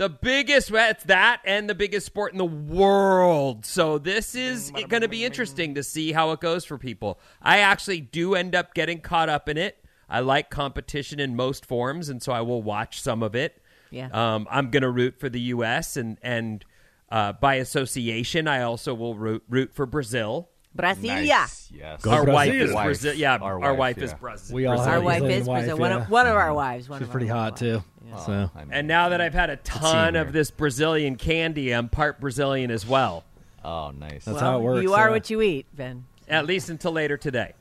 biggest. 0.08 0.72
It's 0.72 1.04
that 1.06 1.42
and 1.44 1.70
the 1.70 1.76
biggest 1.76 2.06
sport 2.06 2.32
in 2.32 2.38
the 2.38 2.46
world. 2.46 3.66
So 3.66 3.98
this 3.98 4.34
is 4.36 4.72
going 4.88 5.02
to 5.02 5.10
be 5.10 5.26
interesting 5.26 5.76
to 5.76 5.84
see 5.84 6.14
how 6.14 6.32
it 6.32 6.40
goes 6.40 6.64
for 6.64 6.78
people. 6.78 7.20
I 7.42 7.58
actually 7.60 8.00
do 8.00 8.36
end 8.36 8.56
up 8.56 8.74
getting 8.74 9.02
caught 9.02 9.28
up 9.28 9.50
in 9.50 9.58
it. 9.58 9.84
I 10.08 10.22
like 10.22 10.50
competition 10.50 11.20
in 11.20 11.36
most 11.36 11.66
forms, 11.66 12.08
and 12.08 12.24
so 12.24 12.32
I 12.32 12.42
will 12.42 12.64
watch 12.64 13.02
some 13.02 13.22
of 13.22 13.36
it. 13.36 13.62
Yeah. 13.92 14.08
Um, 14.12 14.48
I'm 14.50 14.70
going 14.70 14.84
to 14.84 14.90
root 14.90 15.20
for 15.20 15.28
the 15.28 15.42
U.S. 15.42 15.98
and 15.98 16.18
and 16.22 16.64
uh, 17.12 17.34
by 17.34 17.56
association, 17.56 18.48
I 18.48 18.62
also 18.62 18.94
will 18.94 19.16
root 19.16 19.44
root 19.50 19.74
for 19.74 19.86
Brazil. 19.86 20.50
Brasilia. 20.78 21.28
Nice. 21.28 21.72
Yes. 21.74 22.02
Go 22.02 22.12
our 22.12 22.26
wife 22.26 22.54
is 22.54 22.72
Wife. 22.72 22.86
Brazil. 22.86 23.14
Yeah, 23.16 23.38
Our 23.38 23.54
our, 23.64 23.74
wife, 23.74 23.98
wife, 23.98 24.04
is. 24.04 24.14
Brazil. 24.14 24.56
We 24.56 24.66
all 24.68 24.76
Brazilian. 24.76 24.98
Our 24.98 25.04
wife 25.04 25.20
Brazilian 25.20 25.42
is 25.42 25.48
wife, 25.48 25.60
Brazil. 25.66 25.78
One, 25.78 25.92
yeah. 25.92 25.98
of, 26.04 26.10
one 26.10 26.28
of 26.28 26.36
our 26.36 26.54
wives. 26.54 26.90
One 26.90 27.00
She's 27.00 27.08
of 27.08 27.12
pretty 27.12 27.30
our 27.30 27.38
hot 27.38 27.58
too. 27.58 27.84
Oh, 28.14 28.24
So 28.26 28.52
I 28.56 28.60
mean, 28.60 28.70
And 28.74 28.88
now 28.88 29.10
that 29.10 29.20
I've 29.22 29.34
had 29.34 29.50
a 29.50 29.56
ton 29.58 30.16
of 30.16 30.32
this 30.32 30.52
Brazilian 30.52 31.16
candy, 31.16 31.72
I'm 31.74 31.90
part 31.90 32.20
Brazilian 32.20 32.72
as 32.72 32.86
well. 32.86 33.24
oh, 33.66 33.92
nice. 33.92 34.26
That's 34.26 34.28
Well, 34.28 34.40
how 34.40 34.60
it 34.60 34.62
works. 34.62 34.84
You 34.84 34.94
are 34.94 35.08
yeah. 35.08 35.12
what 35.14 35.30
you 35.30 35.42
eat, 35.42 35.66
Ben. 35.76 36.06
At 36.28 36.46
least 36.46 36.70
until 36.70 36.92
later 36.92 37.18
today. 37.18 37.54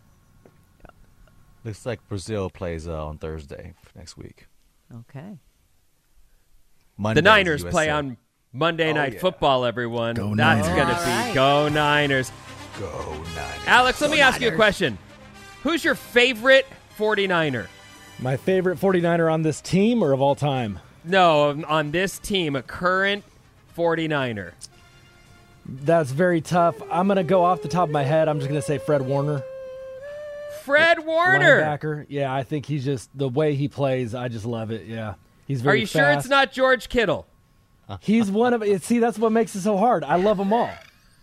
Looks 1.65 1.85
like 1.87 2.07
Brazil 2.09 2.51
plays 2.51 2.87
uh, 2.87 3.07
on 3.07 3.19
Thursday 3.19 3.75
next 3.97 4.17
week. 4.17 4.47
Okay. 4.95 5.39
Monday 6.97 7.21
the 7.21 7.23
Niners 7.23 7.65
play 7.65 7.91
on 7.91 8.17
Monday 8.53 8.91
Oh, 8.91 8.95
Night 8.95 9.15
yeah. 9.15 9.21
Football, 9.21 9.65
everyone. 9.65 10.15
Go 10.15 10.35
That's 10.35 10.69
going 10.69 10.89
to 10.89 11.29
be. 11.29 11.35
Go 11.35 11.69
Niners. 11.69 12.31
Go 12.79 13.13
Niners. 13.35 13.67
Alex, 13.67 14.01
let 14.01 14.09
Go 14.09 14.15
me 14.15 14.21
ask 14.21 14.41
you 14.41 14.49
a 14.49 14.55
question. 14.55 14.99
Who's 15.63 15.85
your 15.85 15.95
favorite 15.95 16.67
49er? 16.97 17.67
my 18.21 18.37
favorite 18.37 18.79
49er 18.81 19.33
on 19.33 19.43
this 19.43 19.61
team 19.61 20.03
or 20.03 20.13
of 20.13 20.21
all 20.21 20.35
time? 20.35 20.81
No, 21.05 21.51
on- 21.51 21.65
on 21.65 21.91
this 21.93 22.19
team, 22.19 22.57
a 22.57 22.63
current 22.63 23.25
49er. 23.77 24.53
That's 25.67 26.11
very 26.11 26.41
tough. 26.41 26.75
I'm 26.91 27.07
gonna 27.09 27.23
go 27.25 27.45
off 27.45 27.63
the 27.63 27.69
top 27.69 27.89
of 27.89 27.93
my 27.93 28.03
head. 28.03 28.27
I'm 28.29 28.39
just 28.39 28.49
gonna 28.49 28.63
say 28.63 28.79
Fred 28.79 29.03
Warner, 29.03 29.43
Fred 30.63 31.05
Warner. 31.05 31.61
linebacker. 31.63 32.07
Yeah, 32.09 32.35
I 32.35 32.43
think 32.43 32.67
he's 32.67 32.85
just 32.85 33.11
the 33.17 33.29
way 33.29 33.55
he 33.55 33.69
plays. 33.69 34.15
I 34.15 34.29
just 34.29 34.47
love 34.47 34.71
it. 34.71 34.87
Yeah, 34.87 35.15
he's 35.47 35.61
very. 35.61 35.71
Are 35.71 35.73
very. 35.73 35.81
you 35.81 35.87
sure 35.87 36.11
it's 36.11 36.29
not 36.29 36.53
George 36.53 36.89
Kittle? 36.89 37.27
He's 38.01 38.31
one 38.31 38.55
of. 38.55 38.83
See, 38.83 38.99
that's 38.99 39.19
what 39.19 39.31
makes 39.31 39.55
it 39.55 39.61
so 39.61 39.77
hard. 39.77 40.05
I 40.05 40.17
love 40.17 40.39
them 40.39 40.53
all. 40.53 40.71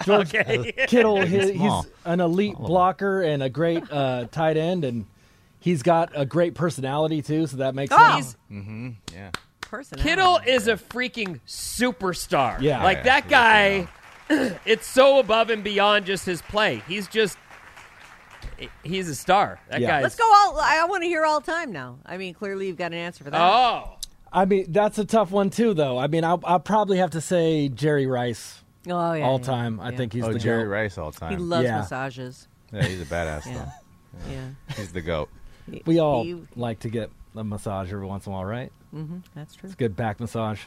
George 0.25 0.35
Okay. 0.35 0.71
Kittle, 0.87 1.21
he, 1.21 1.53
he's 1.53 1.73
an 2.05 2.19
elite 2.19 2.55
blocker 2.57 3.21
and 3.21 3.41
a 3.43 3.49
great 3.49 3.83
uh, 3.91 4.25
tight 4.31 4.57
end, 4.57 4.83
and 4.85 5.05
he's 5.59 5.81
got 5.83 6.11
a 6.15 6.25
great 6.25 6.53
personality 6.53 7.21
too. 7.21 7.47
So 7.47 7.57
that 7.57 7.75
makes 7.75 7.93
Oh. 7.95 8.11
sense. 8.13 8.35
Mm-hmm. 8.51 8.89
Yeah. 9.13 9.31
Person. 9.61 9.97
Kittle 9.97 10.39
is 10.45 10.67
a 10.67 10.75
freaking 10.75 11.39
superstar. 11.47 12.61
Yeah. 12.61 12.83
Like 12.83 12.97
Yeah, 12.97 13.03
that 13.21 13.23
he 13.23 13.29
guy, 13.29 13.87
it's 14.65 14.85
so 14.87 15.19
above 15.19 15.49
and 15.49 15.63
beyond 15.63 16.05
just 16.05 16.25
his 16.25 16.41
play. 16.43 16.83
He's 16.87 17.07
just, 17.07 17.37
he's 18.83 19.09
a 19.09 19.15
star. 19.15 19.59
That 19.69 19.81
Yeah. 19.81 19.87
guy's. 19.87 20.03
Let's 20.03 20.15
go 20.15 20.23
all. 20.31 20.59
I 20.59 20.85
want 20.85 21.01
to 21.03 21.07
hear 21.07 21.25
all 21.25 21.41
time 21.41 21.71
now. 21.71 21.97
I 22.05 22.17
mean, 22.17 22.33
clearly 22.33 22.67
you've 22.67 22.77
got 22.77 22.91
an 22.91 22.99
answer 22.99 23.23
for 23.23 23.31
that. 23.31 23.41
Oh. 23.41 23.97
I 24.31 24.45
mean, 24.45 24.65
that's 24.69 24.97
a 24.99 25.05
tough 25.05 25.31
one 25.31 25.49
too, 25.49 25.73
though. 25.73 25.97
I 25.97 26.07
mean, 26.07 26.23
I'll, 26.23 26.41
I'll 26.43 26.59
probably 26.59 26.97
have 26.97 27.11
to 27.11 27.21
say 27.21 27.69
Jerry 27.69 28.05
Rice 28.05 28.61
Oh, 28.87 29.13
yeah, 29.13 29.25
all 29.25 29.39
yeah, 29.39 29.45
time. 29.45 29.79
I 29.79 29.95
think 29.95 30.13
he's 30.13 30.23
oh, 30.23 30.33
the 30.33 30.39
Jerry 30.39 30.63
goat. 30.63 30.69
Rice 30.69 30.97
all 30.97 31.11
time. 31.11 31.31
He 31.31 31.37
loves 31.37 31.65
Yeah. 31.65 31.77
massages. 31.79 32.47
yeah, 32.71 32.83
he's 32.85 33.01
a 33.01 33.05
badass 33.05 33.45
Yeah. 33.45 33.53
though. 33.53 34.31
Yeah. 34.31 34.47
He's 34.77 34.93
the 34.93 35.01
goat. 35.01 35.29
We 35.85 35.99
all 35.99 36.23
he- 36.23 36.41
like 36.55 36.79
to 36.79 36.89
get 36.89 37.09
a 37.35 37.43
massage 37.43 37.91
every 37.91 38.05
once 38.05 38.25
in 38.27 38.31
a 38.31 38.35
while, 38.35 38.45
right? 38.45 38.71
Mm-hmm, 38.95 39.17
that's 39.35 39.55
true. 39.55 39.67
It's 39.67 39.73
a 39.73 39.77
good 39.77 39.95
back 39.97 40.21
massage. 40.21 40.61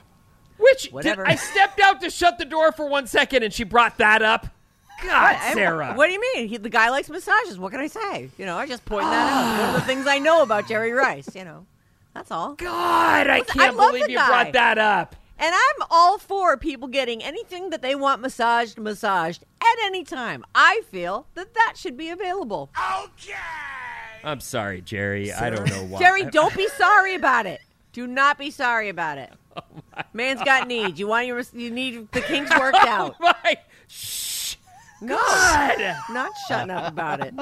Which 0.58 0.82
did, 0.82 0.92
Whatever. 0.92 1.26
I 1.26 1.36
stepped 1.36 1.80
out 1.80 2.00
to 2.02 2.10
shut 2.10 2.36
the 2.36 2.44
door 2.44 2.72
for 2.72 2.86
one 2.88 3.06
second, 3.06 3.44
and 3.44 3.54
she 3.54 3.64
brought 3.64 3.96
that 3.98 4.20
up. 4.22 4.48
God, 5.02 5.36
I- 5.40 5.54
Sarah. 5.54 5.94
What 5.94 6.08
do 6.08 6.12
you 6.12 6.20
mean? 6.34 6.48
He, 6.48 6.56
the 6.58 6.68
guy 6.68 6.90
likes 6.90 7.08
massages. 7.08 7.58
What 7.58 7.70
can 7.72 7.80
I 7.80 7.86
say? 7.86 8.28
You 8.36 8.44
know, 8.44 8.58
I 8.58 8.66
just 8.66 8.84
point 8.84 9.04
that 9.06 9.32
out. 9.32 9.60
One 9.66 9.74
of 9.76 9.80
the 9.80 9.86
things 9.86 10.06
I 10.06 10.18
know 10.18 10.42
about 10.42 10.68
Jerry 10.68 10.92
Rice. 10.92 11.34
You 11.34 11.44
know, 11.44 11.64
that's 12.12 12.30
all. 12.30 12.52
God, 12.54 13.28
I 13.28 13.40
can't 13.40 13.76
love 13.76 13.92
believe 13.92 14.10
you 14.10 14.16
guy. 14.18 14.26
brought 14.26 14.52
that 14.52 14.76
up. 14.76 15.16
And 15.38 15.54
I'm 15.54 15.86
all 15.90 16.18
for 16.18 16.56
people 16.56 16.88
getting 16.88 17.22
anything 17.22 17.70
that 17.70 17.80
they 17.80 17.94
want 17.94 18.20
massaged, 18.20 18.78
massaged 18.78 19.44
at 19.60 19.76
any 19.84 20.02
time. 20.02 20.44
I 20.54 20.82
feel 20.90 21.26
that 21.34 21.54
that 21.54 21.74
should 21.76 21.96
be 21.96 22.10
available. 22.10 22.70
Okay. 23.04 23.34
I'm 24.24 24.40
sorry, 24.40 24.80
Jerry. 24.80 25.32
I 25.32 25.50
don't 25.50 25.68
know 25.70 25.84
why. 25.84 26.00
Jerry, 26.00 26.24
don't 26.24 26.54
be 26.56 26.66
sorry 26.68 27.14
about 27.14 27.46
it. 27.46 27.60
Do 27.92 28.06
not 28.06 28.36
be 28.38 28.50
sorry 28.50 28.88
about 28.88 29.18
it. 29.18 29.32
Oh 29.60 30.02
Man's 30.12 30.40
got 30.44 30.68
needs. 30.68 31.00
You 31.00 31.08
want 31.08 31.26
your 31.26 31.42
you 31.52 31.72
need 31.72 32.12
the 32.12 32.20
kinks 32.20 32.48
oh 32.54 32.60
worked 32.60 32.76
out. 32.76 33.16
oh 33.20 33.32
My, 33.44 33.56
shh. 33.88 34.27
No, 35.00 35.16
God. 35.16 35.96
not 36.10 36.32
shutting 36.48 36.70
up 36.70 36.88
about 36.92 37.20
it. 37.24 37.32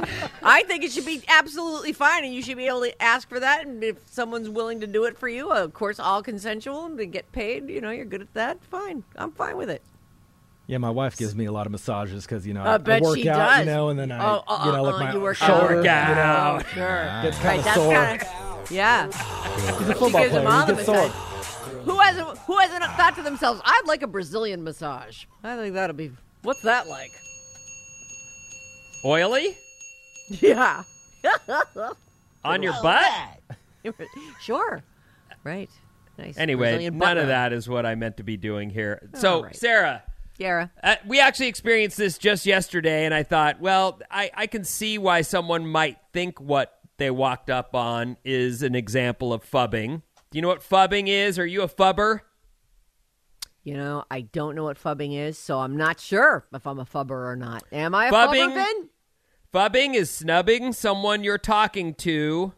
I 0.42 0.62
think 0.64 0.84
it 0.84 0.92
should 0.92 1.06
be 1.06 1.22
absolutely 1.28 1.92
fine, 1.94 2.24
and 2.24 2.34
you 2.34 2.42
should 2.42 2.58
be 2.58 2.66
able 2.66 2.82
to 2.82 3.02
ask 3.02 3.28
for 3.28 3.40
that. 3.40 3.66
And 3.66 3.82
if 3.82 3.96
someone's 4.10 4.48
willing 4.50 4.80
to 4.80 4.86
do 4.86 5.04
it 5.04 5.16
for 5.18 5.28
you, 5.28 5.50
of 5.50 5.72
course, 5.72 5.98
all 5.98 6.22
consensual 6.22 6.84
and 6.84 6.98
to 6.98 7.06
get 7.06 7.32
paid. 7.32 7.68
You 7.70 7.80
know, 7.80 7.90
you're 7.90 8.04
good 8.04 8.20
at 8.20 8.34
that. 8.34 8.62
Fine, 8.64 9.04
I'm 9.16 9.32
fine 9.32 9.56
with 9.56 9.70
it. 9.70 9.80
Yeah, 10.66 10.78
my 10.78 10.90
wife 10.90 11.16
gives 11.16 11.34
me 11.36 11.44
a 11.46 11.52
lot 11.52 11.64
of 11.66 11.72
massages 11.72 12.24
because 12.26 12.44
you 12.46 12.52
know 12.52 12.62
I 12.62 12.74
I, 12.74 12.78
bet 12.78 13.00
work 13.00 13.16
she 13.16 13.28
out, 13.28 13.36
does. 13.38 13.58
you 13.60 13.64
know, 13.66 13.88
and 13.88 13.98
then 13.98 14.10
I, 14.12 14.18
Oh, 14.34 14.42
uh, 14.48 14.62
you 14.66 14.72
know, 14.72 14.82
like 14.82 14.94
uh, 14.94 14.98
my 14.98 15.12
you 15.12 15.20
work 15.20 15.36
shoulder, 15.36 15.86
out. 15.88 16.64
You 16.74 16.74
know, 16.74 16.74
Sure. 16.74 17.04
gets 17.22 17.38
kind 17.38 17.44
Right, 17.46 17.58
of 17.58 17.64
that's 17.64 17.76
sore. 17.76 17.92
kind 17.94 18.22
of 18.22 18.70
yeah. 18.72 19.06
He's 19.78 19.88
a 19.88 19.94
football 19.94 20.20
gives 20.22 20.32
player. 20.32 20.46
all 20.48 20.60
He 20.66 20.72
the 20.72 20.74
gets 20.74 20.86
sore. 20.86 21.08
Who 21.84 21.98
hasn't 22.00 22.38
Who 22.38 22.58
hasn't 22.58 22.82
thought 22.96 23.14
to 23.14 23.22
themselves, 23.22 23.60
"I'd 23.64 23.82
like 23.86 24.02
a 24.02 24.08
Brazilian 24.08 24.64
massage." 24.64 25.24
I 25.44 25.56
think 25.56 25.74
that'll 25.74 25.94
be. 25.94 26.10
What's 26.42 26.62
that 26.62 26.88
like? 26.88 27.12
Oily 29.06 29.56
Yeah. 30.28 30.82
on 32.44 32.62
your 32.62 32.74
butt? 32.82 33.06
sure. 34.40 34.82
Right. 35.44 35.70
Nice 36.18 36.36
Anyway, 36.36 36.70
Brazilian 36.72 36.98
none 36.98 37.18
of 37.18 37.28
that 37.28 37.52
is 37.52 37.68
what 37.68 37.86
I 37.86 37.94
meant 37.94 38.16
to 38.16 38.24
be 38.24 38.36
doing 38.36 38.68
here. 38.70 39.08
So, 39.14 39.44
right. 39.44 39.54
Sarah, 39.54 40.02
Yara. 40.38 40.72
uh, 40.82 40.96
we 41.06 41.20
actually 41.20 41.46
experienced 41.48 41.96
this 41.98 42.18
just 42.18 42.46
yesterday, 42.46 43.04
and 43.04 43.14
I 43.14 43.22
thought, 43.22 43.60
well, 43.60 44.00
I, 44.10 44.30
I 44.34 44.46
can 44.48 44.64
see 44.64 44.98
why 44.98 45.20
someone 45.20 45.66
might 45.68 45.98
think 46.12 46.40
what 46.40 46.76
they 46.96 47.10
walked 47.10 47.48
up 47.50 47.74
on 47.76 48.16
is 48.24 48.62
an 48.62 48.74
example 48.74 49.32
of 49.32 49.48
phubbing. 49.48 50.02
Do 50.30 50.38
you 50.38 50.42
know 50.42 50.48
what 50.48 50.62
phubbing 50.68 51.06
is? 51.08 51.38
Are 51.38 51.46
you 51.46 51.62
a 51.62 51.68
phubber? 51.68 52.20
You 53.62 53.76
know, 53.76 54.04
I 54.10 54.20
don't 54.22 54.54
know 54.54 54.64
what 54.64 54.78
phubbing 54.82 55.18
is, 55.18 55.38
so 55.38 55.58
I'm 55.58 55.76
not 55.76 56.00
sure 56.00 56.46
if 56.54 56.66
I'm 56.66 56.78
a 56.78 56.84
phubber 56.86 57.28
or 57.30 57.36
not. 57.36 57.64
Am 57.72 57.94
I 57.94 58.06
a 58.06 58.12
Phubbing- 58.12 58.50
phubber, 58.50 58.54
Vin? 58.54 58.85
Phubbing 59.52 59.94
is 59.94 60.10
snubbing 60.10 60.72
someone 60.72 61.24
you're 61.24 61.38
talking 61.38 61.94
to 61.94 62.52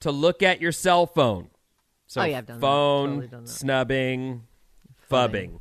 to 0.00 0.10
look 0.10 0.42
at 0.42 0.60
your 0.60 0.72
cell 0.72 1.06
phone. 1.06 1.48
So 2.06 2.20
Oh, 2.20 2.24
yeah, 2.24 2.38
I've 2.38 2.46
done 2.46 2.56
that. 2.58 2.60
phone, 2.60 3.08
Totally 3.10 3.28
done 3.28 3.44
that. 3.44 3.50
snubbing, 3.50 4.42
phubbing. 5.10 5.60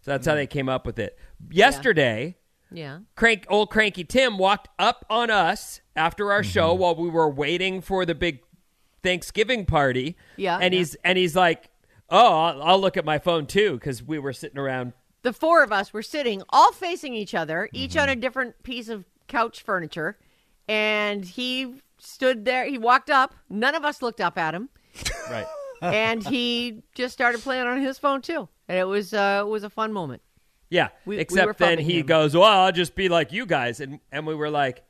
So 0.00 0.10
that's 0.12 0.26
how 0.26 0.34
they 0.34 0.46
came 0.46 0.68
up 0.68 0.86
with 0.86 0.98
it. 0.98 1.18
Yesterday, 1.50 2.36
Yeah. 2.70 3.00
crank 3.14 3.46
old 3.48 3.70
cranky 3.70 4.04
Tim 4.04 4.38
walked 4.38 4.68
up 4.78 5.04
on 5.10 5.30
us 5.30 5.80
after 5.94 6.32
our 6.32 6.42
show 6.42 6.70
Mm-hmm. 6.72 6.80
while 6.80 6.94
we 6.96 7.10
were 7.10 7.28
waiting 7.28 7.80
for 7.80 8.04
the 8.06 8.14
big 8.14 8.40
Thanksgiving 9.02 9.66
party. 9.66 10.16
Yeah, 10.36 10.58
and 10.60 10.72
yeah. 10.72 10.78
he's 10.78 10.94
and 11.04 11.18
he's 11.18 11.36
like, 11.36 11.68
"Oh, 12.08 12.38
I'll, 12.42 12.62
I'll 12.62 12.80
look 12.80 12.96
at 12.96 13.04
my 13.04 13.18
phone 13.18 13.46
too," 13.46 13.74
because 13.74 14.02
we 14.02 14.18
were 14.18 14.32
sitting 14.32 14.58
around. 14.58 14.94
The 15.22 15.32
four 15.34 15.62
of 15.62 15.72
us 15.72 15.92
were 15.92 16.02
sitting 16.02 16.42
all 16.48 16.72
facing 16.72 17.12
each 17.14 17.34
other, 17.34 17.68
each 17.72 17.92
Mm-hmm. 17.92 18.00
on 18.00 18.08
a 18.08 18.16
different 18.16 18.62
piece 18.62 18.88
of 18.88 19.04
couch 19.28 19.62
furniture, 19.62 20.18
and 20.68 21.24
he 21.24 21.74
stood 21.98 22.44
there. 22.44 22.64
He 22.66 22.78
walked 22.78 23.10
up. 23.10 23.34
None 23.48 23.74
of 23.74 23.84
us 23.84 24.02
looked 24.02 24.20
up 24.20 24.36
at 24.38 24.54
him, 24.54 24.68
Right. 25.30 25.46
and 25.82 26.26
he 26.26 26.82
just 26.94 27.12
started 27.14 27.40
playing 27.40 27.66
on 27.66 27.80
his 27.80 27.98
phone 27.98 28.22
too. 28.22 28.48
And 28.68 28.78
it 28.78 28.84
was 28.84 29.12
uh, 29.14 29.42
it 29.46 29.48
was 29.48 29.64
a 29.64 29.70
fun 29.70 29.92
moment. 29.92 30.22
Yeah, 30.70 30.88
We- 31.04 31.16
we 31.16 31.22
except 31.22 31.46
were 31.46 31.52
then 31.54 31.78
he 31.78 32.00
him. 32.00 32.06
goes, 32.06 32.34
"Well, 32.34 32.44
I'll 32.44 32.72
just 32.72 32.94
be 32.94 33.08
like 33.08 33.32
you 33.32 33.46
guys," 33.46 33.80
and 33.80 34.00
and 34.10 34.26
we 34.26 34.34
were 34.34 34.50
like, 34.50 34.82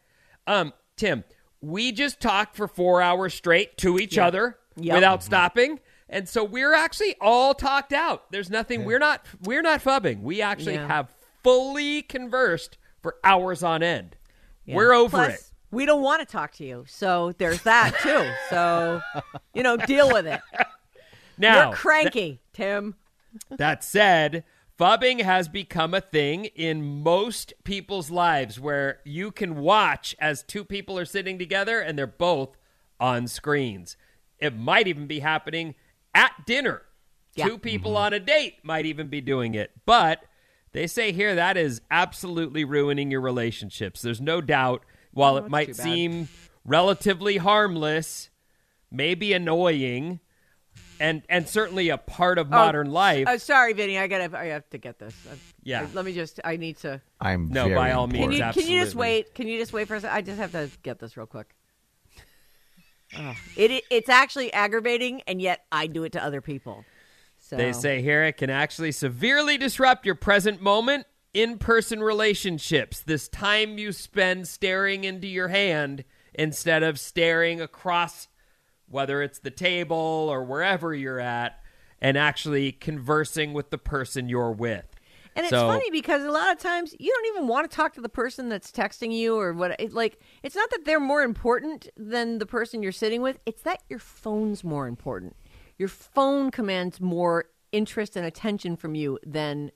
"Um, 0.47 0.73
Tim, 0.97 1.25
we 1.61 1.92
just 1.92 2.20
talked 2.20 2.57
for 2.57 2.68
four 2.68 3.03
hours 3.03 3.35
straight 3.35 3.77
to 3.79 3.99
each 3.99 4.16
Yeah. 4.16 4.27
other 4.29 4.59
Yep. 4.77 4.94
without 4.94 5.23
stopping." 5.23 5.81
And 6.09 6.29
so 6.29 6.44
we're 6.44 6.75
actually 6.75 7.16
all 7.20 7.55
talked 7.55 7.92
out. 7.92 8.31
There's 8.31 8.51
nothing. 8.51 8.85
We're 8.85 8.99
not. 9.01 9.27
We're 9.42 9.62
not 9.62 9.83
phubbing. 9.83 10.20
We 10.23 10.40
actually 10.42 10.75
Yeah. 10.75 10.87
have 10.87 11.14
fully 11.42 12.03
conversed 12.03 12.79
for 13.03 13.16
hours 13.25 13.62
on 13.62 13.83
end. 13.83 14.16
Yeah. 14.66 14.77
We're 14.77 14.92
over 14.92 15.16
Plus, 15.16 15.35
it. 15.35 15.50
We 15.70 15.87
don't 15.87 16.03
want 16.03 16.20
to 16.20 16.27
talk 16.27 16.53
to 16.55 16.64
you, 16.64 16.85
so 16.87 17.33
there's 17.38 17.62
that 17.62 17.94
too. 18.00 18.31
so 18.50 19.00
you 19.55 19.62
know, 19.62 19.77
deal 19.77 20.12
with 20.12 20.27
it. 20.27 20.40
Now, 21.37 21.68
You're 21.68 21.77
cranky, 21.77 22.40
Tim. 22.53 22.94
That 23.50 23.83
said, 23.83 24.44
phubbing 24.79 25.20
has 25.22 25.48
become 25.48 25.94
a 25.94 26.00
thing 26.00 26.46
in 26.46 27.03
most 27.03 27.53
people's 27.64 28.11
lives 28.11 28.61
where 28.61 29.00
you 29.05 29.33
can 29.33 29.57
watch 29.57 30.14
as 30.20 30.42
two 30.42 30.64
people 30.64 30.98
are 30.98 31.05
sitting 31.05 31.38
together 31.38 31.81
and 31.81 31.98
they're 31.98 32.07
both 32.07 32.57
on 33.00 33.27
screens. 33.27 33.96
It 34.38 34.57
might 34.57 34.87
even 34.87 35.07
be 35.07 35.20
happening 35.20 35.74
at 36.14 36.46
dinner. 36.46 36.83
Yeah. 37.35 37.46
Two 37.46 37.59
people 37.59 37.92
mm-hmm. 37.92 38.05
on 38.05 38.12
a 38.12 38.20
date 38.20 38.59
might 38.62 38.87
even 38.87 39.09
be 39.09 39.20
doing 39.20 39.55
it. 39.55 39.72
But 39.85 40.24
they 40.75 40.87
say 40.87 41.13
here 41.13 41.35
that 41.37 41.57
is 41.57 41.81
absolutely 41.91 42.65
ruining 42.65 43.11
your 43.11 43.23
relationships. 43.23 44.03
There's 44.03 44.21
no 44.21 44.41
doubt, 44.43 44.85
while 45.13 45.35
Oh, 45.37 45.39
it 45.39 45.49
might 45.49 45.75
seem 45.75 46.29
relatively 46.65 47.39
harmless, 47.39 48.29
maybe 48.91 49.33
annoying, 49.33 50.21
and 51.01 51.23
and 51.29 51.49
certainly 51.49 51.89
a 51.89 51.97
part 51.99 52.39
of 52.39 52.51
modern 52.51 52.89
Oh, 52.89 52.93
life. 52.93 53.27
Uh, 53.27 53.39
sorry, 53.39 53.73
Vinny. 53.73 53.99
I 53.99 54.07
gotta. 54.09 54.37
I 54.39 54.47
have 54.47 54.69
to 54.71 54.79
get 54.79 54.99
this. 54.99 55.15
Uh, 55.31 55.37
Yeah. 55.63 55.85
uh, 55.85 55.87
Let 55.95 56.05
me 56.05 56.13
just. 56.13 56.41
I 56.45 56.57
need 56.57 56.77
to. 56.79 57.01
I'm 57.21 57.49
No, 57.49 57.65
very 57.65 57.75
by 57.77 57.93
all 57.93 58.07
means, 58.07 58.25
Can 58.25 58.31
you, 58.33 58.37
important. 58.39 58.65
can 58.67 58.73
you 58.73 58.81
just 58.83 58.95
wait? 58.95 59.35
Can 59.35 59.49
you 59.49 59.59
just 59.59 59.73
wait 59.73 59.89
for 59.89 59.95
a 59.95 60.01
second? 60.01 60.17
I 60.17 60.21
just 60.23 60.39
have 60.39 60.53
to 60.53 60.71
get 60.83 60.99
this 60.99 61.17
real 61.17 61.27
quick. 61.27 61.55
Oh, 63.17 63.35
it, 63.57 63.71
it 63.71 63.85
it's 63.91 64.09
actually 64.09 64.53
aggravating, 64.53 65.23
and 65.29 65.41
yet 65.41 65.65
I 65.71 65.87
do 65.87 66.03
it 66.05 66.13
to 66.13 66.23
other 66.25 66.41
people. 66.41 66.85
So 67.55 67.62
They 67.64 67.73
say 67.73 68.03
here 68.03 68.25
it 68.25 68.37
can 68.37 68.51
actually 68.51 68.93
severely 68.93 69.57
disrupt 69.57 70.05
your 70.05 70.14
present 70.14 70.61
moment 70.61 71.07
in 71.33 71.59
person 71.59 72.03
relationships. 72.03 73.01
This 73.01 73.29
time 73.29 73.79
you 73.79 73.93
spend 73.93 74.49
staring 74.49 75.05
into 75.05 75.27
your 75.27 75.49
hand 75.49 76.05
instead 76.35 76.83
of 76.83 76.99
staring 76.99 77.61
across, 77.61 78.29
whether 78.88 79.23
it's 79.23 79.38
the 79.38 79.51
table 79.51 79.97
or 79.97 80.45
wherever 80.45 80.95
you're 80.95 81.21
at, 81.21 81.61
and 82.01 82.19
actually 82.19 82.73
conversing 82.73 83.53
with 83.53 83.71
the 83.71 83.79
person 83.79 84.29
you're 84.29 84.53
with. 84.53 84.85
And 85.37 85.45
it's 85.45 85.51
So- 85.51 85.67
funny 85.67 85.90
because 85.90 86.23
a 86.25 86.31
lot 86.31 86.53
of 86.53 86.59
times 86.59 86.95
you 86.99 87.12
don't 87.12 87.37
even 87.37 87.49
want 87.49 87.69
to 87.69 87.75
talk 87.75 87.95
to 87.95 88.01
the 88.01 88.09
person 88.09 88.49
that's 88.49 88.71
texting 88.71 89.12
you 89.12 89.37
or 89.37 89.53
what. 89.53 89.75
It, 89.81 89.93
like, 89.93 90.21
it's 90.45 90.55
not 90.55 90.71
that 90.71 90.85
they're 90.85 91.01
more 91.01 91.23
important 91.23 91.88
than 91.97 92.38
the 92.38 92.47
person 92.47 92.83
you're 92.83 92.93
sitting 92.93 93.21
with. 93.21 93.38
It's 93.45 93.62
that 93.62 93.83
your 93.88 93.99
phone's 93.99 94.62
more 94.62 94.87
important. 94.87 95.37
Your 95.79 95.89
phone 95.89 96.51
commands 96.51 97.01
more 97.01 97.47
interest 97.73 98.17
and 98.17 98.25
attention 98.25 98.77
from 98.77 98.95
you 98.95 99.19
than 99.27 99.73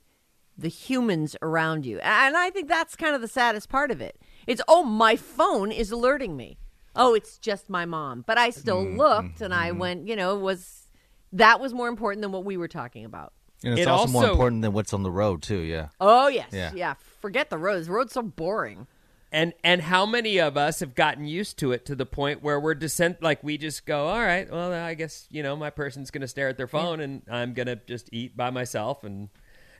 the 0.57 0.69
humans 0.69 1.35
around 1.41 1.85
you. 1.85 1.99
And 1.99 2.35
I 2.35 2.49
think 2.49 2.67
that's 2.67 2.95
kind 2.95 3.15
of 3.15 3.21
the 3.21 3.27
saddest 3.27 3.69
part 3.69 3.91
of 3.91 4.01
it. 4.01 4.19
It's 4.47 4.61
oh, 4.67 4.83
my 4.83 5.15
phone 5.15 5.71
is 5.71 5.91
alerting 5.91 6.35
me. 6.35 6.57
Oh, 6.95 7.13
it's 7.13 7.37
just 7.37 7.69
my 7.69 7.85
mom. 7.85 8.23
But 8.25 8.37
I 8.37 8.49
still 8.49 8.83
mm-hmm. 8.83 8.97
looked 8.97 9.41
and 9.41 9.53
I 9.53 9.69
mm-hmm. 9.69 9.79
went, 9.79 10.07
you 10.07 10.15
know, 10.15 10.35
was 10.37 10.87
that 11.33 11.59
was 11.59 11.73
more 11.73 11.87
important 11.87 12.21
than 12.21 12.31
what 12.31 12.45
we 12.45 12.57
were 12.57 12.67
talking 12.67 13.05
about. 13.05 13.33
And 13.63 13.73
it's 13.73 13.81
It 13.81 13.87
also, 13.87 14.11
more 14.11 14.29
important 14.29 14.61
than 14.61 14.73
what's 14.73 14.93
on 14.93 15.03
the 15.03 15.11
road 15.11 15.41
too. 15.41 15.59
Yeah. 15.59 15.89
Oh 15.99 16.27
yes, 16.27 16.49
Yeah. 16.51 16.71
yeah. 16.73 16.93
Forget 17.21 17.49
the 17.49 17.57
roads. 17.57 17.87
The 17.87 17.93
road's 17.93 18.13
so 18.13 18.21
boring. 18.21 18.87
And 19.31 19.53
and 19.63 19.81
how 19.81 20.05
many 20.07 20.39
of 20.39 20.57
us 20.57 20.79
have 20.79 20.95
gotten 20.95 21.25
used 21.25 21.59
to 21.59 21.71
it 21.71 21.85
to 21.85 21.95
the 21.95 22.05
point 22.05 22.41
where 22.41 22.59
we're 22.59 22.73
descent 22.73 23.21
like 23.21 23.43
we 23.43 23.57
just 23.59 23.85
go, 23.85 24.07
all 24.07 24.19
right, 24.19 24.49
well 24.51 24.73
I 24.73 24.95
guess 24.95 25.27
you 25.29 25.43
know 25.43 25.55
my 25.55 25.69
person's 25.69 26.09
going 26.09 26.21
to 26.21 26.27
stare 26.27 26.47
at 26.47 26.57
their 26.57 26.67
phone 26.67 26.99
and 26.99 27.21
I'm 27.29 27.53
going 27.53 27.67
to 27.67 27.75
just 27.75 28.09
eat 28.11 28.35
by 28.35 28.49
myself 28.49 29.03
and 29.03 29.29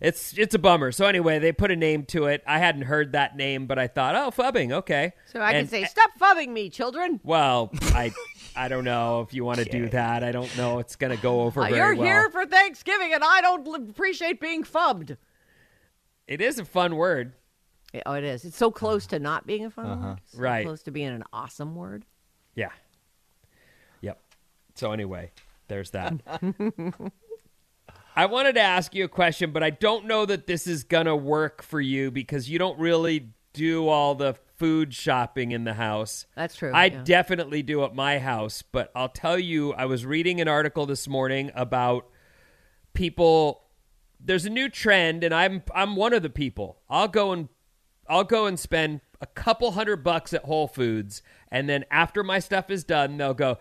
it's 0.01 0.37
it's 0.37 0.53
a 0.53 0.59
bummer. 0.59 0.91
So 0.91 1.07
anyway, 1.07 1.39
they 1.39 1.51
put 1.51 1.71
a 1.71 1.75
name 1.75 2.05
to 2.05 2.27
it. 2.27 2.41
I 2.47 2.59
hadn't 2.59 2.83
heard 2.83 3.13
that 3.13 3.35
name, 3.35 3.65
but 3.65 3.77
I 3.79 3.87
thought, 3.87 4.15
oh, 4.15 4.29
phubbing, 4.31 4.71
okay. 4.71 5.13
So 5.25 5.39
I 5.41 5.51
And- 5.53 5.67
can 5.67 5.67
say, 5.67 5.83
"Stop 5.85 6.11
phubbing 6.19 6.49
me, 6.49 6.69
children." 6.69 7.19
well, 7.23 7.71
I 7.87 8.13
I 8.55 8.67
don't 8.69 8.85
know 8.85 9.21
if 9.21 9.33
you 9.33 9.43
want 9.43 9.57
to 9.59 9.65
do 9.65 9.89
that. 9.89 10.23
I 10.23 10.31
don't 10.31 10.55
know. 10.57 10.79
It's 10.79 10.95
going 10.95 11.13
to 11.15 11.21
go 11.21 11.41
over 11.41 11.61
Uh, 11.63 11.69
very 11.69 11.77
You're 11.77 11.95
well. 11.95 12.05
here 12.05 12.29
for 12.29 12.45
Thanksgiving, 12.45 13.13
and 13.13 13.23
I 13.25 13.41
don't 13.41 13.89
appreciate 13.89 14.39
being 14.39 14.63
phubbed. 14.63 15.17
It 16.27 16.39
is 16.39 16.59
a 16.59 16.65
fun 16.65 16.95
word. 16.95 17.33
Oh, 18.05 18.13
it 18.13 18.23
is. 18.23 18.45
It's 18.45 18.57
so 18.57 18.69
close 18.71 19.07
to 19.07 19.19
not 19.19 19.47
being 19.47 19.65
a 19.65 19.69
fun 19.71 19.85
Uh-huh. 19.85 20.07
word. 20.09 20.19
So 20.27 20.39
Right. 20.39 20.65
Close 20.65 20.83
to 20.83 20.91
being 20.91 21.07
an 21.09 21.23
awesome 21.33 21.75
word. 21.75 22.05
Yeah. 22.55 22.69
Yep. 24.01 24.19
So 24.75 24.91
anyway, 24.91 25.31
there's 25.67 25.91
that. 25.91 26.13
I 28.15 28.25
wanted 28.25 28.53
to 28.53 28.61
ask 28.61 28.93
you 28.93 29.05
a 29.05 29.09
question, 29.09 29.51
but 29.51 29.63
I 29.63 29.69
don't 29.69 30.05
know 30.05 30.25
that 30.25 30.45
this 30.45 30.67
is 30.67 30.83
gonna 30.83 31.15
work 31.15 31.61
for 31.63 31.79
you 31.79 32.11
because 32.11 32.49
you 32.49 32.59
don't 32.59 32.77
really 32.77 33.29
do 33.53 33.87
all 33.87 34.13
the 34.13 34.35
food 34.57 34.93
shopping 34.93 35.51
in 35.51 35.63
the 35.63 35.73
house. 35.75 36.25
That's 36.35 36.55
true, 36.55 36.71
I 36.73 36.85
yeah. 36.85 37.01
definitely 37.03 37.63
do 37.63 37.83
at 37.85 37.95
my 37.95 38.19
house, 38.19 38.61
but 38.61 38.91
I'll 38.93 39.07
tell 39.09 39.39
you, 39.39 39.73
I 39.73 39.85
was 39.85 40.05
reading 40.05 40.41
an 40.41 40.47
article 40.49 40.85
this 40.85 41.07
morning 41.07 41.49
about 41.55 42.07
people 42.93 43.63
there's 44.19 44.45
a 44.45 44.49
new 44.49 44.67
trend 44.67 45.23
and 45.23 45.33
I'm 45.33 45.63
I'm 45.73 45.95
one 45.95 46.11
of 46.13 46.21
the 46.21 46.29
people. 46.29 46.81
I'll 46.89 47.07
go 47.07 47.31
and 47.31 47.47
I'll 48.09 48.23
go 48.23 48.45
and 48.47 48.59
spend 48.59 49.01
a 49.21 49.25
couple 49.27 49.71
hundred 49.71 50.03
bucks 50.03 50.33
at 50.33 50.43
Whole 50.45 50.67
Foods 50.67 51.21
and 51.51 51.67
then 51.69 51.85
after 51.91 52.23
my 52.23 52.39
stuff 52.39 52.69
is 52.69 52.83
done, 52.83 53.17
they'll 53.17 53.33
go 53.33 53.57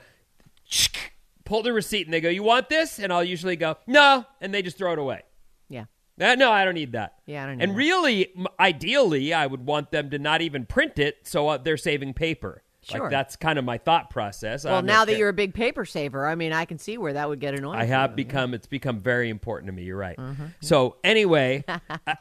pull 1.45 1.63
the 1.63 1.73
receipt 1.73 2.07
and 2.07 2.13
they 2.13 2.21
go, 2.21 2.29
"You 2.29 2.43
want 2.43 2.69
this?" 2.69 2.99
and 2.99 3.13
I'll 3.13 3.25
usually 3.25 3.57
go, 3.57 3.77
"No," 3.87 4.25
and 4.41 4.53
they 4.53 4.63
just 4.63 4.77
throw 4.77 4.93
it 4.93 4.99
away. 4.99 5.23
Yeah. 5.69 5.85
Uh, 6.21 6.35
no, 6.35 6.51
I 6.53 6.65
don't 6.65 6.75
need 6.75 6.93
that. 6.93 7.15
Yeah, 7.27 7.45
I 7.45 7.47
don't 7.47 7.59
need 7.59 7.63
And 7.65 7.73
that. 7.73 7.77
really, 7.77 8.35
ideally, 8.61 9.33
I 9.33 9.47
would 9.47 9.65
want 9.67 9.91
them 9.91 10.11
to 10.11 10.19
not 10.19 10.43
even 10.43 10.67
print 10.67 10.99
it, 10.99 11.19
so 11.23 11.49
uh, 11.49 11.59
they're 11.59 11.77
saving 11.77 12.15
paper. 12.15 12.63
Sure. 12.83 13.03
Like 13.03 13.11
that's 13.11 13.37
kind 13.37 13.59
of 13.59 13.65
my 13.65 13.79
thought 13.79 14.09
process. 14.11 14.65
Well, 14.65 14.83
now 14.83 15.05
that 15.05 15.17
you're 15.19 15.29
a 15.29 15.35
big 15.35 15.53
paper 15.53 15.85
saver, 15.85 16.27
I 16.27 16.35
mean, 16.35 16.53
I 16.53 16.65
can 16.65 16.79
see 16.79 16.97
where 16.97 17.13
that 17.13 17.29
would 17.29 17.41
get 17.41 17.55
annoying. 17.55 17.79
I 17.79 17.85
have 17.85 18.11
you. 18.11 18.17
become. 18.17 18.55
It's 18.55 18.67
become 18.67 19.01
very 19.01 19.31
important 19.31 19.67
to 19.69 19.73
me. 19.73 19.83
You're 19.85 19.97
right. 19.97 20.17
Mm-hmm. 20.17 20.47
So 20.61 20.97
anyway, 21.05 21.65
uh, 21.69 22.15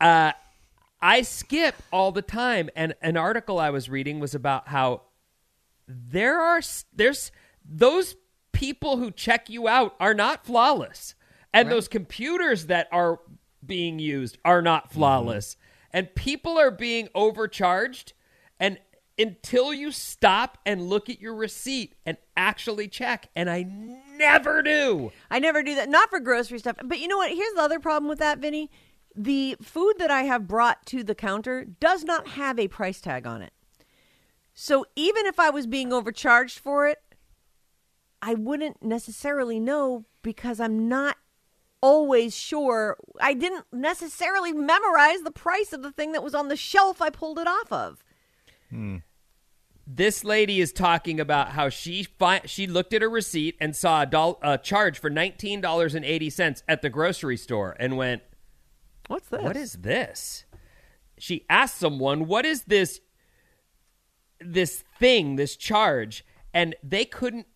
uh, 0.00 0.32
I 1.02 1.22
skip 1.22 1.74
all 1.92 2.12
the 2.12 2.22
time, 2.22 2.70
and 2.76 2.94
an 3.00 3.16
article 3.16 3.58
I 3.58 3.70
was 3.70 3.88
reading 3.88 4.20
was 4.20 4.34
about 4.34 4.68
how 4.68 5.02
there 5.88 6.40
are 6.40 6.60
there's 6.94 7.32
those 7.64 8.16
people 8.52 8.98
who 8.98 9.10
check 9.10 9.48
you 9.48 9.66
out 9.66 9.94
are 9.98 10.14
not 10.14 10.44
flawless, 10.44 11.14
and 11.52 11.70
those 11.70 11.88
computers 11.88 12.66
that 12.66 12.88
are 12.92 13.20
being 13.64 13.98
used 13.98 14.38
are 14.44 14.62
not 14.62 14.84
mm-hmm. 14.84 14.98
flawless, 14.98 15.56
and 15.92 16.14
people 16.14 16.58
are 16.58 16.70
being 16.70 17.08
overcharged, 17.14 18.12
and 18.58 18.78
until 19.20 19.74
you 19.74 19.92
stop 19.92 20.58
and 20.64 20.88
look 20.88 21.10
at 21.10 21.20
your 21.20 21.34
receipt 21.34 21.94
and 22.06 22.16
actually 22.36 22.88
check. 22.88 23.28
And 23.36 23.50
I 23.50 23.62
never 23.62 24.62
do. 24.62 25.12
I 25.30 25.38
never 25.38 25.62
do 25.62 25.74
that. 25.74 25.90
Not 25.90 26.08
for 26.08 26.20
grocery 26.20 26.58
stuff. 26.58 26.76
But 26.82 27.00
you 27.00 27.08
know 27.08 27.18
what? 27.18 27.30
Here's 27.30 27.52
the 27.52 27.60
other 27.60 27.80
problem 27.80 28.08
with 28.08 28.18
that, 28.20 28.38
Vinny. 28.38 28.70
The 29.16 29.56
food 29.60 29.94
that 29.98 30.10
I 30.10 30.22
have 30.22 30.46
brought 30.46 30.86
to 30.86 31.02
the 31.02 31.14
counter 31.14 31.64
does 31.64 32.04
not 32.04 32.28
have 32.28 32.58
a 32.58 32.68
price 32.68 33.00
tag 33.00 33.26
on 33.26 33.42
it. 33.42 33.52
So 34.54 34.84
even 34.96 35.26
if 35.26 35.40
I 35.40 35.50
was 35.50 35.66
being 35.66 35.92
overcharged 35.92 36.58
for 36.58 36.86
it, 36.86 36.98
I 38.22 38.34
wouldn't 38.34 38.82
necessarily 38.82 39.58
know 39.58 40.04
because 40.22 40.60
I'm 40.60 40.88
not 40.88 41.16
always 41.80 42.36
sure. 42.36 42.98
I 43.20 43.34
didn't 43.34 43.64
necessarily 43.72 44.52
memorize 44.52 45.22
the 45.22 45.30
price 45.30 45.72
of 45.72 45.82
the 45.82 45.92
thing 45.92 46.12
that 46.12 46.22
was 46.22 46.34
on 46.34 46.48
the 46.48 46.56
shelf 46.56 47.00
I 47.00 47.10
pulled 47.10 47.38
it 47.38 47.46
off 47.46 47.72
of. 47.72 48.04
Hmm. 48.68 48.98
This 49.86 50.22
lady 50.22 50.60
is 50.60 50.72
talking 50.72 51.18
about 51.18 51.50
how 51.50 51.68
she 51.68 52.04
fi- 52.04 52.42
she 52.44 52.66
looked 52.66 52.92
at 52.92 53.02
her 53.02 53.10
receipt 53.10 53.56
and 53.60 53.74
saw 53.74 54.02
a, 54.02 54.06
doll- 54.06 54.38
a 54.40 54.56
charge 54.56 54.98
for 55.00 55.10
nineteen 55.10 55.60
dollars 55.60 55.94
and 55.96 56.04
eighty 56.04 56.30
cents 56.30 56.62
at 56.68 56.80
the 56.82 56.90
grocery 56.90 57.36
store 57.36 57.74
and 57.80 57.96
went, 57.96 58.22
"What's 59.10 59.28
this? 59.28 59.42
What 59.42 59.56
is 59.56 59.72
this?" 59.72 60.44
She 61.18 61.44
asked 61.50 61.76
someone, 61.78 62.28
"What 62.28 62.46
is 62.46 62.62
this? 62.62 63.00
This 64.38 64.84
thing, 65.00 65.34
this 65.34 65.56
charge?" 65.56 66.24
And 66.54 66.76
they 66.80 67.04
couldn't. 67.04 67.48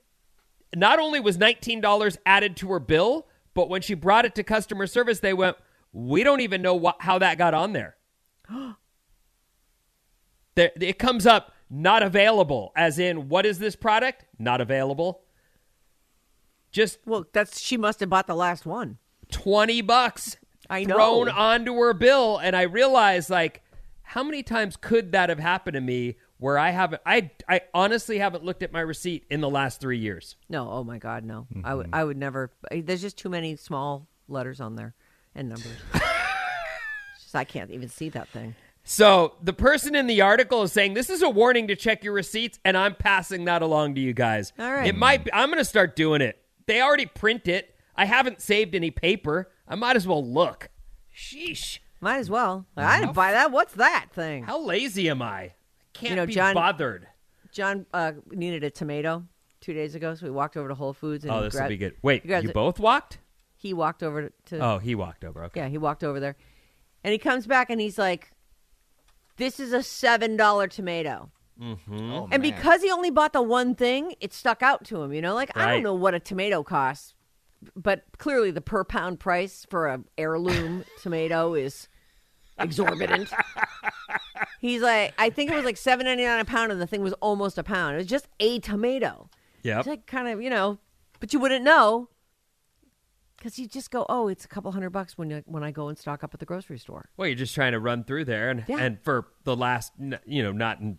Not 0.75 0.99
only 0.99 1.21
was 1.21 1.39
nineteen 1.39 1.81
dollars 1.81 2.19
added 2.27 2.57
to 2.57 2.73
her 2.73 2.81
bill, 2.81 3.29
but 3.55 3.69
when 3.69 3.83
she 3.83 3.95
brought 3.95 4.25
it 4.25 4.35
to 4.35 4.43
customer 4.43 4.89
service, 4.89 5.21
they 5.21 5.33
went, 5.33 5.57
"We 5.93 6.25
don't 6.25 6.41
even 6.41 6.61
know 6.61 6.93
how 6.99 7.21
that 7.21 7.39
got 7.39 7.55
on 7.55 7.73
there." 7.73 7.99
there. 10.57 10.73
It 10.81 10.99
comes 10.99 11.25
up 11.25 11.53
not 11.71 12.03
available, 12.03 12.73
as 12.75 12.99
in, 12.99 13.29
what 13.29 13.47
is 13.47 13.61
this 13.61 13.77
product? 13.77 14.25
Not 14.41 14.61
available. 14.61 15.23
Just 16.73 16.99
well, 17.07 17.27
that's 17.33 17.61
she 17.61 17.77
must 17.77 18.01
have 18.01 18.11
bought 18.11 18.27
the 18.27 18.35
last 18.35 18.67
one. 18.67 18.99
Twenty 19.31 19.83
bucks 19.83 20.37
I 20.69 20.85
know. 20.85 20.95
thrown 20.95 21.29
onto 21.29 21.75
her 21.75 21.95
bill, 21.95 22.39
and 22.39 22.55
I 22.57 22.63
realized 22.63 23.31
like, 23.31 23.63
how 24.03 24.23
many 24.23 24.43
times 24.43 24.77
could 24.77 25.13
that 25.13 25.29
have 25.29 25.39
happened 25.39 25.75
to 25.75 25.81
me? 25.81 26.17
Where 26.39 26.59
I 26.59 26.71
haven't, 26.71 27.01
I, 27.07 27.31
I 27.49 27.63
honestly 27.73 28.19
haven't 28.19 28.45
looked 28.45 28.63
at 28.63 28.73
my 28.73 28.81
receipt 28.81 29.25
in 29.31 29.41
the 29.41 29.49
last 29.49 29.81
three 29.81 29.99
years. 29.99 30.37
No, 30.49 30.69
oh 30.71 30.85
my 30.85 30.99
God, 30.99 31.25
no. 31.25 31.47
I 31.63 31.75
would, 31.75 31.87
mm-hmm. 31.87 31.95
I 31.95 32.05
would 32.05 32.19
never. 32.19 32.51
There's 32.71 33.01
just 33.01 33.17
too 33.17 33.31
many 33.31 33.57
small 33.57 34.09
letters 34.29 34.61
on 34.61 34.75
there 34.75 34.95
and 35.35 35.49
numbers. 35.49 35.77
just, 37.23 37.35
I 37.35 37.45
can't 37.45 37.71
even 37.71 37.89
see 37.89 38.11
that 38.11 38.29
thing. 38.29 38.55
So 38.83 39.35
the 39.43 39.55
person 39.55 39.95
in 39.95 40.07
the 40.07 40.21
article 40.21 40.63
is 40.63 40.73
saying 40.73 40.93
this 40.93 41.09
is 41.09 41.23
a 41.23 41.31
warning 41.31 41.69
to 41.69 41.77
check 41.77 42.05
your 42.05 42.13
receipts, 42.13 42.59
and 42.65 42.77
I'm 42.77 42.95
passing 42.95 43.47
that 43.47 43.63
along 43.63 43.95
to 43.95 44.01
you 44.01 44.13
guys. 44.13 44.53
All 44.59 44.71
right. 44.71 44.87
It 44.87 44.97
might. 44.97 45.25
Be, 45.25 45.33
I'm 45.33 45.49
going 45.49 45.59
to 45.59 45.65
start 45.65 45.97
doing 45.97 46.21
it. 46.21 46.39
They 46.67 46.83
already 46.83 47.07
print 47.07 47.49
it. 47.49 47.75
I 47.97 48.05
haven't 48.05 48.43
saved 48.43 48.75
any 48.75 48.91
paper. 48.91 49.51
I 49.69 49.75
might 49.75 49.97
as 49.97 50.07
well 50.07 50.25
look. 50.25 50.69
Sheesh. 51.17 51.79
Might 52.01 52.19
as 52.19 52.29
well. 52.29 52.67
I 52.77 53.01
didn't 53.01 53.15
buy 53.15 53.33
that. 53.33 53.51
What's 53.51 53.75
that 53.75 54.07
thing? 54.13 54.45
How 54.45 54.61
lazy 54.61 55.09
am 55.09 55.23
I? 55.23 55.39
I 55.41 55.53
can't 55.95 56.11
You 56.11 56.17
know, 56.17 56.27
be 56.27 56.35
John- 56.35 56.55
bothered. 56.55 57.07
John 57.53 57.87
uh, 57.95 58.13
needed 58.31 58.65
a 58.65 58.71
tomato 58.71 59.25
two 59.61 59.73
days 59.73 59.95
ago, 59.95 60.15
so 60.15 60.27
we 60.27 60.31
walked 60.33 60.57
over 60.57 60.69
to 60.69 60.75
Whole 60.75 60.93
Foods. 60.93 61.25
And 61.25 61.33
Oh, 61.33 61.39
he 61.39 61.45
this 61.45 61.55
will 61.55 61.59
grabbed- 61.61 61.69
be 61.71 61.77
good. 61.77 61.97
Wait, 62.03 62.23
he 62.23 62.29
grabbed 62.29 62.45
you 62.45 62.51
it- 62.51 62.55
both 62.55 62.79
walked? 62.81 63.19
He 63.57 63.73
walked 63.73 64.03
over 64.03 64.31
to. 64.47 64.59
Oh, 64.59 64.79
he 64.79 64.95
walked 64.95 65.25
over. 65.25 65.45
Okay. 65.45 65.61
Yeah, 65.61 65.69
he 65.69 65.79
walked 65.79 66.05
over 66.05 66.21
there, 66.21 66.37
and 67.03 67.13
he 67.13 67.19
comes 67.19 67.47
back 67.47 67.71
and 67.71 67.81
he's 67.81 67.97
like, 67.97 68.33
"This 69.39 69.59
is 69.59 69.73
a 69.73 69.83
seven 69.83 70.37
dollar 70.37 70.67
tomato." 70.69 71.31
Mm-hmm. 71.59 72.33
and 72.33 72.43
because 72.43 72.83
he 72.83 72.91
only 72.91 73.11
bought 73.11 73.33
the 73.33 73.41
one 73.41 73.77
thing, 73.77 74.17
it 74.21 74.33
stuck 74.35 74.61
out 74.63 74.85
to 74.87 75.01
him. 75.03 75.13
You 75.15 75.23
know, 75.23 75.35
like 75.35 75.57
I 75.57 75.65
Right. 75.67 75.73
don't 75.75 75.83
know 75.85 75.95
what 75.95 76.13
a 76.13 76.19
tomato 76.21 76.63
costs, 76.65 77.15
but 77.77 78.05
clearly 78.19 78.51
the 78.51 78.61
per 78.61 78.85
pound 78.85 79.21
price 79.21 79.67
for 79.71 79.87
a 79.89 80.01
heirloom 80.19 80.85
tomato 81.03 81.55
is 81.55 81.89
exorbitant. 82.59 83.29
He's 84.61 84.81
like, 84.83 85.13
I 85.19 85.31
think 85.31 85.51
it 85.51 85.55
was 85.57 85.65
like 85.65 85.77
seven 85.77 86.07
ninety 86.07 86.25
nine 86.25 86.41
a 86.41 86.45
pound, 86.45 86.73
and 86.73 86.81
the 86.81 86.87
thing 86.87 87.03
was 87.03 87.13
almost 87.15 87.59
a 87.59 87.63
pound. 87.63 87.95
It 87.95 87.99
was 87.99 88.07
just 88.07 88.29
a 88.41 88.59
tomato. 88.61 89.29
Yeah, 89.63 89.79
It's 89.79 89.89
like 89.89 90.07
kind 90.07 90.29
of 90.29 90.43
you 90.43 90.51
know, 90.51 90.79
but 91.21 91.33
you 91.33 91.39
wouldn't 91.39 91.65
know 91.65 92.09
because 93.37 93.59
you 93.59 93.67
just 93.67 93.91
go, 93.91 94.07
oh, 94.09 94.29
it's 94.29 94.45
a 94.45 94.49
couple 94.49 94.73
hundred 94.73 94.91
bucks 94.91 95.19
when 95.19 95.29
you, 95.31 95.43
when 95.47 95.63
I 95.63 95.71
go 95.71 95.89
and 95.89 95.99
stock 95.99 96.25
up 96.25 96.33
at 96.33 96.41
the 96.41 96.47
grocery 96.47 96.79
store. 96.79 97.11
Well, 97.19 97.27
you're 97.29 97.37
just 97.37 97.55
trying 97.55 97.73
to 97.73 97.79
run 97.81 98.05
through 98.05 98.25
there, 98.25 98.49
and 98.51 98.65
Yeah. 98.69 98.79
and 98.79 98.99
for 99.03 99.27
the 99.45 99.55
last, 99.57 99.93
you 100.27 100.43
know, 100.43 100.53
not 100.53 100.81
in 100.81 100.99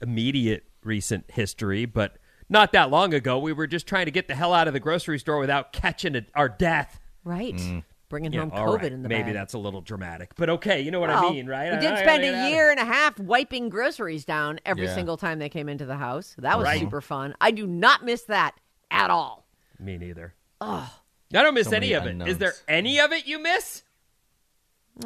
immediate 0.00 0.64
recent 0.84 1.30
history, 1.32 1.84
but 1.86 2.16
not 2.50 2.72
that 2.72 2.90
long 2.90 3.14
ago, 3.14 3.38
we 3.38 3.54
were 3.54 3.66
just 3.66 3.86
trying 3.86 4.04
to 4.04 4.10
get 4.10 4.28
the 4.28 4.34
hell 4.34 4.52
out 4.52 4.66
of 4.68 4.74
the 4.74 4.80
grocery 4.80 5.18
store 5.18 5.38
without 5.38 5.72
catching 5.72 6.14
a, 6.16 6.26
our 6.34 6.48
death. 6.50 7.00
Right. 7.24 7.54
Mm. 7.54 7.84
Bringing 8.10 8.32
Yeah, 8.32 8.40
home 8.40 8.50
COVID 8.50 8.76
right. 8.78 8.92
in 8.92 9.02
the 9.02 9.08
morning. 9.08 9.08
Maybe 9.08 9.22
bag. 9.26 9.34
that's 9.34 9.54
a 9.54 9.58
little 9.58 9.80
dramatic, 9.80 10.34
but 10.34 10.50
okay, 10.50 10.80
you 10.80 10.90
know 10.90 10.98
what 11.00 11.10
I 11.10 11.30
mean, 11.30 11.46
right? 11.46 11.72
We 11.72 11.78
did 11.78 11.96
spend 11.98 12.24
a 12.24 12.50
year 12.50 12.70
and 12.70 12.80
a 12.80 12.84
half 12.84 13.18
wiping 13.20 13.68
groceries 13.68 14.24
down 14.24 14.58
every 14.66 14.84
Yeah. 14.86 14.94
single 14.96 15.16
time 15.16 15.38
they 15.38 15.48
came 15.48 15.68
into 15.68 15.86
the 15.86 15.94
house. 15.96 16.34
That 16.38 16.58
was 16.58 16.64
Right. 16.64 16.80
super 16.80 17.00
fun. 17.00 17.34
I 17.40 17.52
do 17.52 17.66
not 17.68 18.04
miss 18.04 18.24
that 18.24 18.56
at 18.90 19.10
all. 19.10 19.46
Me 19.78 19.96
neither. 19.96 20.34
Oh, 20.60 20.92
I 21.32 21.42
don't 21.44 21.54
miss 21.54 21.68
So 21.68 21.76
any 21.76 21.90
many 21.90 21.92
of 21.94 22.02
it. 22.04 22.06
Is 22.08 22.10
unknowns. 22.12 22.38
there 22.38 22.52
any 22.66 22.98
of 22.98 23.12
it 23.12 23.26
you 23.28 23.38
miss? 23.40 23.84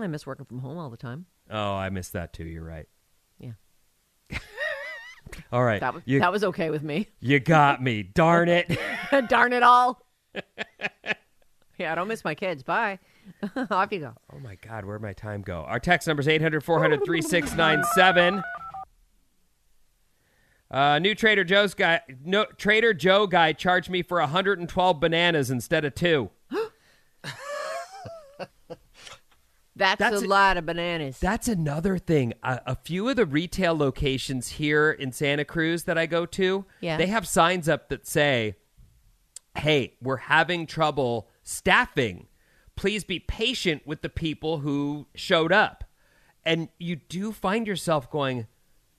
I 0.01 0.07
miss 0.07 0.27
working 0.27 0.47
from 0.47 0.61
home 0.61 0.79
all 0.79 0.89
the 0.89 0.97
time. 0.97 1.27
Oh, 1.51 1.75
I 1.75 1.91
miss 1.91 2.09
that 2.09 2.33
too. 2.33 2.45
You're 2.45 2.65
right. 2.65 2.89
Yeah. 3.39 3.53
All 5.53 5.65
right. 5.65 5.81
That 5.81 5.95
was 5.95 6.03
you, 6.07 6.21
that 6.21 6.33
was 6.33 6.45
okay 6.45 6.71
with 6.71 6.83
me. 6.83 7.09
you 7.21 7.41
got 7.41 7.83
me. 7.83 8.03
Darn 8.03 8.49
it. 8.49 8.79
Darn 9.29 9.53
it 9.53 9.63
all. 9.63 10.05
yeah, 11.79 11.93
I 11.93 11.95
don't 11.95 12.09
miss 12.09 12.25
my 12.25 12.35
kids. 12.35 12.63
Bye. 12.63 12.99
Off 13.71 13.93
you 13.93 14.01
go. 14.01 14.15
Oh 14.33 14.39
my 14.39 14.57
God, 14.57 14.85
where'd 14.85 15.03
my 15.03 15.13
time 15.13 15.43
go? 15.43 15.65
Our 15.67 15.81
text 15.81 16.07
number 16.07 16.21
is 16.21 16.29
800 16.29 16.63
400 16.63 17.05
3697. 17.05 18.43
Uh, 20.71 20.99
new 20.99 21.15
Trader 21.15 21.45
Joe's 21.45 21.75
guy, 21.75 22.01
no 22.25 22.47
Trader 22.57 22.93
Joe 22.93 23.27
guy 23.27 23.53
charged 23.53 23.91
me 23.91 24.03
for 24.03 24.19
112 24.19 25.01
bananas 25.01 25.51
instead 25.51 25.85
of 25.85 25.95
two. 25.95 26.31
That's, 29.77 29.99
That's 29.99 30.21
a 30.23 30.25
it. 30.25 30.29
lot 30.29 30.57
of 30.57 30.67
bananas. 30.67 31.19
That's 31.19 31.49
another 31.49 31.99
thing. 31.99 32.33
A, 32.45 32.61
a 32.67 32.77
few 32.77 33.09
of 33.09 33.17
the 33.17 33.27
retail 33.27 33.77
locations 33.77 34.49
here 34.49 34.91
in 34.93 35.11
Santa 35.11 35.45
Cruz 35.45 35.83
that 35.85 35.99
I 35.99 36.07
go 36.07 36.27
to, 36.27 36.65
Yeah. 36.81 36.97
they 36.97 37.07
have 37.09 37.27
signs 37.27 37.69
up 37.69 37.89
that 37.89 38.07
say, 38.07 38.55
"Hey, 39.57 39.95
we're 40.01 40.17
having 40.17 40.67
trouble 40.67 41.29
staffing. 41.43 42.29
Please 42.77 43.03
be 43.05 43.19
patient 43.19 43.87
with 43.87 44.03
the 44.03 44.09
people 44.09 44.59
who 44.59 45.07
showed 45.15 45.53
up." 45.53 45.85
And 46.45 46.69
you 46.79 46.97
do 46.97 47.33
find 47.33 47.67
yourself 47.67 48.11
going, 48.11 48.47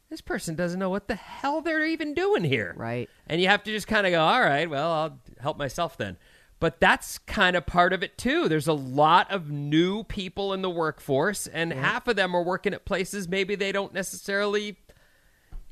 "This 0.09 0.19
person 0.21 0.55
doesn't 0.55 0.79
know 0.79 0.89
what 0.89 1.07
the 1.07 1.15
hell 1.15 1.61
they're 1.61 1.85
even 1.85 2.13
doing 2.13 2.43
here." 2.43 2.73
Right. 2.75 3.09
And 3.27 3.39
you 3.41 3.47
have 3.47 3.63
to 3.63 3.71
just 3.71 3.87
kind 3.87 4.05
of 4.05 4.11
go, 4.11 4.21
"All 4.21 4.41
right, 4.41 4.69
well, 4.69 4.91
I'll 4.91 5.19
help 5.39 5.57
myself 5.57 5.95
then." 5.97 6.17
But 6.59 6.79
that's 6.79 7.17
kind 7.17 7.55
of 7.55 7.65
part 7.65 7.91
of 7.91 8.01
it 8.01 8.17
too. 8.17 8.47
There's 8.47 8.67
a 8.67 8.73
lot 8.73 9.29
of 9.29 9.51
new 9.51 10.03
people 10.03 10.53
in 10.53 10.61
the 10.61 10.69
workforce, 10.69 11.47
and 11.47 11.73
half 11.73 12.07
of 12.07 12.15
them 12.15 12.33
are 12.35 12.43
working 12.43 12.73
at 12.73 12.85
places 12.85 13.27
maybe 13.27 13.55
they 13.55 13.71
don't 13.71 13.93
necessarily 13.93 14.77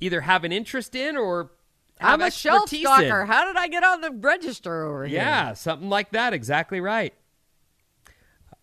either 0.02 0.22
have 0.22 0.44
an 0.44 0.52
interest 0.52 0.94
in 0.94 1.16
or 1.16 1.52
have 2.00 2.20
I'm 2.20 2.28
a 2.28 2.32
shelf 2.32 2.70
stalker. 2.70 3.22
in. 3.22 3.28
How 3.28 3.46
did 3.46 3.56
I 3.56 3.68
get 3.68 3.84
on 3.84 4.02
the 4.02 4.12
register 4.12 4.86
over 4.86 5.06
here? 5.06 5.16
Yeah, 5.16 5.54
something 5.54 5.90
like 5.90 6.12
that. 6.12 6.34
Exactly 6.34 6.82
right. 6.82 7.14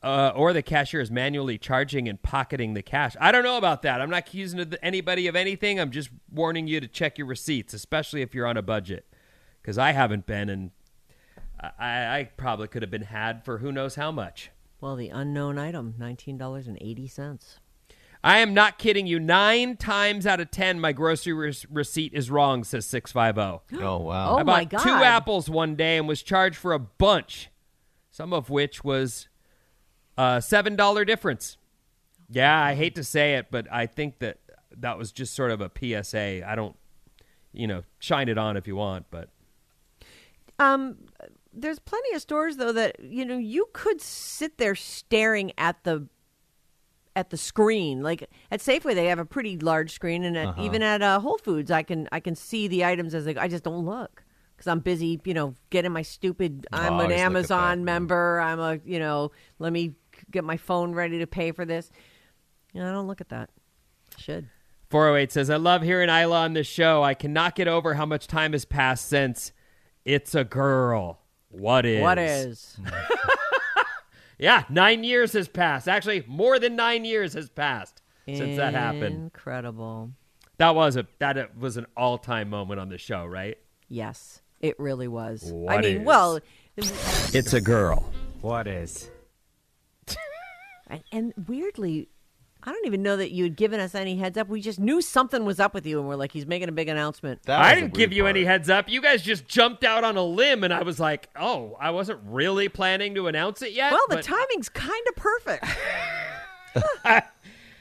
Uh, 0.03 0.33
or 0.35 0.53
the 0.53 0.63
cashier 0.63 1.01
is 1.01 1.11
manually 1.11 1.59
charging 1.59 2.09
and 2.09 2.23
pocketing 2.23 2.73
the 2.73 2.83
cash. 2.83 3.17
I 3.21 3.33
don't 3.33 3.45
know 3.45 3.59
about 3.59 3.83
that. 3.83 4.01
I'm 4.01 4.09
not 4.09 4.21
accusing 4.21 4.75
anybody 4.83 5.27
of 5.27 5.37
anything. 5.37 5.79
I'm 5.79 5.91
just 5.91 6.09
warning 6.33 6.67
you 6.67 6.81
to 6.81 6.89
check 6.89 7.19
your 7.19 7.27
receipts, 7.27 7.75
especially 7.75 8.23
if 8.23 8.35
you're 8.35 8.47
on 8.47 8.57
a 8.57 8.63
budget, 8.63 9.07
because 9.61 9.77
I 9.77 9.93
haven't 9.93 10.27
been, 10.27 10.49
and 10.49 10.71
I, 11.79 12.19
I 12.19 12.31
probably 12.37 12.69
could 12.69 12.83
have 12.83 12.91
been 12.91 13.03
had 13.03 13.45
for 13.45 13.59
who 13.59 13.71
knows 13.73 13.95
how 13.95 14.11
much. 14.11 14.51
Well, 14.81 14.97
the 14.97 15.09
unknown 15.11 15.59
item, 15.59 15.95
nineteen 15.99 16.39
dollars 16.39 16.67
and 16.67 16.79
eighty 16.81 17.07
cents. 17.07 17.59
I 18.23 18.39
am 18.39 18.53
not 18.53 18.79
kidding 18.79 19.07
you. 19.07 19.19
Nine 19.19 19.77
times 19.77 20.27
out 20.27 20.41
of 20.41 20.51
ten, 20.51 20.79
my 20.81 20.93
grocery 20.93 21.33
re- 21.33 21.55
receipt 21.71 22.13
is 22.15 22.31
wrong. 22.31 22.65
Says 22.65 22.87
six 22.87 23.13
five 23.13 23.35
zero. 23.37 23.63
Oh 23.81 23.99
wow! 23.99 24.33
Oh, 24.35 24.39
I 24.39 24.43
my 24.43 24.65
bought 24.65 24.83
two 24.83 24.91
apples 24.91 25.51
one 25.51 25.75
day 25.77 25.97
and 25.99 26.07
was 26.09 26.23
charged 26.23 26.57
for 26.57 26.73
a 26.73 26.79
bunch, 26.79 27.51
some 28.11 28.33
of 28.33 28.49
which 28.51 28.83
was 28.85 29.29
a 30.17 30.41
seven 30.43 30.77
dollar 30.77 31.05
difference. 31.05 31.57
Yeah, 32.31 32.59
I 32.63 32.75
hate 32.75 32.95
to 32.95 33.05
say 33.05 33.35
it, 33.35 33.47
but 33.51 33.67
I 33.73 33.87
think 33.87 34.21
that 34.21 34.39
that 34.79 34.97
was 34.97 35.13
just 35.13 35.35
sort 35.35 35.51
of 35.51 35.61
a 35.61 35.71
PSA. 35.79 36.49
I 36.49 36.55
don't, 36.55 36.77
you 37.53 37.67
know, 37.67 37.83
shine 37.99 38.29
it 38.29 38.39
on 38.39 38.57
if 38.57 38.67
you 38.69 38.77
want, 38.77 39.07
but 39.11 39.31
Um, 40.59 40.97
there's 41.53 41.79
plenty 41.79 42.15
of 42.15 42.21
stores 42.23 42.57
though 42.57 42.73
that 42.73 43.01
you 43.01 43.25
know 43.25 43.37
you 43.39 43.67
could 43.73 44.01
sit 44.01 44.59
there 44.59 44.75
staring 44.75 45.53
at 45.59 45.83
the 45.85 46.07
at 47.17 47.31
the 47.31 47.37
screen. 47.37 48.03
Like 48.03 48.29
at 48.51 48.61
Safeway, 48.61 48.95
they 48.95 49.07
have 49.07 49.19
a 49.19 49.25
pretty 49.25 49.59
large 49.59 49.93
screen, 49.93 50.25
and 50.25 50.37
at, 50.37 50.49
Uh-huh. 50.49 50.63
even 50.63 50.83
at 50.83 51.03
uh, 51.03 51.19
Whole 51.21 51.39
Foods, 51.39 51.71
I 51.71 51.83
can 51.83 52.09
I 52.13 52.21
can 52.21 52.35
see 52.35 52.69
the 52.69 52.85
items 52.85 53.15
as 53.15 53.25
they. 53.25 53.37
I 53.37 53.49
just 53.49 53.65
don't 53.65 53.85
look 53.85 54.23
because 54.57 54.69
I'm 54.69 54.81
busy, 54.81 55.21
you 55.25 55.35
know, 55.35 55.55
getting 55.71 55.93
my 55.93 56.03
stupid. 56.03 56.67
Oh, 56.73 56.77
I 56.79 56.87
I'm 56.87 56.93
an 56.95 56.99
look 56.99 57.11
at 57.11 57.19
Amazon 57.19 57.85
member. 57.85 58.41
I'm 58.41 58.61
a 58.61 58.79
you 58.85 58.99
know. 58.99 59.33
Let 59.59 59.73
me 59.73 59.95
get 60.31 60.45
my 60.45 60.57
phone 60.57 60.93
ready 60.93 61.19
to 61.19 61.27
pay 61.27 61.51
for 61.53 61.65
this. 61.65 61.91
You 62.73 62.81
know, 62.81 62.89
I 62.89 62.93
don't 62.93 63.07
look 63.09 63.21
at 63.21 63.31
that. 63.31 63.51
Should. 64.19 64.49
408 64.91 65.31
says, 65.31 65.51
I 65.51 65.57
love 65.57 65.83
hearing 65.83 66.09
Isla 66.09 66.41
on 66.41 66.53
this 66.53 66.67
show. 66.67 67.03
I 67.05 67.15
cannot 67.15 67.55
get 67.55 67.69
over 67.69 67.95
how 67.95 68.05
much 68.07 68.27
time 68.27 68.53
has 68.53 68.65
passed 68.65 69.07
since 69.09 69.53
it's 70.05 70.35
a 70.35 70.43
girl. 70.43 71.20
What 71.51 71.85
is? 71.85 72.01
What 72.03 72.19
is? 72.19 72.79
Yeah, 74.41 74.65
nine 74.71 75.05
years 75.05 75.35
has 75.35 75.49
passed. 75.49 75.87
Actually, 75.87 76.25
more 76.27 76.59
than 76.59 76.75
nine 76.75 77.05
years 77.05 77.35
has 77.35 77.51
passed 77.51 78.01
since 78.27 78.57
that 78.57 78.73
happened. 78.73 79.15
Incredible. 79.15 80.13
That 80.57 80.75
was 80.75 80.97
a 80.97 81.07
that 81.19 81.37
uh, 81.37 81.47
was 81.59 81.77
an 81.77 81.85
all 81.95 82.17
time 82.17 82.49
moment 82.49 82.81
on 82.81 82.89
the 82.89 82.97
show, 82.97 83.27
right? 83.27 83.59
Yes, 83.89 84.41
it 84.61 84.81
really 84.81 85.09
was. 85.09 85.53
I 85.69 85.83
mean, 85.83 85.99
is? 85.99 86.07
well, 86.07 86.41
It's 86.79 87.53
a 87.53 87.61
girl. 87.61 88.11
What 88.41 88.67
is? 88.67 89.11
and, 90.87 91.03
and 91.13 91.35
weirdly, 91.47 92.09
I 92.63 92.73
don't 92.73 92.87
even 92.87 93.03
know 93.03 93.17
that 93.17 93.31
you 93.31 93.45
had 93.45 93.57
given 93.57 93.81
us 93.81 93.95
any 93.95 94.17
heads 94.17 94.37
up. 94.37 94.49
We 94.49 94.61
just 94.61 94.79
knew 94.79 95.01
something 95.01 95.45
was 95.45 95.59
up 95.61 95.73
with 95.75 95.87
you, 95.87 95.99
and 95.99 96.07
we're 96.09 96.17
like, 96.17 96.33
he's 96.33 96.47
making 96.47 96.69
a 96.69 96.73
big 96.73 96.89
announcement. 96.89 97.49
I 97.49 97.75
didn't 97.75 97.95
give 97.95 98.13
you 98.13 98.27
any 98.27 98.45
heads 98.45 98.69
up. 98.69 98.89
You 98.89 99.01
guys 99.01 99.23
just 99.23 99.47
jumped 99.49 99.85
out 99.85 100.05
on 100.05 100.17
a 100.17 100.23
limb, 100.25 100.63
and 100.65 100.73
I 100.73 100.83
was 100.83 101.01
like, 101.01 101.29
"Oh, 101.37 101.77
I 101.81 101.91
wasn't 101.91 102.21
really 102.25 102.69
planning 102.69 103.15
to 103.15 103.29
announce 103.29 103.63
it 103.63 103.73
yet." 103.73 103.93
Well, 103.93 104.01
the 104.09 104.17
but 104.17 104.25
timing's 104.25 104.69
kind 104.69 105.03
of 105.09 105.17
perfect. 105.17 105.65
I- 107.05 107.23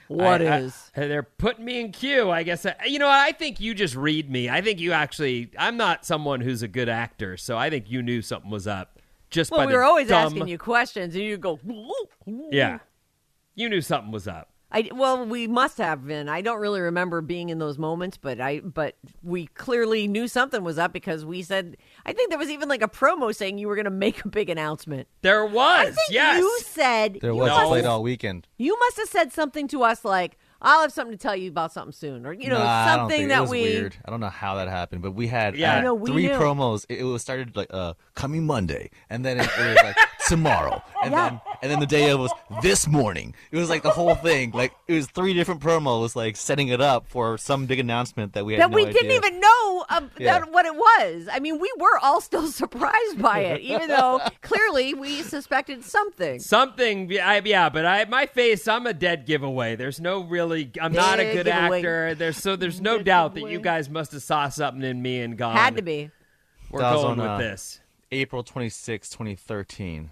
What 0.08 0.42
I- 0.42 0.58
is? 0.62 0.92
I- 0.98 1.02
they're 1.06 1.22
putting 1.22 1.64
me 1.64 1.80
in 1.80 1.92
queue. 1.92 2.32
I 2.32 2.42
guess. 2.42 2.66
I, 2.66 2.74
you 2.88 2.98
know, 2.98 3.08
I 3.08 3.32
think 3.32 3.60
you 3.60 3.76
just 3.76 3.96
read 3.96 4.28
me. 4.28 4.50
I 4.50 4.60
think 4.62 4.80
you 4.80 4.92
actually. 4.92 5.52
I'm 5.56 5.78
not 5.78 6.04
someone 6.04 6.42
who's 6.42 6.64
a 6.64 6.68
good 6.68 6.90
actor, 6.90 7.38
so 7.38 7.58
I 7.58 7.70
think 7.70 7.92
you 7.92 8.02
knew 8.02 8.24
something 8.24 8.50
was 8.50 8.66
up. 8.66 9.00
Just 9.30 9.52
well, 9.52 9.60
by 9.60 9.66
we 9.68 9.74
were 9.74 9.84
always 9.84 10.08
dumb- 10.08 10.26
asking 10.26 10.48
you 10.48 10.58
questions, 10.58 11.14
and 11.14 11.24
you 11.24 11.38
go, 11.38 11.60
Yeah, 12.26 12.80
you 13.54 13.70
knew 13.70 13.82
something 13.82 14.12
was 14.12 14.28
up. 14.28 14.49
I 14.72 14.90
well, 14.94 15.26
we 15.26 15.48
must 15.48 15.80
have 15.80 16.06
been. 16.06 16.30
I 16.30 16.42
don't 16.42 16.60
really 16.60 16.80
remember 16.82 17.22
being 17.22 17.50
in 17.50 17.58
those 17.58 17.80
moments, 17.80 18.18
but 18.18 18.40
I 18.40 18.60
but 18.60 18.98
we 19.24 19.48
clearly 19.48 20.08
knew 20.08 20.28
something 20.28 20.64
was 20.64 20.78
up 20.78 20.94
because 20.94 21.26
we 21.26 21.42
said. 21.42 21.76
I 22.06 22.14
think 22.14 22.30
there 22.30 22.38
was 22.38 22.50
even 22.52 22.70
like 22.70 22.84
a 22.84 22.88
promo 22.88 23.34
saying 23.36 23.58
you 23.58 23.68
were 23.68 23.76
going 23.76 23.86
to 23.86 23.92
make 23.92 24.24
a 24.24 24.28
big 24.28 24.50
announcement. 24.50 25.08
There 25.24 25.44
was. 25.46 25.80
I 25.82 25.86
think 25.86 25.98
yes. 26.12 26.38
you 26.40 26.60
said 26.66 27.18
There 27.22 27.32
you 27.32 27.38
was 27.38 27.50
must- 27.50 27.68
played 27.68 27.86
all 27.86 28.04
weekend. 28.04 28.48
You 28.58 28.78
must 28.80 28.98
have 28.98 29.10
said 29.10 29.34
something 29.34 29.68
to 29.70 29.82
us 29.84 30.06
like, 30.06 30.38
"I'll 30.62 30.82
have 30.82 30.92
something 30.94 31.18
to 31.18 31.22
tell 31.22 31.36
you 31.36 31.50
about 31.50 31.72
something 31.74 31.92
soon," 31.94 32.28
or 32.28 32.34
you 32.34 32.48
know, 32.50 32.60
Nah, 32.60 32.70
I 32.70 32.86
don't 32.86 32.98
something 33.00 33.18
think- 33.18 33.30
that 33.30 33.38
it 33.40 33.42
was 33.42 33.50
we. 33.50 33.62
weird. 33.64 33.96
I 34.06 34.12
don't 34.12 34.20
know 34.20 34.30
how 34.30 34.56
that 34.58 34.68
happened, 34.68 35.02
but 35.02 35.12
we 35.14 35.26
had 35.28 35.56
Yeah. 35.58 35.78
uh, 35.78 35.82
know, 35.82 35.94
we 35.96 36.12
three 36.12 36.28
knew. 36.28 36.34
promos. 36.38 36.86
It, 36.90 37.00
it 37.00 37.04
was 37.06 37.24
started 37.24 37.56
like 37.56 37.70
uh 37.74 37.96
coming 38.14 38.46
Monday, 38.46 38.92
and 39.10 39.26
then 39.26 39.40
it, 39.40 39.50
it 39.58 39.66
was 39.68 39.78
like 39.84 39.96
tomorrow, 40.30 40.82
and 41.04 41.12
Yeah. 41.12 41.30
then 41.30 41.42
and 41.62 41.72
then 41.72 41.80
the 41.82 41.86
day 41.86 42.10
of 42.10 42.20
was 42.22 42.32
this 42.62 42.88
morning. 42.88 43.36
It 43.52 43.58
was 43.58 43.70
like 43.70 43.84
the 43.84 43.90
whole 43.92 44.16
thing. 44.16 44.52
Like 44.52 44.72
it 44.88 44.94
was 44.94 45.08
three 45.08 45.34
different 45.34 45.60
promos, 45.62 46.16
like 46.16 46.38
setting 46.38 46.70
it 46.70 46.80
up 46.80 47.08
for 47.08 47.38
some 47.38 47.66
big 47.66 47.80
announcement 47.80 48.34
that 48.34 48.46
we 48.46 48.54
had 48.54 48.62
That 48.62 48.72
no 48.72 48.76
we 48.76 48.86
didn't 48.86 49.12
even 49.12 49.40
know 49.42 49.86
um, 49.90 50.10
Yeah. 50.18 50.40
that 50.40 50.52
what 50.52 50.66
it 50.66 50.76
was. 50.76 51.28
I 51.32 51.40
mean, 51.40 51.60
we 51.60 51.70
were 51.78 51.98
all 52.02 52.22
still 52.22 52.48
surprised 52.52 53.22
by 53.22 53.40
it, 53.52 53.62
even 53.62 53.90
though 53.90 54.22
clearly 54.42 54.94
we 54.94 55.22
suspected 55.24 55.84
something. 55.84 56.40
Something, 56.40 57.12
yeah, 57.12 57.28
I, 57.28 57.42
yeah, 57.44 57.68
but 57.70 57.86
I, 57.86 58.06
my 58.06 58.26
face, 58.26 58.68
I'm 58.68 58.88
a 58.88 58.94
dead 58.94 59.26
giveaway. 59.26 59.76
There's 59.76 60.00
no 60.00 60.22
really, 60.24 60.72
I'm 60.80 60.94
not 60.94 61.20
a 61.20 61.24
good 61.26 61.46
giveaway. 61.46 61.80
actor. 61.80 62.16
There's 62.16 62.38
so 62.38 62.56
there's 62.56 62.80
no 62.80 63.00
doubt 63.00 63.34
that 63.36 63.50
you 63.50 63.60
guys 63.60 63.90
must 63.90 64.12
have 64.14 64.24
saw 64.24 64.48
something 64.50 64.84
in 64.84 65.02
me 65.02 65.20
and 65.22 65.38
gone. 65.38 65.56
Had 65.56 65.76
to 65.76 65.82
be. 65.82 66.12
We're 66.72 66.82
going 66.82 67.06
on, 67.06 67.18
with 67.18 67.26
uh, 67.28 67.38
this. 67.40 67.80
April 68.12 68.44
26, 68.44 69.10
2013. 69.10 70.12